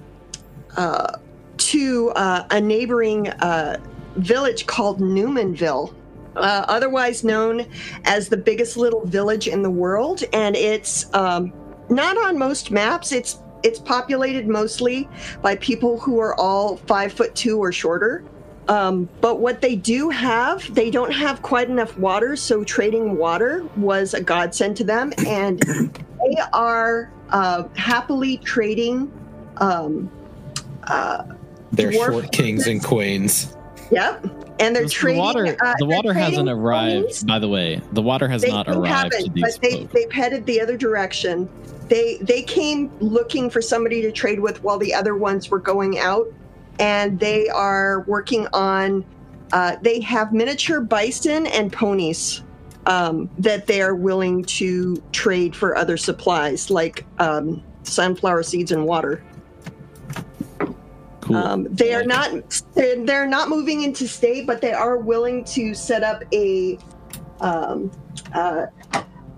uh, 0.76 1.18
to 1.56 2.10
uh, 2.16 2.46
a 2.50 2.60
neighboring 2.60 3.28
uh, 3.28 3.78
village 4.16 4.66
called 4.66 5.00
Newmanville. 5.00 5.94
Uh, 6.37 6.64
otherwise 6.66 7.22
known 7.22 7.64
as 8.06 8.28
the 8.28 8.37
biggest 8.37 8.76
little 8.76 9.06
village 9.06 9.46
in 9.46 9.62
the 9.62 9.70
world, 9.70 10.24
and 10.32 10.56
it's 10.56 11.12
um, 11.14 11.52
not 11.88 12.16
on 12.16 12.37
most 12.37 12.72
maps. 12.72 13.12
It's 13.12 13.38
it's 13.62 13.78
populated 13.78 14.48
mostly 14.48 15.08
by 15.42 15.56
people 15.56 15.98
who 15.98 16.18
are 16.18 16.34
all 16.34 16.76
five 16.76 17.12
foot 17.12 17.34
two 17.37 17.58
or 17.58 17.70
shorter. 17.70 18.24
Um, 18.68 19.08
but 19.20 19.40
what 19.40 19.60
they 19.60 19.76
do 19.76 20.08
have, 20.10 20.74
they 20.74 20.90
don't 20.90 21.12
have 21.12 21.42
quite 21.42 21.68
enough 21.68 21.96
water, 21.98 22.34
so 22.34 22.64
trading 22.64 23.16
water 23.16 23.64
was 23.76 24.14
a 24.14 24.22
godsend 24.22 24.76
to 24.78 24.84
them, 24.84 25.12
and 25.26 25.60
they 25.60 26.37
are 26.52 27.12
uh, 27.30 27.64
happily 27.76 28.38
trading. 28.38 29.12
Um, 29.58 30.10
uh, 30.88 31.25
They're 31.73 31.90
dwarf 31.92 32.07
short 32.11 32.33
kings 32.33 32.66
and 32.66 32.83
queens. 32.83 33.57
yep, 33.90 34.25
and 34.61 34.75
they're 34.75 34.85
the 34.85 34.88
trading. 34.88 35.20
water, 35.20 35.57
uh, 35.64 35.75
the 35.79 35.87
they're 35.87 35.97
water 35.97 36.12
hasn't 36.12 36.49
arrived. 36.49 37.03
ponies. 37.03 37.25
By 37.25 37.38
the 37.38 37.49
way, 37.49 37.81
the 37.92 38.03
water 38.03 38.29
has 38.29 38.42
They, 38.42 38.51
not 38.51 38.66
they 38.66 38.73
arrived 38.73 39.12
to 39.12 39.16
haven't, 39.18 39.35
these 39.35 39.42
but 39.42 39.62
they 39.62 39.70
folk. 39.81 39.90
they've 39.92 40.12
headed 40.12 40.47
the 40.47 40.61
other 40.61 40.77
direction. 40.77 41.49
They 41.88 42.18
they 42.23 42.42
came 42.42 42.90
looking 43.01 43.51
for 43.51 43.61
somebody 43.61 44.01
to 44.03 44.12
trade 44.12 44.40
with 44.40 44.62
while 44.62 44.79
the 44.79 44.94
other 44.94 45.14
ones 45.16 45.51
were 45.51 45.59
going 45.59 45.99
out, 45.99 46.27
and 46.79 47.18
they 47.20 47.49
are 47.49 48.01
working 48.07 48.47
on. 48.53 49.05
Uh, 49.53 49.77
they 49.83 50.01
have 50.01 50.33
miniature 50.33 50.81
bison 50.81 51.47
and 51.49 51.73
ponies 51.73 52.42
um, 52.87 53.29
that 53.38 53.66
they 53.66 53.81
are 53.83 53.94
willing 53.94 54.42
to 54.44 54.97
trade 55.12 55.55
for 55.55 55.77
other 55.77 55.97
supplies 55.97 56.70
like 56.70 57.05
um, 57.18 57.62
sunflower 57.85 58.42
seeds 58.42 58.73
and 58.73 58.85
water. 58.87 59.23
Cool. 61.24 61.37
Um, 61.37 61.66
they 61.70 61.94
are 61.94 62.04
not 62.04 62.30
they're, 62.74 63.04
they're 63.04 63.26
not 63.26 63.48
moving 63.48 63.82
into 63.82 64.06
state, 64.06 64.46
but 64.46 64.60
they 64.60 64.72
are 64.72 64.98
willing 64.98 65.44
to 65.46 65.74
set 65.74 66.02
up 66.02 66.22
a 66.32 66.78
um, 67.40 67.90
uh, 68.34 68.66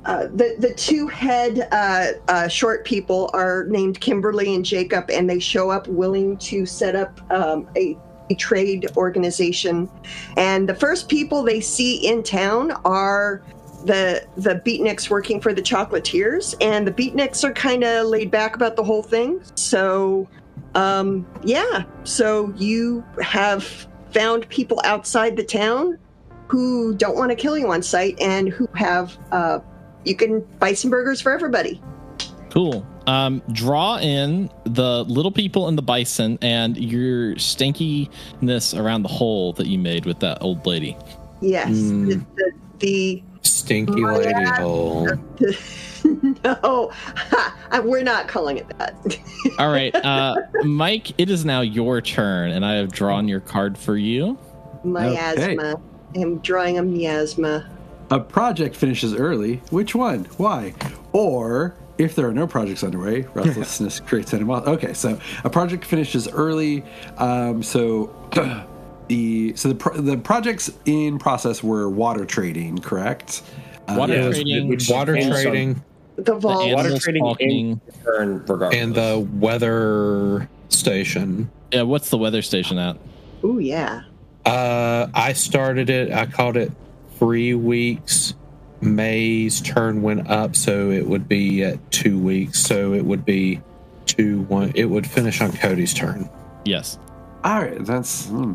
uh, 0.04 0.28
the 0.34 0.54
the 0.58 0.72
two 0.74 1.08
head 1.08 1.68
uh, 1.72 2.06
uh, 2.28 2.48
short 2.48 2.84
people 2.84 3.30
are 3.32 3.64
named 3.64 4.00
Kimberly 4.00 4.54
and 4.54 4.64
Jacob, 4.64 5.10
and 5.10 5.28
they 5.28 5.38
show 5.38 5.70
up 5.70 5.88
willing 5.88 6.36
to 6.38 6.64
set 6.64 6.94
up 6.94 7.20
um, 7.32 7.68
a, 7.76 7.96
a 8.30 8.34
trade 8.34 8.88
organization. 8.96 9.90
And 10.36 10.68
the 10.68 10.74
first 10.74 11.08
people 11.08 11.42
they 11.42 11.60
see 11.60 12.06
in 12.06 12.22
town 12.22 12.72
are 12.84 13.42
the 13.84 14.24
the 14.36 14.62
beatniks 14.64 15.10
working 15.10 15.40
for 15.40 15.52
the 15.52 15.62
chocolatiers, 15.62 16.54
and 16.60 16.86
the 16.86 16.92
beatniks 16.92 17.42
are 17.42 17.52
kind 17.52 17.82
of 17.82 18.06
laid 18.06 18.30
back 18.30 18.54
about 18.54 18.76
the 18.76 18.84
whole 18.84 19.02
thing. 19.02 19.40
So 19.56 20.28
um, 20.76 21.26
yeah, 21.42 21.84
so 22.04 22.52
you 22.56 23.04
have 23.22 23.64
found 24.12 24.48
people 24.48 24.80
outside 24.84 25.36
the 25.36 25.44
town 25.44 25.98
who 26.48 26.94
don't 26.94 27.16
want 27.16 27.30
to 27.30 27.34
kill 27.36 27.58
you 27.58 27.70
on 27.72 27.82
sight 27.82 28.16
and 28.20 28.48
who 28.48 28.68
have 28.74 29.18
uh, 29.32 29.58
you 30.04 30.14
can 30.14 30.40
buy 30.60 30.72
some 30.74 30.90
burgers 30.90 31.20
for 31.20 31.32
everybody. 31.32 31.82
Cool. 32.50 32.86
Um, 33.08 33.42
draw 33.52 33.98
in 33.98 34.50
the 34.64 35.04
little 35.04 35.30
people 35.32 35.68
and 35.68 35.76
the 35.76 35.82
bison 35.82 36.38
and 36.42 36.76
your 36.76 37.34
stinkiness 37.34 38.78
around 38.78 39.02
the 39.02 39.08
hole 39.08 39.52
that 39.54 39.66
you 39.66 39.78
made 39.78 40.06
with 40.06 40.20
that 40.20 40.38
old 40.42 40.64
lady. 40.66 40.96
Yes, 41.40 41.68
Mm. 41.70 42.08
the, 42.08 42.14
the, 42.36 42.52
the 42.78 43.22
Stinky 43.46 44.04
Oh, 44.04 44.16
lady 44.18 44.28
yeah. 44.30 44.60
hole. 44.60 45.08
no, 46.44 46.90
ha, 46.92 47.80
we're 47.84 48.02
not 48.02 48.28
calling 48.28 48.58
it 48.58 48.66
that. 48.78 49.18
All 49.58 49.70
right, 49.70 49.94
uh, 49.94 50.36
Mike, 50.64 51.18
it 51.18 51.30
is 51.30 51.44
now 51.44 51.60
your 51.62 52.00
turn, 52.00 52.50
and 52.50 52.64
I 52.64 52.74
have 52.74 52.92
drawn 52.92 53.28
your 53.28 53.40
card 53.40 53.76
for 53.78 53.96
you. 53.96 54.38
Miasma. 54.84 55.80
I'm 56.14 56.38
drawing 56.38 56.78
a 56.78 56.82
miasma. 56.82 57.68
a 58.10 58.20
project 58.20 58.76
finishes 58.76 59.14
early, 59.14 59.56
which 59.70 59.94
one? 59.94 60.24
Why? 60.36 60.74
Or 61.12 61.74
if 61.98 62.14
there 62.14 62.28
are 62.28 62.32
no 62.32 62.46
projects 62.46 62.84
underway, 62.84 63.22
restlessness 63.34 64.00
creates 64.00 64.32
animosity. 64.32 64.70
Okay, 64.72 64.92
so 64.92 65.18
a 65.44 65.50
project 65.50 65.84
finishes 65.84 66.28
early. 66.28 66.84
Um, 67.18 67.62
so 67.62 68.14
the 69.08 69.54
so 69.56 69.68
the 69.68 69.74
pro- 69.74 69.96
the 70.00 70.16
projects 70.16 70.70
in 70.84 71.18
process 71.18 71.62
were 71.62 71.88
water 71.88 72.24
trading, 72.24 72.78
correct? 72.78 73.42
Uh, 73.88 73.94
Water 73.98 74.14
Yeah, 74.14 74.30
trading, 74.30 74.68
with 74.68 74.88
water 74.90 75.14
trading 75.14 75.82
The 76.16 76.34
vault. 76.34 76.68
The 76.68 76.74
Water 76.74 76.98
trading 76.98 77.22
talking. 77.22 77.68
in 77.70 77.80
turn, 78.04 78.38
regardless. 78.40 78.74
and 78.82 78.94
the 78.94 79.28
weather 79.34 80.48
station. 80.70 81.50
Yeah, 81.72 81.82
what's 81.82 82.10
the 82.10 82.18
weather 82.18 82.42
station 82.42 82.78
at? 82.78 82.96
Oh 83.44 83.58
yeah. 83.58 84.02
Uh, 84.44 85.08
I 85.14 85.32
started 85.34 85.90
it. 85.90 86.12
I 86.12 86.26
called 86.26 86.56
it 86.56 86.72
three 87.18 87.54
weeks. 87.54 88.34
May's 88.80 89.60
turn 89.60 90.02
went 90.02 90.28
up, 90.28 90.54
so 90.54 90.90
it 90.90 91.06
would 91.06 91.28
be 91.28 91.62
at 91.64 91.90
two 91.90 92.18
weeks. 92.18 92.60
So 92.60 92.92
it 92.92 93.04
would 93.04 93.24
be 93.24 93.60
two 94.06 94.42
one. 94.42 94.72
It 94.74 94.84
would 94.86 95.06
finish 95.06 95.40
on 95.40 95.52
Cody's 95.52 95.94
turn. 95.94 96.28
Yes. 96.64 96.98
All 97.44 97.60
right, 97.60 97.84
that's 97.84 98.26
hmm. 98.26 98.54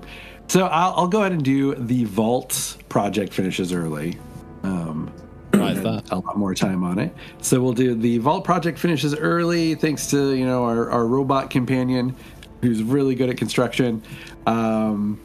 So. 0.51 0.65
I'll, 0.65 0.93
I'll 0.95 1.07
go 1.07 1.21
ahead 1.21 1.31
and 1.31 1.43
do 1.43 1.75
the 1.75 2.03
vault 2.05 2.77
project 2.89 3.33
finishes 3.33 3.71
early. 3.73 4.17
Um, 4.63 5.11
Why 5.51 5.71
is 5.71 5.81
that? 5.81 6.11
a 6.11 6.17
lot 6.17 6.37
more 6.37 6.53
time 6.55 6.83
on 6.83 6.99
it. 6.99 7.13
So 7.41 7.61
we'll 7.61 7.73
do 7.73 7.95
the 7.95 8.17
vault 8.19 8.43
project 8.45 8.77
finishes 8.79 9.15
early, 9.15 9.75
thanks 9.75 10.07
to 10.11 10.33
you 10.33 10.45
know 10.45 10.63
our, 10.65 10.89
our 10.89 11.05
robot 11.05 11.49
companion, 11.49 12.15
who's 12.61 12.83
really 12.83 13.15
good 13.15 13.29
at 13.29 13.37
construction, 13.37 14.03
um, 14.45 15.19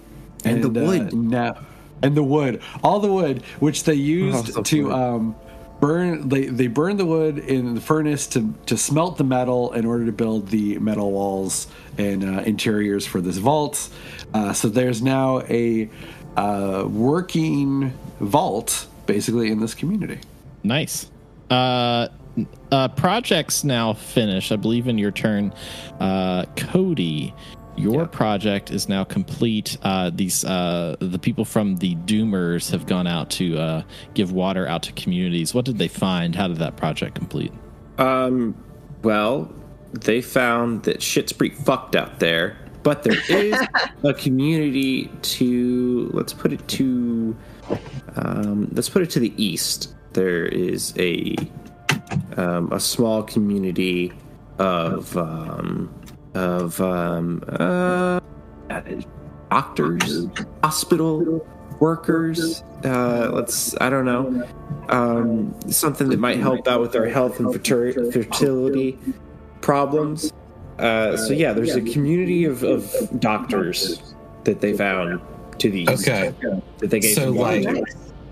And 0.44 0.62
the 0.62 0.80
uh, 0.82 0.86
wood. 0.86 1.12
now, 1.12 1.58
and 2.02 2.16
the 2.16 2.22
wood, 2.22 2.62
all 2.82 3.00
the 3.00 3.12
wood 3.12 3.42
which 3.60 3.84
they 3.84 3.94
used 4.20 4.54
so 4.54 4.62
to 4.62 4.92
um, 4.92 5.36
burn. 5.80 6.28
They 6.28 6.46
they 6.46 6.66
burned 6.66 6.98
the 6.98 7.06
wood 7.06 7.38
in 7.38 7.74
the 7.74 7.80
furnace 7.80 8.26
to 8.28 8.54
to 8.66 8.76
smelt 8.76 9.18
the 9.18 9.24
metal 9.24 9.72
in 9.72 9.84
order 9.84 10.06
to 10.06 10.12
build 10.12 10.48
the 10.48 10.78
metal 10.78 11.12
walls 11.12 11.66
and 11.98 12.24
uh, 12.24 12.42
interiors 12.42 13.06
for 13.06 13.20
this 13.20 13.38
vault. 13.38 13.88
Uh, 14.36 14.52
so 14.52 14.68
there's 14.68 15.00
now 15.00 15.40
a 15.48 15.88
uh, 16.36 16.84
working 16.86 17.90
vault 18.20 18.86
basically 19.06 19.50
in 19.50 19.60
this 19.60 19.74
community. 19.74 20.18
Nice. 20.62 21.10
Uh, 21.48 22.08
uh, 22.70 22.88
projects 22.88 23.64
now 23.64 23.94
finished. 23.94 24.52
I 24.52 24.56
believe 24.56 24.88
in 24.88 24.98
your 24.98 25.10
turn, 25.10 25.54
uh, 26.00 26.44
Cody. 26.56 27.32
Your 27.78 28.02
Yeah. 28.02 28.08
project 28.08 28.70
is 28.70 28.88
now 28.90 29.04
complete. 29.04 29.78
Uh, 29.82 30.10
these 30.14 30.44
uh, 30.44 30.96
the 30.98 31.18
people 31.18 31.44
from 31.46 31.76
the 31.76 31.94
Doomers 31.94 32.70
have 32.72 32.86
gone 32.86 33.06
out 33.06 33.30
to 33.30 33.58
uh, 33.58 33.82
give 34.14 34.32
water 34.32 34.66
out 34.66 34.82
to 34.84 34.92
communities. 34.92 35.54
What 35.54 35.64
did 35.64 35.78
they 35.78 35.88
find? 35.88 36.34
How 36.34 36.48
did 36.48 36.58
that 36.58 36.76
project 36.76 37.14
complete? 37.14 37.52
Um, 37.98 38.54
well, 39.02 39.50
they 39.92 40.20
found 40.20 40.82
that 40.82 41.02
shit's 41.02 41.32
pretty 41.32 41.54
fucked 41.54 41.96
out 41.96 42.18
there, 42.18 42.56
but 42.86 43.02
there 43.02 43.18
is 43.28 43.60
a 44.04 44.14
community 44.14 45.10
to 45.20 46.08
let's 46.14 46.32
put 46.32 46.52
it 46.52 46.66
to 46.68 47.36
um, 48.14 48.68
let's 48.74 48.88
put 48.88 49.02
it 49.02 49.10
to 49.10 49.18
the 49.18 49.32
east. 49.36 49.96
There 50.12 50.46
is 50.46 50.94
a 50.96 51.34
um, 52.36 52.72
a 52.72 52.78
small 52.78 53.24
community 53.24 54.12
of 54.60 55.16
um, 55.16 55.92
of 56.34 56.80
um, 56.80 57.42
uh, 57.48 58.20
doctors, 59.50 60.28
hospital 60.62 61.44
workers. 61.80 62.62
Uh, 62.84 63.30
let's 63.32 63.74
I 63.80 63.90
don't 63.90 64.04
know 64.04 64.48
um, 64.90 65.52
something 65.72 66.08
that 66.10 66.20
might 66.20 66.38
help 66.38 66.68
out 66.68 66.80
with 66.80 66.94
our 66.94 67.06
health 67.06 67.40
and 67.40 67.52
fertility 67.52 68.96
problems. 69.60 70.32
Uh, 70.78 71.16
so 71.16 71.32
yeah, 71.32 71.52
there's 71.52 71.74
a 71.74 71.80
community 71.80 72.44
of, 72.44 72.62
of 72.62 72.94
doctors 73.18 74.14
that 74.44 74.60
they 74.60 74.76
found 74.76 75.20
to 75.58 75.70
the 75.70 75.82
east 75.82 76.06
Okay. 76.08 76.34
that 76.78 76.90
they 76.90 77.00
gave 77.00 77.14
So, 77.14 77.22
some 77.26 77.36
like- 77.36 77.62
to. 77.62 77.84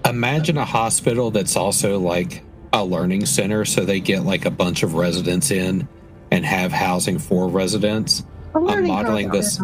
Imagine 0.07 0.59
a 0.59 0.67
hospital 0.67 1.31
that's 1.31 1.57
also 1.57 1.99
like 1.99 2.43
a 2.75 2.85
learning 2.85 3.25
center, 3.25 3.65
so 3.65 3.87
they 3.87 4.01
get 4.01 4.23
like 4.25 4.45
a 4.45 4.51
bunch 4.51 4.83
of 4.83 4.93
residents 4.95 5.51
in 5.51 5.89
and 6.31 6.45
have 6.45 6.73
housing 6.73 7.19
for 7.19 7.49
residents. 7.49 8.23
I'm 8.55 8.87
modeling 8.87 9.31
this. 9.31 9.59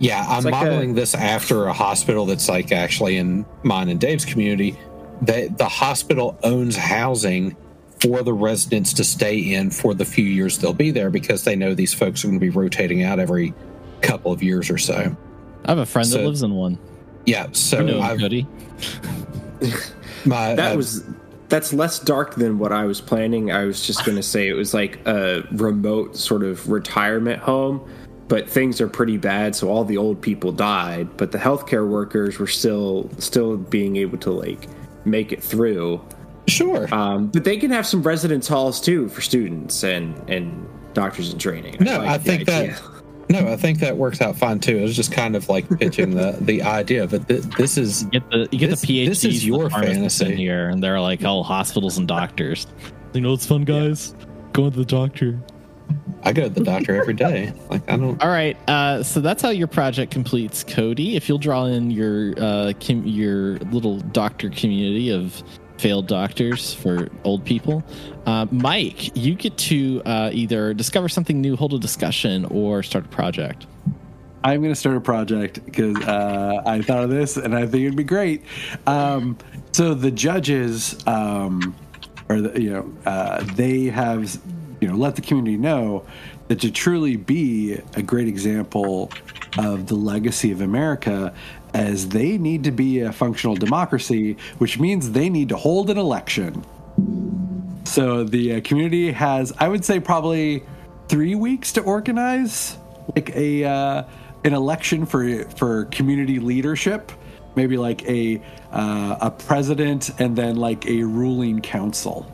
Yeah, 0.00 0.24
I'm 0.28 0.42
like 0.42 0.50
modeling 0.50 0.94
this 0.94 1.14
after 1.14 1.66
a 1.66 1.72
hospital 1.72 2.26
that's 2.26 2.48
like 2.48 2.72
actually 2.72 3.18
in 3.18 3.46
mine 3.62 3.88
and 3.88 4.00
Dave's 4.00 4.24
community. 4.24 4.76
That 5.22 5.58
the 5.58 5.68
hospital 5.68 6.36
owns 6.42 6.76
housing 6.76 7.56
for 8.00 8.22
the 8.22 8.32
residents 8.32 8.92
to 8.94 9.04
stay 9.04 9.38
in 9.38 9.70
for 9.70 9.94
the 9.94 10.04
few 10.04 10.24
years 10.24 10.58
they'll 10.58 10.72
be 10.72 10.90
there 10.90 11.10
because 11.10 11.44
they 11.44 11.56
know 11.56 11.74
these 11.74 11.92
folks 11.92 12.24
are 12.24 12.28
going 12.28 12.38
to 12.38 12.44
be 12.44 12.50
rotating 12.50 13.02
out 13.02 13.18
every 13.18 13.54
couple 14.00 14.32
of 14.32 14.42
years 14.42 14.70
or 14.70 14.78
so. 14.78 15.16
I 15.64 15.70
have 15.70 15.78
a 15.78 15.86
friend 15.86 16.08
that 16.10 16.24
lives 16.24 16.42
in 16.42 16.54
one. 16.54 16.78
Yeah, 17.26 17.44
I 17.44 17.52
so 17.52 17.82
know 17.82 18.00
I've, 18.00 18.18
Cody. 18.18 18.46
my 20.24 20.54
That 20.54 20.72
uh, 20.72 20.76
was 20.76 21.04
that's 21.48 21.72
less 21.72 21.98
dark 21.98 22.34
than 22.36 22.58
what 22.58 22.72
I 22.72 22.84
was 22.84 23.00
planning. 23.00 23.50
I 23.52 23.64
was 23.64 23.86
just 23.86 24.04
gonna 24.04 24.22
say 24.22 24.48
it 24.48 24.54
was 24.54 24.72
like 24.72 25.04
a 25.06 25.46
remote 25.52 26.16
sort 26.16 26.42
of 26.42 26.70
retirement 26.70 27.40
home, 27.40 27.86
but 28.28 28.48
things 28.48 28.80
are 28.80 28.88
pretty 28.88 29.16
bad. 29.16 29.56
So 29.56 29.68
all 29.68 29.84
the 29.84 29.96
old 29.96 30.20
people 30.20 30.52
died, 30.52 31.16
but 31.16 31.32
the 31.32 31.38
healthcare 31.38 31.88
workers 31.88 32.38
were 32.38 32.46
still 32.46 33.10
still 33.18 33.56
being 33.56 33.96
able 33.96 34.18
to 34.18 34.30
like 34.30 34.68
make 35.04 35.32
it 35.32 35.42
through. 35.42 36.00
Sure. 36.48 36.92
Um, 36.94 37.28
but 37.28 37.44
they 37.44 37.56
can 37.56 37.70
have 37.70 37.86
some 37.86 38.02
residence 38.02 38.48
halls 38.48 38.80
too 38.80 39.08
for 39.08 39.20
students 39.20 39.82
and 39.84 40.14
and 40.28 40.66
doctors 40.94 41.32
in 41.32 41.38
training. 41.38 41.76
No, 41.80 41.98
like 41.98 42.08
I 42.08 42.18
think 42.18 42.42
idea. 42.48 42.72
that 42.72 42.82
no, 43.30 43.46
I 43.52 43.56
think 43.56 43.78
that 43.80 43.96
works 43.96 44.20
out 44.22 44.36
fine 44.36 44.58
too. 44.58 44.78
It 44.78 44.82
was 44.82 44.96
just 44.96 45.12
kind 45.12 45.36
of 45.36 45.48
like 45.48 45.68
pitching 45.78 46.10
the 46.14 46.36
the 46.40 46.62
idea, 46.62 47.06
but 47.06 47.28
th- 47.28 47.42
this 47.58 47.76
is 47.76 48.04
You 48.04 48.10
get 48.20 48.30
the 48.30 48.48
you 48.50 48.58
get 48.58 48.70
This- 48.70 48.80
the 48.80 48.86
PhDs. 48.86 49.08
this 49.08 49.24
is 49.24 49.32
and 49.34 49.42
the 49.42 49.46
your 49.58 49.70
pharmacists 49.70 50.20
in 50.20 50.26
fantasy. 50.28 50.42
here, 50.42 50.68
and 50.70 50.82
they're 50.82 51.00
like 51.00 51.24
all 51.24 51.42
hospitals 51.44 51.98
and 51.98 52.08
doctors. 52.08 52.66
You 53.12 53.20
know, 53.20 53.32
it's 53.34 53.46
fun, 53.46 53.64
guys. 53.64 54.14
Going 54.52 54.70
to 54.72 54.78
the 54.78 54.84
doctor. 54.84 55.38
I 56.22 56.32
go 56.32 56.42
to 56.44 56.48
the 56.50 56.64
doctor 56.64 56.94
every 57.00 57.14
day. 57.14 57.52
Like 57.70 57.88
I 57.90 57.96
don't. 57.98 58.22
All 58.22 58.28
right, 58.30 58.56
uh, 58.68 59.02
so 59.02 59.20
that's 59.20 59.42
how 59.42 59.50
your 59.50 59.66
project 59.68 60.10
completes, 60.10 60.64
Cody. 60.64 61.16
If 61.16 61.28
you'll 61.28 61.38
draw 61.38 61.66
in 61.66 61.90
your 61.90 62.32
uh, 62.38 62.72
com- 62.80 63.06
your 63.06 63.58
little 63.70 63.98
doctor 64.00 64.48
community 64.50 65.10
of 65.10 65.42
failed 65.78 66.06
doctors 66.06 66.74
for 66.74 67.08
old 67.24 67.44
people, 67.44 67.82
uh, 68.26 68.46
Mike, 68.50 69.16
you 69.16 69.34
get 69.34 69.56
to 69.56 70.02
uh, 70.04 70.30
either 70.32 70.74
discover 70.74 71.08
something 71.08 71.40
new, 71.40 71.56
hold 71.56 71.72
a 71.72 71.78
discussion, 71.78 72.44
or 72.46 72.82
start 72.82 73.06
a 73.06 73.08
project. 73.08 73.66
I'm 74.44 74.60
going 74.60 74.72
to 74.72 74.78
start 74.78 74.96
a 74.96 75.00
project 75.00 75.64
because 75.64 75.96
uh, 76.04 76.62
I 76.64 76.82
thought 76.82 77.04
of 77.04 77.10
this 77.10 77.36
and 77.36 77.56
I 77.56 77.62
think 77.62 77.84
it'd 77.84 77.96
be 77.96 78.04
great. 78.04 78.44
Um, 78.86 79.36
so 79.72 79.94
the 79.94 80.10
judges, 80.10 81.04
um, 81.06 81.74
or 82.28 82.40
the, 82.40 82.60
you 82.60 82.70
know, 82.70 82.92
uh, 83.04 83.42
they 83.54 83.84
have 83.86 84.38
you 84.80 84.88
know 84.88 84.94
let 84.94 85.16
the 85.16 85.22
community 85.22 85.56
know 85.56 86.06
that 86.48 86.60
to 86.60 86.70
truly 86.70 87.16
be 87.16 87.78
a 87.94 88.02
great 88.02 88.28
example 88.28 89.10
of 89.58 89.86
the 89.86 89.94
legacy 89.94 90.52
of 90.52 90.60
America, 90.60 91.34
as 91.74 92.08
they 92.08 92.38
need 92.38 92.64
to 92.64 92.70
be 92.70 93.00
a 93.00 93.12
functional 93.12 93.54
democracy, 93.54 94.36
which 94.58 94.78
means 94.78 95.12
they 95.12 95.28
need 95.28 95.48
to 95.50 95.56
hold 95.56 95.90
an 95.90 95.98
election. 95.98 96.64
So 97.84 98.24
the 98.24 98.56
uh, 98.56 98.60
community 98.62 99.10
has, 99.12 99.52
I 99.58 99.68
would 99.68 99.84
say, 99.84 100.00
probably 100.00 100.62
three 101.08 101.34
weeks 101.34 101.72
to 101.72 101.82
organize 101.82 102.76
like 103.16 103.34
a 103.34 103.64
uh, 103.64 104.02
an 104.44 104.54
election 104.54 105.06
for 105.06 105.44
for 105.50 105.86
community 105.86 106.38
leadership. 106.38 107.12
Maybe 107.56 107.76
like 107.76 108.04
a 108.08 108.42
uh, 108.72 109.16
a 109.20 109.30
president 109.30 110.10
and 110.20 110.36
then 110.36 110.56
like 110.56 110.86
a 110.86 111.02
ruling 111.02 111.60
council. 111.60 112.32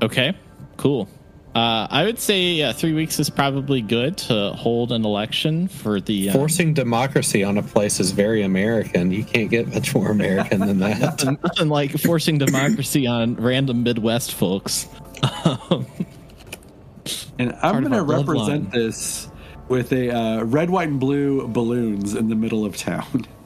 Okay, 0.00 0.34
cool. 0.76 1.08
Uh, 1.54 1.88
I 1.90 2.04
would 2.04 2.18
say 2.20 2.62
uh, 2.62 2.72
three 2.72 2.92
weeks 2.92 3.18
is 3.18 3.30
probably 3.30 3.80
good 3.80 4.16
to 4.18 4.50
hold 4.50 4.92
an 4.92 5.04
election 5.04 5.66
for 5.66 6.00
the. 6.00 6.30
Uh, 6.30 6.32
Forcing 6.34 6.74
democracy 6.74 7.42
on 7.42 7.58
a 7.58 7.62
place 7.62 7.98
is 7.98 8.12
very 8.12 8.42
American. 8.42 9.10
You 9.10 9.24
can't 9.24 9.50
get 9.50 9.66
much 9.68 9.94
more 9.94 10.10
American 10.10 10.60
than 10.60 10.78
that. 10.80 11.00
nothing, 11.00 11.38
nothing 11.42 11.68
like 11.68 11.90
forcing 11.98 12.38
democracy 12.38 13.06
on 13.06 13.34
random 13.36 13.82
Midwest 13.82 14.34
folks. 14.34 14.88
Um, 15.44 15.86
And 17.38 17.54
I'm 17.62 17.80
going 17.82 17.92
to 17.92 18.02
represent 18.02 18.68
bloodline. 18.68 18.72
this 18.72 19.30
with 19.68 19.92
a 19.92 20.10
uh, 20.14 20.42
red, 20.44 20.70
white, 20.70 20.88
and 20.88 21.00
blue 21.00 21.48
balloons 21.48 22.14
in 22.14 22.28
the 22.28 22.34
middle 22.36 22.64
of 22.64 22.76
town. 22.76 23.26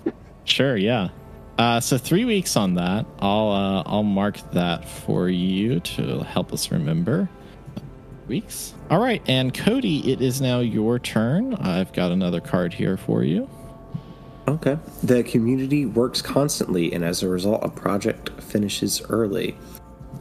Sure, 0.45 0.77
yeah. 0.77 1.09
Uh, 1.57 1.79
so 1.79 1.97
three 1.97 2.25
weeks 2.25 2.57
on 2.57 2.75
that. 2.75 3.07
I'll 3.21 3.51
uh, 3.51 3.83
I'll 3.87 4.03
mark 4.03 4.39
that 4.51 4.89
for 4.89 5.29
you 5.29 5.79
to 5.79 6.19
help 6.25 6.53
us 6.53 6.73
remember. 6.73 7.29
Weeks. 8.33 8.73
All 8.89 8.99
right, 8.99 9.21
and 9.27 9.53
Cody, 9.53 10.11
it 10.11 10.23
is 10.23 10.41
now 10.41 10.61
your 10.61 10.99
turn. 10.99 11.53
I've 11.57 11.93
got 11.93 12.13
another 12.13 12.41
card 12.41 12.73
here 12.73 12.97
for 12.97 13.23
you. 13.23 13.47
Okay. 14.49 14.79
The 15.03 15.23
community 15.23 15.85
works 15.85 16.23
constantly, 16.23 16.95
and 16.95 17.05
as 17.05 17.23
a 17.23 17.29
result, 17.29 17.63
a 17.63 17.69
project 17.69 18.31
finishes 18.43 19.03
early. 19.11 19.55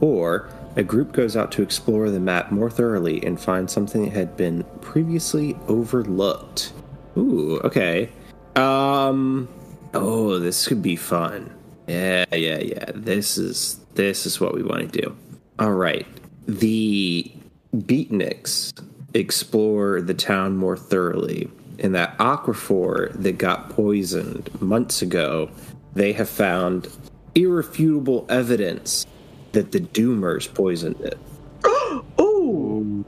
Or 0.02 0.50
a 0.76 0.82
group 0.82 1.12
goes 1.12 1.38
out 1.38 1.52
to 1.52 1.62
explore 1.62 2.10
the 2.10 2.20
map 2.20 2.52
more 2.52 2.70
thoroughly 2.70 3.24
and 3.24 3.40
find 3.40 3.70
something 3.70 4.04
that 4.04 4.12
had 4.12 4.36
been 4.36 4.64
previously 4.82 5.56
overlooked. 5.66 6.74
Ooh, 7.16 7.60
okay. 7.64 8.10
Um. 8.56 9.48
Oh, 9.94 10.38
this 10.38 10.68
could 10.68 10.82
be 10.82 10.96
fun. 10.96 11.50
Yeah, 11.86 12.26
yeah, 12.30 12.58
yeah. 12.58 12.90
This 12.94 13.38
is 13.38 13.80
this 13.94 14.26
is 14.26 14.38
what 14.38 14.52
we 14.52 14.62
want 14.62 14.92
to 14.92 15.00
do. 15.00 15.16
All 15.58 15.72
right. 15.72 16.06
The 16.46 17.32
beatniks 17.74 18.72
explore 19.14 20.00
the 20.00 20.14
town 20.14 20.56
more 20.56 20.76
thoroughly. 20.76 21.50
In 21.78 21.92
that 21.92 22.16
aquifer 22.18 23.12
that 23.14 23.38
got 23.38 23.70
poisoned 23.70 24.50
months 24.60 25.02
ago, 25.02 25.50
they 25.94 26.12
have 26.12 26.28
found 26.28 26.88
irrefutable 27.34 28.26
evidence 28.28 29.06
that 29.52 29.72
the 29.72 29.80
Doomers 29.80 30.52
poisoned 30.52 31.00
it. 31.00 31.18
Oh, 32.18 33.04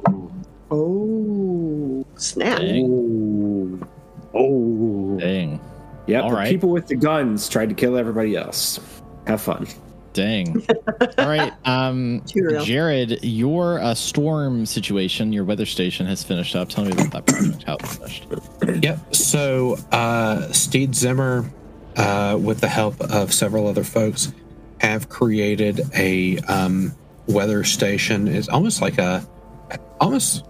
oh, 0.70 2.06
snap! 2.16 2.58
Dang. 2.60 3.86
Oh. 4.34 5.18
Dang. 5.18 5.60
Yep, 6.06 6.22
All 6.24 6.30
the 6.30 6.36
right. 6.36 6.48
people 6.48 6.70
with 6.70 6.86
the 6.86 6.96
guns 6.96 7.48
tried 7.48 7.68
to 7.70 7.74
kill 7.74 7.96
everybody 7.96 8.36
else. 8.36 8.80
Have 9.26 9.40
fun. 9.40 9.66
Dang. 10.14 10.64
All 11.18 11.28
right. 11.28 11.52
Um, 11.64 12.22
Jared, 12.26 13.24
your 13.24 13.80
uh, 13.80 13.94
storm 13.94 14.66
situation, 14.66 15.32
your 15.32 15.44
weather 15.44 15.66
station 15.66 16.06
has 16.06 16.22
finished 16.22 16.54
up. 16.54 16.68
Tell 16.68 16.84
me 16.84 16.92
about 16.92 17.10
that 17.10 17.26
project. 17.26 17.62
How 17.64 17.74
it 17.76 17.86
finished. 17.86 18.26
Yep. 18.82 19.14
So 19.14 19.78
uh, 19.90 20.52
Steed 20.52 20.94
Zimmer, 20.94 21.50
uh, 21.96 22.38
with 22.40 22.60
the 22.60 22.68
help 22.68 23.00
of 23.00 23.32
several 23.32 23.66
other 23.66 23.82
folks, 23.82 24.32
have 24.78 25.08
created 25.08 25.80
a 25.94 26.38
um, 26.40 26.94
weather 27.26 27.64
station. 27.64 28.28
It's 28.28 28.48
almost 28.48 28.82
like 28.82 28.98
a, 28.98 29.26
almost 30.00 30.44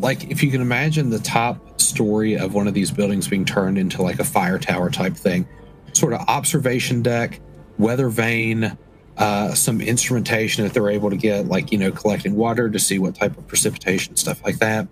like 0.00 0.30
if 0.30 0.42
you 0.42 0.50
can 0.50 0.60
imagine 0.60 1.10
the 1.10 1.20
top 1.20 1.80
story 1.80 2.36
of 2.36 2.54
one 2.54 2.66
of 2.66 2.74
these 2.74 2.90
buildings 2.90 3.28
being 3.28 3.44
turned 3.44 3.78
into 3.78 4.02
like 4.02 4.18
a 4.18 4.24
fire 4.24 4.58
tower 4.58 4.90
type 4.90 5.14
thing, 5.14 5.46
sort 5.92 6.12
of 6.12 6.20
observation 6.28 7.02
deck, 7.02 7.40
weather 7.78 8.08
vane. 8.08 8.76
Uh, 9.16 9.54
some 9.54 9.80
instrumentation 9.80 10.64
that 10.64 10.74
they're 10.74 10.90
able 10.90 11.08
to 11.08 11.16
get, 11.16 11.46
like 11.46 11.72
you 11.72 11.78
know, 11.78 11.90
collecting 11.90 12.34
water 12.34 12.68
to 12.68 12.78
see 12.78 12.98
what 12.98 13.14
type 13.14 13.36
of 13.38 13.46
precipitation, 13.46 14.14
stuff 14.16 14.44
like 14.44 14.58
that. 14.58 14.86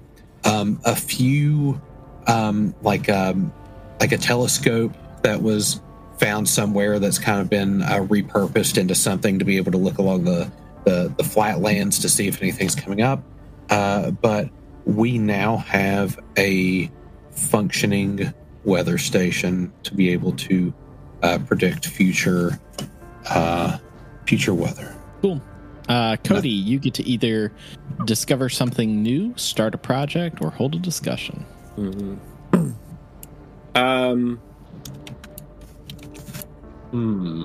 Um, 0.44 0.80
a 0.84 0.96
few 0.96 1.80
um, 2.26 2.74
like 2.82 3.08
um, 3.08 3.52
like 4.00 4.12
a 4.12 4.18
telescope 4.18 4.92
that 5.22 5.42
was 5.42 5.80
found 6.18 6.48
somewhere 6.48 6.98
that's 6.98 7.18
kind 7.18 7.40
of 7.40 7.50
been 7.50 7.82
uh, 7.82 7.98
repurposed 7.98 8.78
into 8.78 8.94
something 8.94 9.38
to 9.38 9.44
be 9.44 9.56
able 9.56 9.72
to 9.72 9.78
look 9.78 9.98
along 9.98 10.24
the 10.24 10.50
the, 10.84 11.12
the 11.16 11.24
flatlands 11.24 11.98
to 12.00 12.08
see 12.08 12.28
if 12.28 12.40
anything's 12.42 12.74
coming 12.74 13.02
up. 13.02 13.22
Uh, 13.70 14.10
but 14.10 14.50
we 14.84 15.18
now 15.18 15.56
have 15.56 16.18
a 16.36 16.90
functioning 17.30 18.32
weather 18.64 18.98
station 18.98 19.72
to 19.82 19.94
be 19.94 20.10
able 20.10 20.32
to 20.32 20.72
uh, 21.22 21.38
predict 21.46 21.86
future 21.86 22.60
uh, 23.30 23.78
future 24.26 24.54
weather. 24.54 24.94
Cool. 25.22 25.40
Uh, 25.88 26.16
Cody, 26.24 26.48
you 26.48 26.78
get 26.78 26.94
to 26.94 27.02
either 27.06 27.52
discover 28.06 28.48
something 28.48 29.02
new, 29.02 29.34
start 29.36 29.74
a 29.74 29.78
project, 29.78 30.40
or 30.40 30.50
hold 30.50 30.74
a 30.74 30.78
discussion. 30.78 31.44
Um. 33.76 34.36
Hmm. 36.92 37.42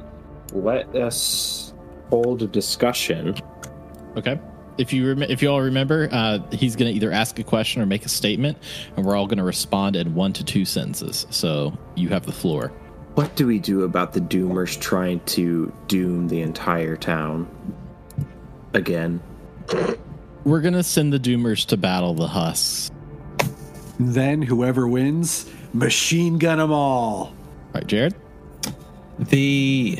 Let 0.53 0.95
us 0.95 1.73
hold 2.09 2.43
a 2.43 2.47
discussion. 2.47 3.35
Okay. 4.15 4.39
If 4.77 4.93
you 4.93 5.07
rem- 5.07 5.23
if 5.23 5.41
you 5.41 5.49
all 5.49 5.61
remember, 5.61 6.07
uh, 6.11 6.39
he's 6.51 6.75
going 6.75 6.91
to 6.91 6.95
either 6.95 7.11
ask 7.11 7.39
a 7.39 7.43
question 7.43 7.81
or 7.81 7.85
make 7.85 8.05
a 8.05 8.09
statement, 8.09 8.57
and 8.95 9.05
we're 9.05 9.15
all 9.15 9.25
going 9.25 9.39
to 9.39 9.43
respond 9.43 9.95
in 9.95 10.13
one 10.15 10.31
to 10.33 10.43
two 10.43 10.65
sentences. 10.65 11.25
So 11.31 11.77
you 11.95 12.09
have 12.09 12.25
the 12.25 12.31
floor. 12.31 12.71
What 13.19 13.35
do 13.35 13.47
we 13.47 13.59
do 13.59 13.83
about 13.83 14.13
the 14.13 14.21
Doomers 14.21 14.79
trying 14.79 15.19
to 15.25 15.73
doom 15.87 16.29
the 16.29 16.39
entire 16.39 16.95
town? 16.95 17.49
Again. 18.73 19.19
We're 20.45 20.61
going 20.61 20.75
to 20.75 20.83
send 20.83 21.11
the 21.11 21.19
Doomers 21.19 21.65
to 21.65 21.75
battle 21.75 22.13
the 22.13 22.29
Husks. 22.29 22.89
Then 23.99 24.41
whoever 24.41 24.87
wins, 24.87 25.51
machine 25.73 26.37
gun 26.37 26.59
them 26.59 26.71
all. 26.71 27.25
All 27.25 27.35
right, 27.73 27.85
Jared. 27.85 28.15
The 29.19 29.99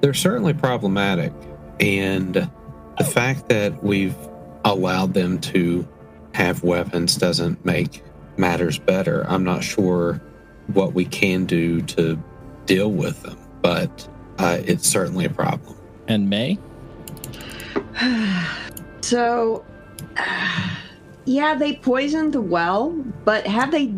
they're 0.00 0.14
certainly 0.14 0.54
problematic, 0.54 1.34
and 1.80 2.50
the 2.96 3.04
fact 3.04 3.50
that 3.50 3.84
we've 3.84 4.16
allowed 4.64 5.12
them 5.12 5.38
to 5.40 5.86
have 6.32 6.62
weapons 6.62 7.14
doesn't 7.14 7.62
make 7.66 8.02
matters 8.38 8.78
better. 8.78 9.26
I'm 9.28 9.44
not 9.44 9.62
sure 9.62 10.22
what 10.68 10.94
we 10.94 11.04
can 11.04 11.44
do 11.44 11.82
to 11.82 12.22
deal 12.68 12.92
with 12.92 13.20
them, 13.22 13.38
but 13.62 14.08
uh, 14.38 14.58
it's 14.64 14.86
certainly 14.86 15.24
a 15.24 15.30
problem. 15.30 15.76
And 16.06 16.30
May. 16.30 16.58
So, 19.00 19.64
yeah, 21.24 21.54
they 21.54 21.76
poisoned 21.76 22.32
the 22.32 22.42
well, 22.42 22.90
but 23.24 23.46
have 23.46 23.70
they 23.70 23.94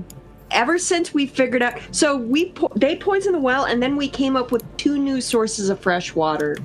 ever 0.50 0.78
since 0.78 1.12
we 1.12 1.26
figured 1.26 1.62
out? 1.62 1.80
So 1.90 2.16
we 2.16 2.52
po- 2.52 2.70
they 2.76 2.96
poisoned 2.96 3.34
the 3.34 3.40
well, 3.40 3.64
and 3.64 3.82
then 3.82 3.96
we 3.96 4.08
came 4.08 4.36
up 4.36 4.52
with 4.52 4.64
two 4.76 4.98
new 4.98 5.20
sources 5.20 5.68
of 5.68 5.80
fresh 5.80 6.14
water. 6.14 6.56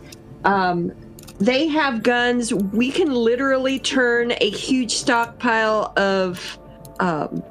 Um, 0.43 0.91
they 1.39 1.67
have 1.67 2.03
guns. 2.03 2.53
We 2.53 2.91
can 2.91 3.11
literally 3.11 3.79
turn 3.79 4.33
a 4.41 4.49
huge 4.49 4.93
stockpile 4.95 5.93
of 5.97 6.59
um, 6.99 7.41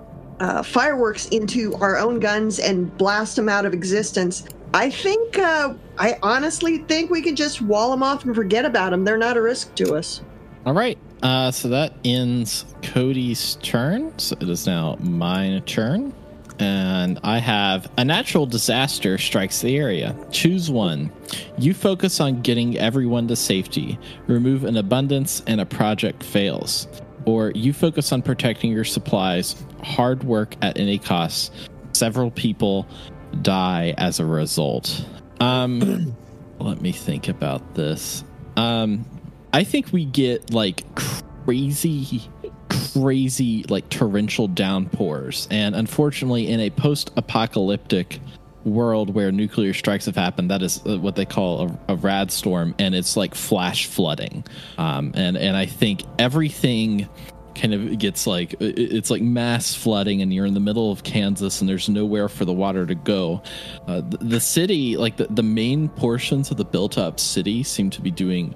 uh, 0.45 0.63
fireworks 0.63 1.27
into 1.29 1.75
our 1.77 1.97
own 1.97 2.21
guns 2.21 2.59
and 2.59 2.95
blast 2.99 3.37
them 3.37 3.49
out 3.49 3.65
of 3.65 3.73
existence. 3.73 4.45
I 4.75 4.91
think, 4.91 5.39
uh, 5.39 5.73
I 5.99 6.19
honestly 6.23 6.79
think 6.79 7.11
we 7.11 7.23
can 7.23 7.35
just 7.35 7.63
wall 7.63 7.91
them 7.91 8.03
off 8.03 8.25
and 8.27 8.35
forget 8.35 8.67
about 8.67 8.91
them. 8.91 9.05
They're 9.05 9.17
not 9.17 9.39
a 9.39 9.43
risk 9.43 9.75
to 9.77 9.95
us. 9.95 10.21
All 10.67 10.75
right. 10.75 10.99
Uh, 11.23 11.51
so 11.51 11.69
that 11.69 11.95
ends 12.05 12.67
Cody's 12.83 13.57
turn. 13.63 14.19
So 14.19 14.37
it 14.39 14.49
is 14.49 14.67
now 14.67 14.97
my 15.01 15.63
turn. 15.65 16.13
And 16.59 17.19
I 17.25 17.39
have 17.39 17.91
a 17.97 18.05
natural 18.05 18.45
disaster 18.47 19.17
strikes 19.17 19.61
the 19.61 19.77
area. 19.77 20.15
Choose 20.31 20.71
one. 20.71 21.11
You 21.59 21.73
focus 21.73 22.21
on 22.21 22.43
getting 22.43 22.79
everyone 22.79 23.29
to 23.29 23.37
safety. 23.37 23.99
Remove 24.27 24.65
an 24.65 24.77
abundance 24.77 25.43
and 25.47 25.61
a 25.61 25.67
project 25.67 26.23
fails. 26.23 26.87
Or 27.27 27.51
you 27.53 27.73
focus 27.73 28.13
on 28.13 28.23
protecting 28.23 28.73
your 28.73 28.85
supplies. 28.85 29.57
Hard 29.83 30.25
work 30.25 30.55
at 30.63 30.79
any 30.79 30.99
cost. 30.99 31.53
Several 31.93 32.31
people 32.31 32.87
die 33.43 33.95
as 33.97 34.21
a 34.21 34.27
result. 34.27 35.05
Um, 35.41 36.15
let 36.59 36.81
me 36.81 36.93
think 36.93 37.29
about 37.29 37.75
this. 37.75 38.25
Um, 38.57 39.05
I 39.53 39.65
think 39.65 39.93
we 39.93 40.05
get 40.05 40.53
like 40.53 40.85
crazy, 40.95 42.23
crazy, 42.93 43.65
like 43.69 43.89
torrential 43.89 44.49
downpours. 44.49 45.49
And 45.51 45.75
unfortunately, 45.75 46.49
in 46.49 46.61
a 46.61 46.71
post 46.71 47.11
apocalyptic 47.17 48.21
world 48.65 49.15
where 49.15 49.31
nuclear 49.33 49.75
strikes 49.75 50.07
have 50.07 50.17
happened, 50.17 50.51
that 50.51 50.63
is 50.63 50.81
uh, 50.87 50.99
what 50.99 51.17
they 51.17 51.25
call 51.25 51.79
a, 51.89 51.93
a 51.93 51.97
rad 51.97 52.31
storm. 52.31 52.75
And 52.79 52.95
it's 52.95 53.17
like 53.17 53.35
flash 53.35 53.87
flooding. 53.87 54.45
Um, 54.79 55.13
and, 55.15 55.37
and 55.37 55.57
I 55.57 55.67
think 55.67 56.03
everything 56.19 57.09
kind 57.55 57.73
of 57.73 57.99
gets 57.99 58.27
like 58.27 58.55
it's 58.61 59.11
like 59.11 59.23
mass 59.23 59.75
flooding 59.75 60.23
and 60.23 60.33
you're 60.35 60.47
in 60.47 60.55
the 60.55 60.61
middle 60.61 60.91
of 60.91 61.05
kansas 61.05 61.61
and 61.61 61.69
there's 61.69 61.89
nowhere 61.89 62.29
for 62.29 62.45
the 62.45 62.53
water 62.53 62.85
to 62.85 62.95
go 62.95 63.41
uh, 63.87 64.01
the, 64.01 64.17
the 64.19 64.41
city 64.41 64.97
like 64.97 65.17
the, 65.17 65.27
the 65.31 65.43
main 65.43 65.89
portions 65.89 66.51
of 66.51 66.57
the 66.57 66.65
built 66.65 66.99
up 66.99 67.21
city 67.21 67.63
seem 67.63 67.91
to 67.91 68.01
be 68.01 68.11
doing 68.11 68.55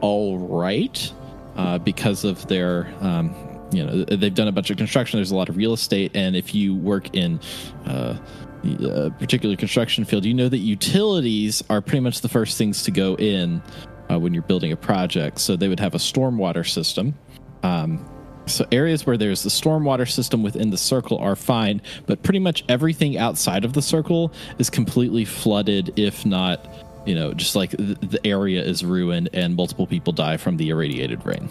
all 0.00 0.38
right 0.38 1.12
uh, 1.56 1.78
because 1.78 2.24
of 2.24 2.46
their 2.48 2.92
um, 3.00 3.34
you 3.72 3.84
know 3.84 4.04
they've 4.04 4.34
done 4.34 4.48
a 4.48 4.52
bunch 4.52 4.70
of 4.70 4.76
construction 4.76 5.18
there's 5.18 5.30
a 5.30 5.36
lot 5.36 5.48
of 5.48 5.56
real 5.56 5.72
estate 5.72 6.10
and 6.14 6.36
if 6.36 6.54
you 6.54 6.74
work 6.74 7.14
in 7.16 7.40
uh, 7.86 8.16
a 8.64 9.10
particular 9.18 9.56
construction 9.56 10.04
field 10.04 10.24
you 10.24 10.34
know 10.34 10.48
that 10.48 10.58
utilities 10.58 11.62
are 11.70 11.80
pretty 11.80 12.00
much 12.00 12.20
the 12.20 12.28
first 12.28 12.58
things 12.58 12.82
to 12.82 12.90
go 12.90 13.14
in 13.16 13.62
uh, 14.10 14.18
when 14.18 14.34
you're 14.34 14.42
building 14.42 14.72
a 14.72 14.76
project 14.76 15.38
so 15.38 15.56
they 15.56 15.68
would 15.68 15.80
have 15.80 15.94
a 15.94 15.98
stormwater 15.98 16.68
system 16.68 17.14
um, 17.62 18.04
so 18.46 18.66
areas 18.72 19.06
where 19.06 19.16
there's 19.16 19.42
the 19.42 19.50
stormwater 19.50 20.10
system 20.10 20.42
within 20.42 20.70
the 20.70 20.76
circle 20.76 21.18
are 21.18 21.36
fine, 21.36 21.80
but 22.06 22.22
pretty 22.22 22.38
much 22.38 22.64
everything 22.68 23.16
outside 23.16 23.64
of 23.64 23.72
the 23.72 23.82
circle 23.82 24.32
is 24.58 24.70
completely 24.70 25.24
flooded, 25.24 25.98
if 25.98 26.26
not, 26.26 26.66
you 27.06 27.14
know, 27.14 27.32
just 27.32 27.56
like 27.56 27.70
the, 27.70 27.96
the 28.02 28.26
area 28.26 28.62
is 28.62 28.84
ruined 28.84 29.30
and 29.32 29.56
multiple 29.56 29.86
people 29.86 30.12
die 30.12 30.36
from 30.36 30.56
the 30.56 30.70
irradiated 30.70 31.24
rain. 31.24 31.48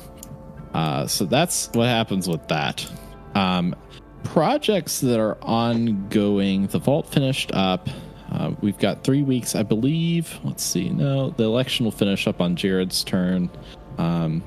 Uh, 0.73 1.07
so 1.07 1.25
that's 1.25 1.69
what 1.73 1.87
happens 1.87 2.27
with 2.27 2.47
that. 2.47 2.87
Um, 3.35 3.75
projects 4.23 5.01
that 5.01 5.19
are 5.19 5.37
ongoing, 5.41 6.67
the 6.67 6.79
vault 6.79 7.07
finished 7.07 7.51
up. 7.53 7.89
Uh, 8.31 8.51
we've 8.61 8.77
got 8.79 9.03
three 9.03 9.21
weeks, 9.21 9.55
I 9.55 9.63
believe. 9.63 10.39
Let's 10.43 10.63
see. 10.63 10.89
No, 10.89 11.29
the 11.31 11.43
election 11.43 11.85
will 11.85 11.91
finish 11.91 12.27
up 12.27 12.41
on 12.41 12.55
Jared's 12.55 13.03
turn. 13.03 13.49
Um, 13.97 14.43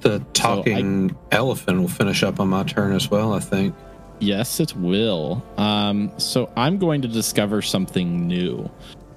The 0.00 0.18
talking 0.32 1.16
elephant 1.30 1.80
will 1.80 1.88
finish 1.88 2.24
up 2.24 2.40
on 2.40 2.48
my 2.48 2.64
turn 2.64 2.92
as 2.92 3.10
well, 3.10 3.32
I 3.32 3.38
think. 3.38 3.74
Yes, 4.18 4.58
it 4.58 4.74
will. 4.76 5.42
Um, 5.56 6.10
so 6.18 6.50
I'm 6.56 6.78
going 6.78 7.02
to 7.02 7.08
discover 7.08 7.62
something 7.62 8.26
new. 8.26 8.68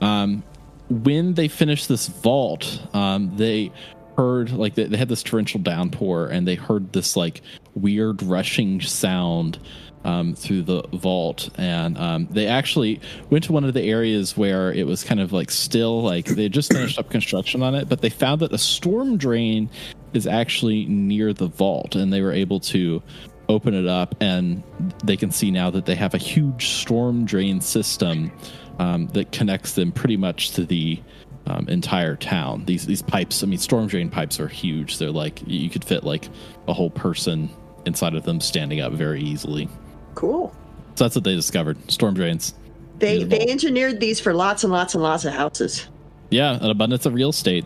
Um, 0.02 0.44
when 0.90 1.34
they 1.34 1.48
finish 1.48 1.88
this 1.88 2.08
vault, 2.08 2.82
um, 2.94 3.36
they 3.36 3.72
heard 4.18 4.52
like 4.52 4.76
they, 4.76 4.86
they 4.86 4.98
had 4.98 5.10
this 5.10 5.24
torrential 5.24 5.60
downpour, 5.60 6.28
and 6.28 6.48
they 6.48 6.56
heard 6.56 6.94
this 6.94 7.16
like 7.16 7.42
weird 7.76 8.22
rushing 8.24 8.82
sound 8.82 9.60
um, 10.04 10.36
through 10.36 10.64
the 10.64 10.84
vault, 10.94 11.50
and 11.58 11.98
um, 11.98 12.28
they 12.30 12.48
actually 12.48 13.02
went 13.30 13.44
to 13.46 13.54
one 13.54 13.64
of 13.64 13.74
the 13.74 13.84
areas 13.84 14.38
where 14.38 14.72
it 14.72 14.86
was 14.86 15.04
kind 15.04 15.20
of 15.20 15.34
like 15.34 15.52
still 15.52 16.02
like 16.02 16.26
they 16.26 16.50
just 16.50 16.72
finished 16.72 17.00
up 17.00 17.10
construction 17.10 17.64
on 17.64 17.76
it, 17.76 17.90
but 17.90 18.02
they 18.02 18.10
found 18.10 18.42
that 18.42 18.54
a 18.54 18.58
storm 18.58 19.18
drain 19.18 19.70
is 20.14 20.28
actually 20.28 20.86
near 20.86 21.34
the 21.34 21.48
vault, 21.48 21.96
and 21.96 22.14
they 22.14 22.22
were 22.22 22.32
able 22.34 22.60
to 22.60 23.02
open 23.50 23.74
it 23.74 23.86
up 23.86 24.16
and 24.22 24.64
they 25.04 25.16
can 25.16 25.30
see 25.30 25.52
now 25.52 25.70
that 25.70 25.86
they 25.86 25.94
have 25.94 26.16
a 26.16 26.18
huge 26.18 26.70
storm 26.70 27.26
drain 27.26 27.62
system 27.62 28.32
um, 28.80 29.08
that 29.10 29.32
connects 29.32 29.74
them 29.74 29.92
pretty 29.92 30.18
much 30.18 30.52
to 30.52 30.66
the 30.66 31.00
um, 31.48 31.68
entire 31.70 32.16
town. 32.16 32.66
These 32.66 32.86
these 32.86 33.02
pipes, 33.02 33.44
I 33.44 33.48
mean, 33.48 33.60
storm 33.60 33.88
drain 33.88 34.10
pipes 34.10 34.40
are 34.40 34.48
huge. 34.48 34.98
They're 34.98 35.12
like 35.12 35.42
you 35.46 35.70
could 35.70 35.84
fit 35.86 36.04
like 36.04 36.28
a 36.68 36.74
whole 36.74 36.90
person 36.90 37.50
inside 37.86 38.16
of 38.16 38.24
them 38.24 38.42
standing 38.42 38.82
up 38.82 38.94
very 38.94 39.22
easily. 39.22 39.70
Cool. 40.16 40.54
So 40.96 41.04
that's 41.04 41.16
what 41.16 41.24
they 41.24 41.36
discovered: 41.36 41.78
storm 41.92 42.14
drains. 42.16 42.54
They 43.00 43.18
Beautiful. 43.20 43.40
they 43.46 43.52
engineered 43.52 44.00
these 44.00 44.20
for 44.20 44.34
lots 44.34 44.64
and 44.64 44.72
lots 44.72 44.94
and 44.96 45.04
lots 45.04 45.26
of 45.26 45.34
houses. 45.34 45.88
Yeah, 46.30 46.56
an 46.62 46.70
abundance 46.72 47.06
of 47.06 47.14
real 47.14 47.30
estate. 47.30 47.66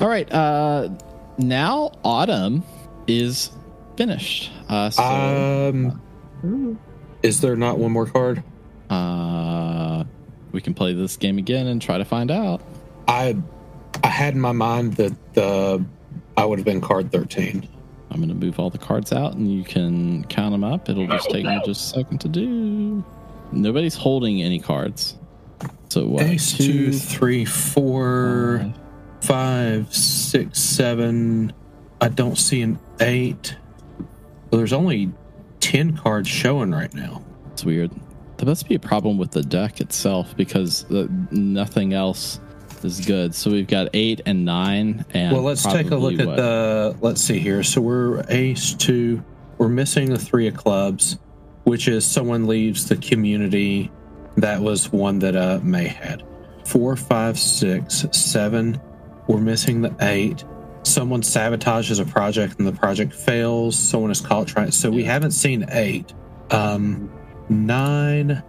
All 0.00 0.08
right, 0.08 0.30
uh, 0.32 0.88
now 1.38 1.92
autumn 2.02 2.62
is 3.06 3.50
finished. 3.96 4.50
Uh, 4.68 4.88
so 4.90 5.02
Um, 5.02 6.00
Mm. 6.44 6.76
is 7.22 7.42
there 7.42 7.54
not 7.54 7.78
one 7.78 7.92
more 7.92 8.06
card? 8.06 8.42
uh, 8.88 10.04
we 10.52 10.60
can 10.60 10.72
play 10.74 10.92
this 10.94 11.16
game 11.18 11.38
again 11.38 11.66
and 11.68 11.80
try 11.82 11.98
to 11.98 12.04
find 12.04 12.30
out. 12.30 12.60
I 13.10 13.36
I 14.04 14.08
had 14.08 14.34
in 14.34 14.40
my 14.40 14.52
mind 14.52 14.94
that 14.94 15.34
the 15.34 15.84
I 16.36 16.44
would 16.44 16.58
have 16.58 16.64
been 16.64 16.80
card 16.80 17.10
thirteen. 17.10 17.68
I'm 18.12 18.16
going 18.16 18.28
to 18.28 18.34
move 18.34 18.58
all 18.58 18.70
the 18.70 18.78
cards 18.78 19.12
out 19.12 19.34
and 19.34 19.52
you 19.52 19.62
can 19.62 20.24
count 20.24 20.52
them 20.52 20.64
up. 20.64 20.88
It'll 20.88 21.06
just 21.06 21.30
take 21.30 21.44
me 21.44 21.60
just 21.64 21.94
a 21.94 21.98
second 21.98 22.20
to 22.22 22.28
do. 22.28 23.04
Nobody's 23.52 23.94
holding 23.94 24.42
any 24.42 24.58
cards. 24.58 25.16
So 25.90 26.06
what? 26.06 26.24
Ace 26.24 26.56
two, 26.56 26.92
three, 26.92 27.44
four, 27.44 28.72
five, 29.20 29.94
six, 29.94 30.58
seven. 30.58 31.52
I 32.00 32.08
don't 32.08 32.36
see 32.36 32.62
an 32.62 32.80
eight. 33.00 33.56
Well, 34.50 34.58
there's 34.58 34.72
only 34.72 35.12
ten 35.60 35.96
cards 35.96 36.28
showing 36.28 36.72
right 36.72 36.92
now. 36.94 37.22
It's 37.52 37.64
weird. 37.64 37.92
There 38.38 38.46
must 38.46 38.68
be 38.68 38.74
a 38.74 38.80
problem 38.80 39.18
with 39.18 39.32
the 39.32 39.42
deck 39.42 39.80
itself 39.80 40.36
because 40.36 40.84
uh, 40.90 41.06
nothing 41.30 41.92
else 41.92 42.40
is 42.84 43.04
good. 43.04 43.34
So 43.34 43.50
we've 43.50 43.66
got 43.66 43.88
eight 43.94 44.20
and 44.26 44.44
nine. 44.44 45.04
And 45.14 45.32
well, 45.32 45.42
let's 45.42 45.62
take 45.64 45.90
a 45.90 45.96
look 45.96 46.18
at 46.18 46.36
the. 46.36 46.96
Let's 47.00 47.20
see 47.20 47.38
here. 47.38 47.62
So 47.62 47.80
we're 47.80 48.24
ace 48.28 48.74
two. 48.74 49.24
We're 49.58 49.68
missing 49.68 50.10
the 50.10 50.18
three 50.18 50.48
of 50.48 50.54
clubs, 50.56 51.18
which 51.64 51.88
is 51.88 52.06
someone 52.06 52.46
leaves 52.46 52.88
the 52.88 52.96
community. 52.96 53.90
That 54.36 54.60
was 54.60 54.92
one 54.92 55.18
that 55.20 55.36
uh 55.36 55.60
May 55.62 55.88
had. 55.88 56.22
Four, 56.64 56.96
five, 56.96 57.38
six, 57.38 58.06
seven. 58.12 58.80
We're 59.26 59.40
missing 59.40 59.82
the 59.82 59.94
eight. 60.00 60.44
Someone 60.82 61.20
sabotages 61.22 62.00
a 62.00 62.04
project 62.06 62.58
and 62.58 62.66
the 62.66 62.72
project 62.72 63.12
fails. 63.12 63.78
Someone 63.78 64.10
is 64.10 64.20
caught 64.20 64.48
trying. 64.48 64.70
So 64.70 64.90
we 64.90 65.04
haven't 65.04 65.32
seen 65.32 65.66
eight. 65.70 66.14
Um, 66.50 67.12
nine. 67.48 68.42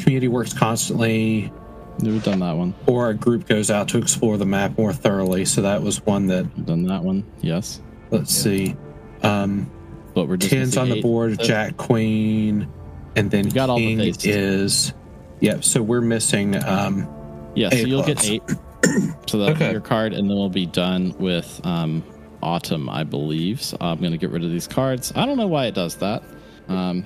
Community 0.00 0.28
works 0.28 0.52
constantly 0.52 1.52
We've 2.00 2.22
done 2.22 2.40
that 2.40 2.56
one. 2.56 2.74
or 2.86 3.10
a 3.10 3.14
group 3.14 3.46
goes 3.46 3.70
out 3.70 3.88
to 3.88 3.98
explore 3.98 4.36
the 4.36 4.46
map 4.46 4.76
more 4.78 4.92
thoroughly. 4.92 5.44
So 5.44 5.62
that 5.62 5.82
was 5.82 6.04
one 6.04 6.26
that 6.26 6.46
We've 6.56 6.66
done 6.66 6.84
that 6.84 7.02
one. 7.04 7.24
Yes. 7.40 7.80
let's 8.10 8.34
see. 8.34 8.76
Um 9.22 9.70
But 10.14 10.28
we're 10.28 10.36
just 10.36 10.52
tens 10.52 10.68
missing 10.76 10.82
on 10.82 10.88
the 10.90 11.00
board, 11.02 11.36
So- 11.40 11.44
Jack 11.46 11.76
Queen, 11.76 12.68
and 13.16 13.30
then 13.30 13.48
got 13.48 13.70
all 13.70 13.76
the 13.78 13.86
King 13.86 13.98
faces. 13.98 14.24
is 14.26 14.92
Yep, 15.40 15.64
so 15.64 15.82
we're 15.82 16.00
missing 16.00 16.56
um 16.64 17.06
Yeah, 17.54 17.70
so 17.70 17.76
you'll 17.76 18.02
clubs. 18.02 18.22
get 18.28 18.30
eight. 18.32 18.42
so 19.26 19.38
that'll 19.38 19.54
Okay. 19.54 19.66
be 19.68 19.72
your 19.72 19.80
card, 19.80 20.12
and 20.12 20.28
then 20.28 20.36
we'll 20.36 20.48
be 20.50 20.66
done 20.66 21.14
with 21.18 21.60
um, 21.64 22.02
autumn, 22.42 22.88
I 22.90 23.04
believe. 23.04 23.62
So 23.62 23.76
I'm 23.80 23.98
going 23.98 24.12
to 24.12 24.18
get 24.18 24.30
rid 24.30 24.44
of 24.44 24.50
these 24.50 24.66
cards. 24.66 25.12
I 25.16 25.24
don't 25.24 25.38
know 25.38 25.46
why 25.46 25.66
it 25.66 25.74
does 25.74 25.94
that, 25.96 26.22
um, 26.68 27.04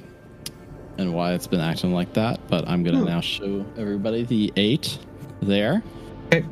and 0.99 1.15
why 1.15 1.33
it's 1.33 1.47
been 1.47 1.61
acting 1.61 1.93
like 1.95 2.13
that, 2.15 2.41
but 2.49 2.69
I'm 2.69 2.83
going 2.83 2.99
to 2.99 3.05
now 3.05 3.21
show 3.21 3.65
everybody 3.77 4.25
the 4.25 4.53
eight 4.57 4.99
there. 5.41 5.83
okay. 6.27 6.45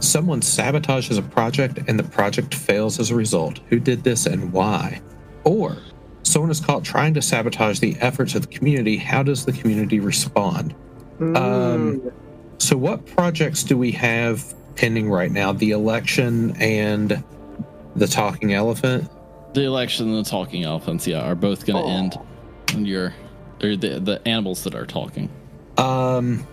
Someone 0.00 0.40
sabotages 0.40 1.18
a 1.18 1.22
project 1.22 1.78
and 1.86 1.98
the 1.98 2.04
project 2.04 2.54
fails 2.54 2.98
as 2.98 3.10
a 3.10 3.14
result. 3.14 3.60
Who 3.68 3.78
did 3.78 4.04
this 4.04 4.26
and 4.26 4.52
why? 4.52 5.00
Or 5.44 5.78
someone 6.24 6.50
is 6.50 6.60
caught 6.60 6.84
trying 6.84 7.14
to 7.14 7.22
sabotage 7.22 7.78
the 7.78 7.96
efforts 8.00 8.34
of 8.34 8.42
the 8.42 8.48
community. 8.48 8.96
How 8.96 9.22
does 9.22 9.44
the 9.44 9.52
community 9.52 10.00
respond? 10.00 10.74
Um, 11.20 12.10
so, 12.58 12.76
what 12.76 13.06
projects 13.06 13.62
do 13.62 13.78
we 13.78 13.92
have 13.92 14.54
pending 14.76 15.10
right 15.10 15.30
now? 15.30 15.52
The 15.52 15.70
election 15.70 16.56
and 16.60 17.22
the 17.94 18.06
talking 18.06 18.52
elephant. 18.52 19.10
The 19.54 19.62
election 19.62 20.08
and 20.08 20.24
the 20.24 20.28
talking 20.28 20.64
elephants, 20.64 21.06
yeah, 21.06 21.20
are 21.20 21.36
both 21.36 21.64
going 21.64 21.84
to 21.84 21.90
end. 21.90 22.18
And 22.72 22.86
your, 22.86 23.14
or 23.64 23.76
the 23.76 24.00
the 24.00 24.26
animals 24.26 24.64
that 24.64 24.74
are 24.74 24.86
talking. 24.86 25.30
Um, 25.76 26.46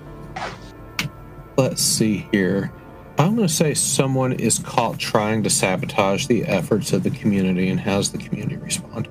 let's 1.57 1.82
see 1.82 2.28
here. 2.32 2.72
I'm 3.18 3.36
going 3.36 3.47
to 3.47 3.53
say 3.53 3.76
someone 3.76 4.34
is 4.34 4.57
caught 4.57 4.97
trying 4.97 5.43
to 5.43 5.49
sabotage 5.49 6.26
the 6.26 6.43
efforts 6.45 6.91
of 6.93 7.03
the 7.03 7.12
community, 7.12 7.70
and 7.70 7.80
how 7.80 7.97
does 7.97 8.12
the 8.12 8.18
community 8.18 8.57
respond? 8.57 9.07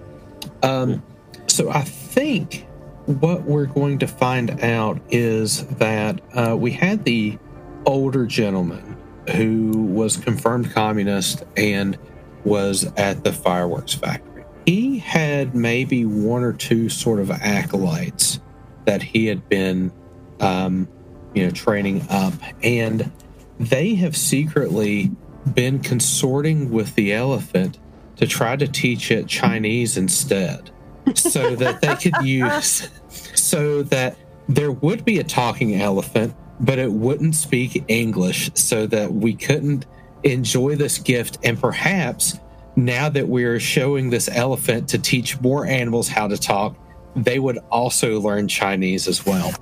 Um, 0.63 1.03
so 1.47 1.71
I 1.71 1.83
think 1.83 2.67
what 3.07 3.43
we're 3.43 3.67
going 3.67 3.99
to 4.01 4.07
find 4.07 4.63
out 4.63 5.01
is 5.11 5.67
that 5.67 6.21
uh, 6.35 6.57
we 6.57 6.73
had 6.73 7.05
the 7.05 7.39
older 7.87 8.27
gentleman 8.27 8.97
who 9.37 9.71
was 9.71 10.17
confirmed 10.17 10.73
communist 10.73 11.45
and 11.57 11.99
was 12.45 12.85
at 12.97 13.23
the 13.23 13.33
fireworks 13.33 13.95
factory. 13.95 14.30
He 14.67 14.99
had 14.99 15.55
maybe 15.55 16.05
one 16.05 16.43
or 16.43 16.53
two 16.53 16.89
sort 16.89 17.19
of 17.19 17.31
acolytes 17.31 18.41
that 18.85 19.03
he 19.03 19.27
had 19.27 19.49
been, 19.49 19.93
um, 20.41 20.89
you 21.35 21.45
know, 21.45 21.51
training 21.51 22.07
up, 22.11 22.35
and 22.63 23.11
they 23.59 23.95
have 23.97 24.17
secretly 24.17 25.11
been 25.55 25.79
consorting 25.79 26.71
with 26.71 26.95
the 26.95 27.13
elephant 27.13 27.79
to 28.17 28.27
try 28.27 28.57
to 28.57 28.69
teach 28.69 29.11
it 29.11 29.27
Chinese 29.27 29.97
instead, 29.97 30.71
so 31.15 31.57
that 31.57 31.81
they 31.81 31.95
could 31.97 32.17
use, 32.25 32.89
so 33.35 33.83
that 33.85 34.17
there 34.49 34.73
would 34.73 35.05
be 35.05 35.19
a 35.19 35.25
talking 35.25 35.81
elephant, 35.81 36.35
but 36.61 36.79
it 36.79 36.93
wouldn't 36.93 37.35
speak 37.35 37.85
English, 37.89 38.51
so 38.55 38.87
that 38.87 39.13
we 39.13 39.35
couldn't 39.35 39.87
enjoy 40.23 40.77
this 40.77 40.99
gift, 40.99 41.39
and 41.43 41.59
perhaps 41.59 42.39
now 42.77 43.09
that 43.09 43.29
we're 43.29 43.61
showing 43.61 44.11
this 44.11 44.29
elephant 44.29 44.89
to 44.91 44.99
teach 44.99 45.41
more 45.41 45.67
animals 45.67 46.09
how 46.09 46.29
to 46.29 46.37
talk, 46.37 46.77
they 47.17 47.39
would 47.39 47.59
also 47.71 48.21
learn 48.21 48.49
Chinese 48.49 49.09
as 49.09 49.27
well. 49.27 49.53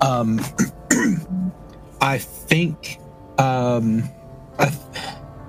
Um, 0.00 0.40
I 2.00 2.18
think. 2.18 2.98
Um, 3.38 4.08
I, 4.58 4.72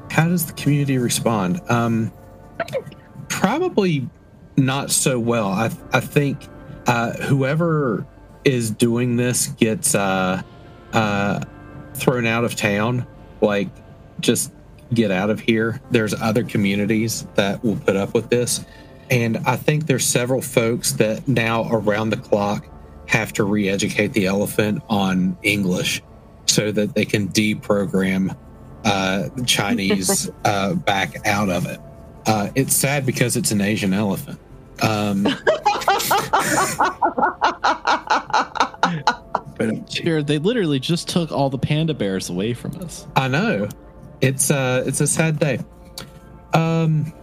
how 0.09 0.27
does 0.27 0.45
the 0.45 0.53
community 0.53 0.97
respond? 0.97 1.61
Um, 1.69 2.11
probably 3.27 4.09
not 4.57 4.91
so 4.91 5.19
well. 5.19 5.49
I, 5.49 5.69
I 5.91 5.99
think 5.99 6.47
uh, 6.87 7.11
whoever 7.13 8.05
is 8.43 8.71
doing 8.71 9.17
this 9.17 9.47
gets 9.47 9.93
uh, 9.93 10.41
uh, 10.93 11.41
thrown 11.95 12.25
out 12.25 12.45
of 12.45 12.55
town. 12.55 13.05
Like, 13.41 13.69
just 14.19 14.53
get 14.95 15.11
out 15.11 15.29
of 15.29 15.39
here. 15.39 15.81
There's 15.91 16.13
other 16.13 16.43
communities 16.43 17.27
that 17.35 17.63
will 17.63 17.75
put 17.75 17.95
up 17.95 18.13
with 18.13 18.29
this. 18.29 18.65
And 19.09 19.37
I 19.45 19.55
think 19.55 19.85
there's 19.85 20.05
several 20.05 20.41
folks 20.41 20.93
that 20.93 21.27
now 21.27 21.69
around 21.69 22.09
the 22.09 22.17
clock 22.17 22.67
have 23.07 23.31
to 23.33 23.43
re 23.43 23.69
educate 23.69 24.13
the 24.13 24.25
elephant 24.25 24.81
on 24.89 25.37
English 25.43 26.01
so 26.47 26.71
that 26.71 26.95
they 26.95 27.05
can 27.05 27.27
deprogram 27.29 28.35
uh, 28.83 29.29
Chinese 29.45 30.29
uh, 30.45 30.73
back 30.73 31.27
out 31.27 31.49
of 31.49 31.67
it. 31.67 31.79
Uh, 32.25 32.49
it's 32.55 32.75
sad 32.75 33.05
because 33.05 33.37
it's 33.37 33.51
an 33.51 33.61
Asian 33.61 33.93
elephant. 33.93 34.39
Um, 34.81 35.27
But 39.57 39.89
Jared, 39.89 40.27
they 40.27 40.37
literally 40.37 40.79
just 40.79 41.07
took 41.07 41.31
all 41.31 41.49
the 41.49 41.57
panda 41.57 41.93
bears 41.93 42.29
away 42.29 42.53
from 42.53 42.75
us. 42.81 43.07
I 43.15 43.27
know. 43.27 43.69
It's 44.21 44.49
uh 44.51 44.83
it's 44.85 45.01
a 45.01 45.07
sad 45.07 45.39
day. 45.39 45.59
Um 46.53 47.13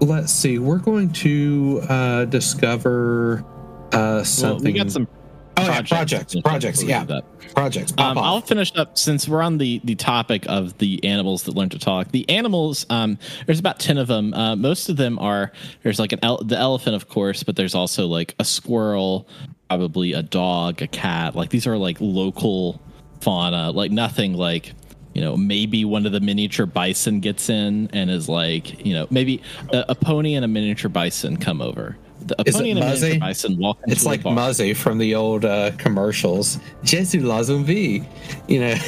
let's 0.00 0.32
see. 0.32 0.58
We're 0.58 0.78
going 0.78 1.10
to 1.14 1.80
uh 1.88 2.24
discover 2.26 3.44
uh 3.92 3.98
Well, 3.98 4.24
something 4.24 4.72
we 4.72 4.78
got 4.78 4.90
some 4.90 5.08
Oh, 5.54 5.66
yeah, 5.66 5.82
projects, 5.82 6.32
finish 6.32 6.44
up 6.44 6.50
projects, 6.50 6.82
yeah. 6.82 7.20
projects. 7.54 7.92
Um. 7.98 8.16
I'll 8.16 8.40
finish 8.40 8.72
up 8.74 8.96
since 8.96 9.28
we're 9.28 9.42
on 9.42 9.58
the 9.58 9.82
the 9.84 9.94
topic 9.94 10.44
of 10.48 10.78
the 10.78 11.04
animals 11.04 11.42
that 11.42 11.54
learn 11.54 11.68
to 11.68 11.78
talk. 11.78 12.10
The 12.10 12.28
animals, 12.30 12.86
um, 12.88 13.18
there's 13.44 13.58
about 13.60 13.78
ten 13.78 13.98
of 13.98 14.08
them. 14.08 14.32
Uh, 14.32 14.56
most 14.56 14.88
of 14.88 14.96
them 14.96 15.18
are 15.18 15.52
there's 15.82 15.98
like 15.98 16.12
an 16.12 16.20
el- 16.22 16.42
the 16.42 16.56
elephant, 16.56 16.96
of 16.96 17.06
course, 17.08 17.42
but 17.42 17.54
there's 17.56 17.74
also 17.74 18.06
like 18.06 18.34
a 18.38 18.46
squirrel, 18.46 19.28
probably 19.68 20.14
a 20.14 20.22
dog, 20.22 20.80
a 20.80 20.86
cat. 20.86 21.36
Like 21.36 21.50
these 21.50 21.66
are 21.66 21.76
like 21.76 21.98
local 22.00 22.80
fauna. 23.20 23.72
Like 23.72 23.90
nothing 23.92 24.32
like 24.32 24.72
you 25.14 25.20
know 25.20 25.36
maybe 25.36 25.84
one 25.84 26.06
of 26.06 26.12
the 26.12 26.20
miniature 26.20 26.66
bison 26.66 27.20
gets 27.20 27.48
in 27.48 27.88
and 27.92 28.10
is 28.10 28.28
like 28.28 28.84
you 28.84 28.94
know 28.94 29.06
maybe 29.10 29.42
a, 29.72 29.84
a 29.90 29.94
pony 29.94 30.34
and 30.34 30.44
a 30.44 30.48
miniature 30.48 30.88
bison 30.88 31.36
come 31.36 31.60
over. 31.60 31.96
The, 32.26 32.40
a 32.40 32.44
Is 32.46 32.54
pony 32.54 32.68
it 32.70 32.76
and 32.76 32.80
a 32.84 32.86
miniature 32.86 33.18
bison 33.20 33.58
walk. 33.58 33.78
into 33.82 33.92
it's 33.92 34.06
like. 34.06 34.24
Muzzy 34.24 34.74
from 34.74 34.98
the 34.98 35.14
old 35.14 35.44
uh, 35.44 35.72
commercials. 35.76 36.58
Jesu 36.84 37.20
la 37.20 37.42
zombie. 37.42 38.06
You 38.48 38.60
know. 38.60 38.74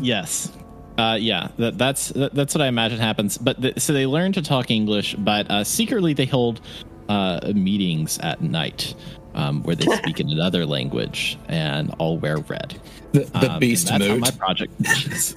Yes. 0.00 0.52
Uh, 0.98 1.16
yeah, 1.20 1.48
that, 1.56 1.78
that's 1.78 2.10
that, 2.10 2.34
that's 2.34 2.54
what 2.54 2.62
I 2.62 2.68
imagine 2.68 2.98
happens. 2.98 3.38
But 3.38 3.60
th- 3.60 3.80
so 3.80 3.92
they 3.92 4.06
learn 4.06 4.32
to 4.34 4.42
talk 4.42 4.70
English, 4.70 5.14
but 5.16 5.50
uh, 5.50 5.64
secretly 5.64 6.12
they 6.12 6.26
hold 6.26 6.60
uh, 7.08 7.52
meetings 7.54 8.18
at 8.18 8.40
night 8.40 8.94
um, 9.34 9.62
where 9.64 9.74
they 9.74 9.86
speak 9.96 10.20
in 10.20 10.30
another 10.30 10.64
language 10.66 11.38
and 11.48 11.92
all 11.98 12.18
wear 12.18 12.38
red. 12.38 12.80
The, 13.12 13.20
the 13.24 13.52
Um, 13.52 13.58
beast 13.58 13.90
and 13.90 14.02
that's 14.02 14.08
how 14.08 14.14
mood. 14.14 14.20
my 14.22 14.30
project. 14.30 14.72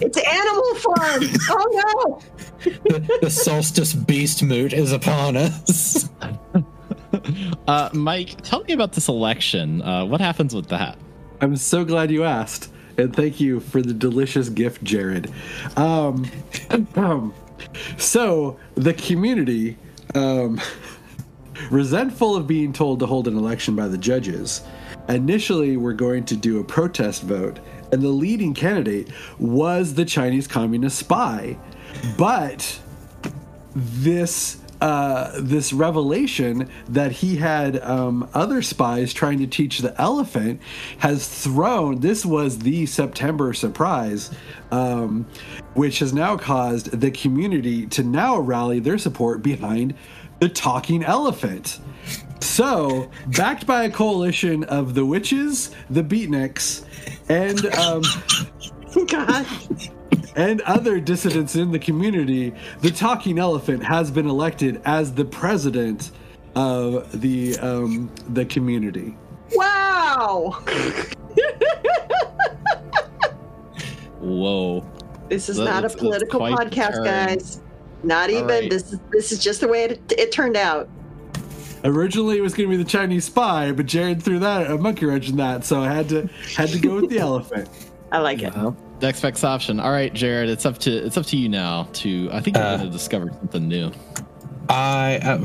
It's 0.00 0.16
Animal 0.18 0.74
Farm. 0.76 1.22
Oh 1.50 2.20
no! 2.60 2.72
the, 2.84 3.18
the 3.22 3.30
solstice 3.30 3.92
beast 3.92 4.42
mood 4.42 4.72
is 4.72 4.92
upon 4.92 5.36
us. 5.36 6.08
uh, 7.68 7.90
Mike, 7.92 8.40
tell 8.42 8.62
me 8.64 8.72
about 8.72 8.92
this 8.92 9.08
election. 9.08 9.82
Uh, 9.82 10.04
what 10.06 10.20
happens 10.20 10.54
with 10.54 10.68
that? 10.68 10.96
I'm 11.40 11.56
so 11.56 11.84
glad 11.84 12.10
you 12.10 12.24
asked, 12.24 12.70
and 12.96 13.14
thank 13.14 13.40
you 13.40 13.60
for 13.60 13.82
the 13.82 13.92
delicious 13.94 14.48
gift, 14.48 14.82
Jared. 14.82 15.32
Um, 15.76 16.26
um, 16.96 17.34
so 17.98 18.58
the 18.74 18.94
community, 18.94 19.76
um, 20.14 20.60
resentful 21.70 22.34
of 22.36 22.46
being 22.46 22.72
told 22.72 23.00
to 23.00 23.06
hold 23.06 23.28
an 23.28 23.36
election 23.36 23.76
by 23.76 23.88
the 23.88 23.98
judges, 23.98 24.62
initially 25.08 25.70
we 25.70 25.76
were 25.76 25.92
going 25.92 26.24
to 26.26 26.36
do 26.36 26.60
a 26.60 26.64
protest 26.64 27.22
vote, 27.22 27.58
and 27.92 28.02
the 28.02 28.08
leading 28.08 28.54
candidate 28.54 29.08
was 29.38 29.94
the 29.94 30.04
Chinese 30.04 30.46
Communist 30.46 30.98
spy, 30.98 31.56
but 32.16 32.80
this 33.74 34.58
uh, 34.80 35.32
this 35.40 35.72
revelation 35.72 36.68
that 36.88 37.10
he 37.10 37.36
had 37.36 37.80
um, 37.82 38.28
other 38.32 38.62
spies 38.62 39.12
trying 39.12 39.38
to 39.38 39.46
teach 39.46 39.78
the 39.78 40.00
elephant 40.00 40.60
has 40.98 41.28
thrown. 41.28 41.98
This 42.00 42.24
was 42.24 42.60
the 42.60 42.86
September 42.86 43.52
surprise, 43.52 44.30
um, 44.70 45.26
which 45.74 45.98
has 45.98 46.12
now 46.12 46.36
caused 46.36 47.00
the 47.00 47.10
community 47.10 47.86
to 47.86 48.04
now 48.04 48.38
rally 48.38 48.78
their 48.78 48.98
support 48.98 49.42
behind 49.42 49.94
the 50.38 50.48
talking 50.48 51.02
elephant. 51.02 51.80
So, 52.40 53.10
backed 53.36 53.66
by 53.66 53.84
a 53.84 53.90
coalition 53.90 54.64
of 54.64 54.94
the 54.94 55.04
witches, 55.04 55.70
the 55.90 56.02
beatniks, 56.02 56.84
and 57.28 57.64
um, 57.76 58.02
God. 59.08 59.46
and 60.36 60.60
other 60.62 61.00
dissidents 61.00 61.56
in 61.56 61.70
the 61.72 61.78
community, 61.78 62.54
the 62.80 62.90
talking 62.90 63.38
elephant 63.38 63.82
has 63.84 64.10
been 64.10 64.28
elected 64.28 64.80
as 64.84 65.12
the 65.14 65.24
president 65.24 66.10
of 66.54 67.20
the 67.20 67.56
um, 67.58 68.10
the 68.30 68.44
community. 68.44 69.16
Wow. 69.54 70.58
Whoa. 74.20 74.84
This 75.28 75.48
is 75.48 75.56
That- 75.58 75.64
not 75.64 75.82
a 75.84 75.86
it's- 75.86 75.92
it's 75.92 76.00
political 76.00 76.40
podcast, 76.40 77.04
guys. 77.04 77.60
Not 78.02 78.30
even. 78.30 78.46
right. 78.46 78.70
This 78.70 78.92
is 78.92 78.98
this 79.10 79.32
is 79.32 79.38
just 79.42 79.60
the 79.60 79.68
way 79.68 79.84
it, 79.84 80.12
it 80.16 80.30
turned 80.32 80.56
out. 80.56 80.88
Originally, 81.84 82.38
it 82.38 82.40
was 82.40 82.54
going 82.54 82.68
to 82.70 82.76
be 82.76 82.82
the 82.82 82.88
Chinese 82.88 83.24
spy, 83.24 83.72
but 83.72 83.86
Jared 83.86 84.22
threw 84.22 84.38
that 84.40 84.70
a 84.70 84.76
monkey 84.78 85.06
wrench 85.06 85.28
in 85.28 85.36
that, 85.36 85.64
so 85.64 85.80
I 85.82 85.92
had 85.92 86.08
to 86.10 86.28
had 86.56 86.68
to 86.70 86.78
go 86.78 86.96
with 86.96 87.10
the 87.10 87.18
elephant. 87.20 87.68
I 88.10 88.18
like 88.18 88.42
it. 88.42 88.52
Next 89.00 89.20
best 89.20 89.44
option. 89.44 89.78
All 89.78 89.90
right, 89.92 90.12
Jared, 90.12 90.48
it's 90.48 90.66
up 90.66 90.78
to 90.78 90.90
it's 90.90 91.16
up 91.16 91.26
to 91.26 91.36
you 91.36 91.48
now. 91.48 91.88
To 91.94 92.28
I 92.32 92.40
think 92.40 92.56
you're 92.56 92.66
Uh, 92.66 92.76
going 92.78 92.86
to 92.88 92.92
discover 92.92 93.28
something 93.38 93.68
new. 93.68 93.92
I 94.68 95.18
uh, 95.22 95.44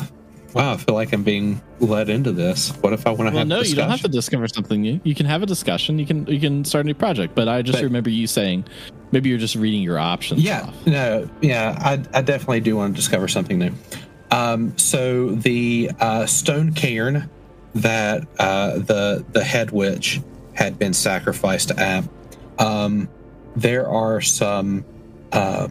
wow, 0.54 0.74
I 0.74 0.78
feel 0.78 0.96
like 0.96 1.14
I'm 1.14 1.24
being 1.24 1.62
led 1.80 2.10
into 2.10 2.32
this. 2.32 2.72
What 2.82 2.94
if 2.94 3.06
I 3.06 3.12
want 3.12 3.20
to 3.20 3.26
Well, 3.26 3.40
have 3.40 3.48
no, 3.48 3.60
a 3.60 3.64
you 3.64 3.76
don't 3.76 3.90
have 3.90 4.02
to 4.02 4.08
discover 4.08 4.48
something 4.48 4.82
new. 4.82 5.00
You 5.04 5.14
can 5.14 5.26
have 5.26 5.44
a 5.44 5.46
discussion. 5.46 6.00
You 6.00 6.06
can 6.06 6.26
you 6.26 6.40
can 6.40 6.66
start 6.66 6.86
a 6.86 6.88
new 6.88 6.94
project. 6.96 7.36
But 7.36 7.48
I 7.48 7.62
just 7.62 7.78
But- 7.78 7.84
remember 7.84 8.10
you 8.10 8.26
saying 8.28 8.66
maybe 9.12 9.30
you're 9.30 9.38
just 9.38 9.56
reading 9.56 9.84
your 9.84 10.00
options. 10.00 10.42
Yeah, 10.42 10.64
off. 10.64 10.88
no, 10.88 11.30
yeah, 11.42 11.78
I, 11.80 12.02
I 12.18 12.22
definitely 12.24 12.62
do 12.62 12.76
want 12.76 12.96
to 12.96 13.00
discover 13.00 13.28
something 13.28 13.60
new. 13.60 13.72
Um, 14.34 14.76
so 14.78 15.30
the 15.30 15.92
uh, 16.00 16.26
stone 16.26 16.74
cairn 16.74 17.30
that 17.76 18.28
uh, 18.40 18.80
the 18.80 19.24
the 19.32 19.44
head 19.44 19.72
witch 19.72 20.22
had 20.54 20.80
been 20.80 20.94
sacrificed 20.94 21.72
at, 21.72 22.04
um, 22.58 23.10
there 23.56 23.88
are 23.88 24.22
some. 24.22 24.86
Uh, 25.32 25.68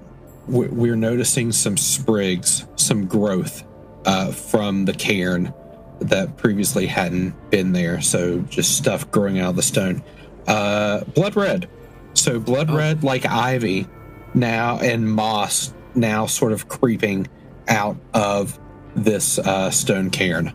we- 0.47 0.69
we're 0.69 0.97
noticing 0.97 1.53
some 1.53 1.77
sprigs, 1.77 2.67
some 2.77 3.07
growth 3.07 3.65
uh, 4.05 4.31
from 4.33 4.85
the 4.85 4.93
cairn 4.93 5.53
that 6.01 6.37
previously 6.37 6.87
hadn't 6.87 7.33
been 7.51 7.73
there. 7.73 8.01
So 8.01 8.41
just 8.41 8.77
stuff 8.77 9.09
growing 9.13 9.39
out 9.39 9.51
of 9.51 9.57
the 9.57 9.63
stone. 9.63 10.03
Uh, 10.47 11.05
blood 11.05 11.37
red. 11.37 11.69
So 12.15 12.41
blood 12.41 12.71
red, 12.71 13.05
like 13.05 13.25
ivy, 13.25 13.87
now 14.35 14.79
and 14.79 15.09
moss 15.09 15.73
now 15.95 16.27
sort 16.27 16.53
of 16.53 16.69
creeping 16.69 17.29
out 17.69 17.97
of 18.15 18.59
this 18.95 19.39
uh, 19.39 19.71
stone 19.71 20.11
cairn. 20.11 20.53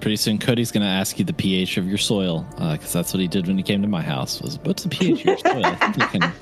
Pretty 0.00 0.16
soon, 0.16 0.38
Cody's 0.38 0.70
going 0.70 0.84
to 0.84 0.88
ask 0.88 1.18
you 1.18 1.24
the 1.24 1.32
pH 1.32 1.76
of 1.76 1.86
your 1.88 1.98
soil 1.98 2.46
because 2.52 2.92
that's 2.92 3.12
what 3.12 3.20
he 3.20 3.26
did 3.26 3.48
when 3.48 3.56
he 3.56 3.64
came 3.64 3.82
to 3.82 3.88
my 3.88 4.02
house. 4.02 4.40
Was 4.40 4.58
what's 4.60 4.84
the 4.84 4.88
pH 4.88 5.20
of 5.20 5.26
your 5.26 5.38
soil? 5.38 5.64
I 5.64 5.74
think 5.74 5.96
you 5.96 6.20
can 6.20 6.32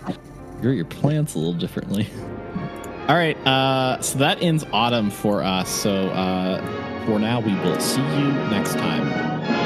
grow 0.61 0.72
your 0.72 0.84
plants 0.84 1.34
a 1.34 1.38
little 1.38 1.54
differently. 1.54 2.07
All 3.09 3.14
right, 3.14 3.36
uh, 3.46 4.00
so 4.02 4.18
that 4.18 4.42
ends 4.42 4.64
autumn 4.72 5.11
for 5.11 5.42
us. 5.42 5.70
So 5.70 6.09
uh, 6.09 6.61
for 7.07 7.18
now, 7.18 7.40
we 7.40 7.54
will 7.54 7.80
see 7.80 8.00
you 8.00 8.32
next 8.50 8.74
time. 8.74 9.65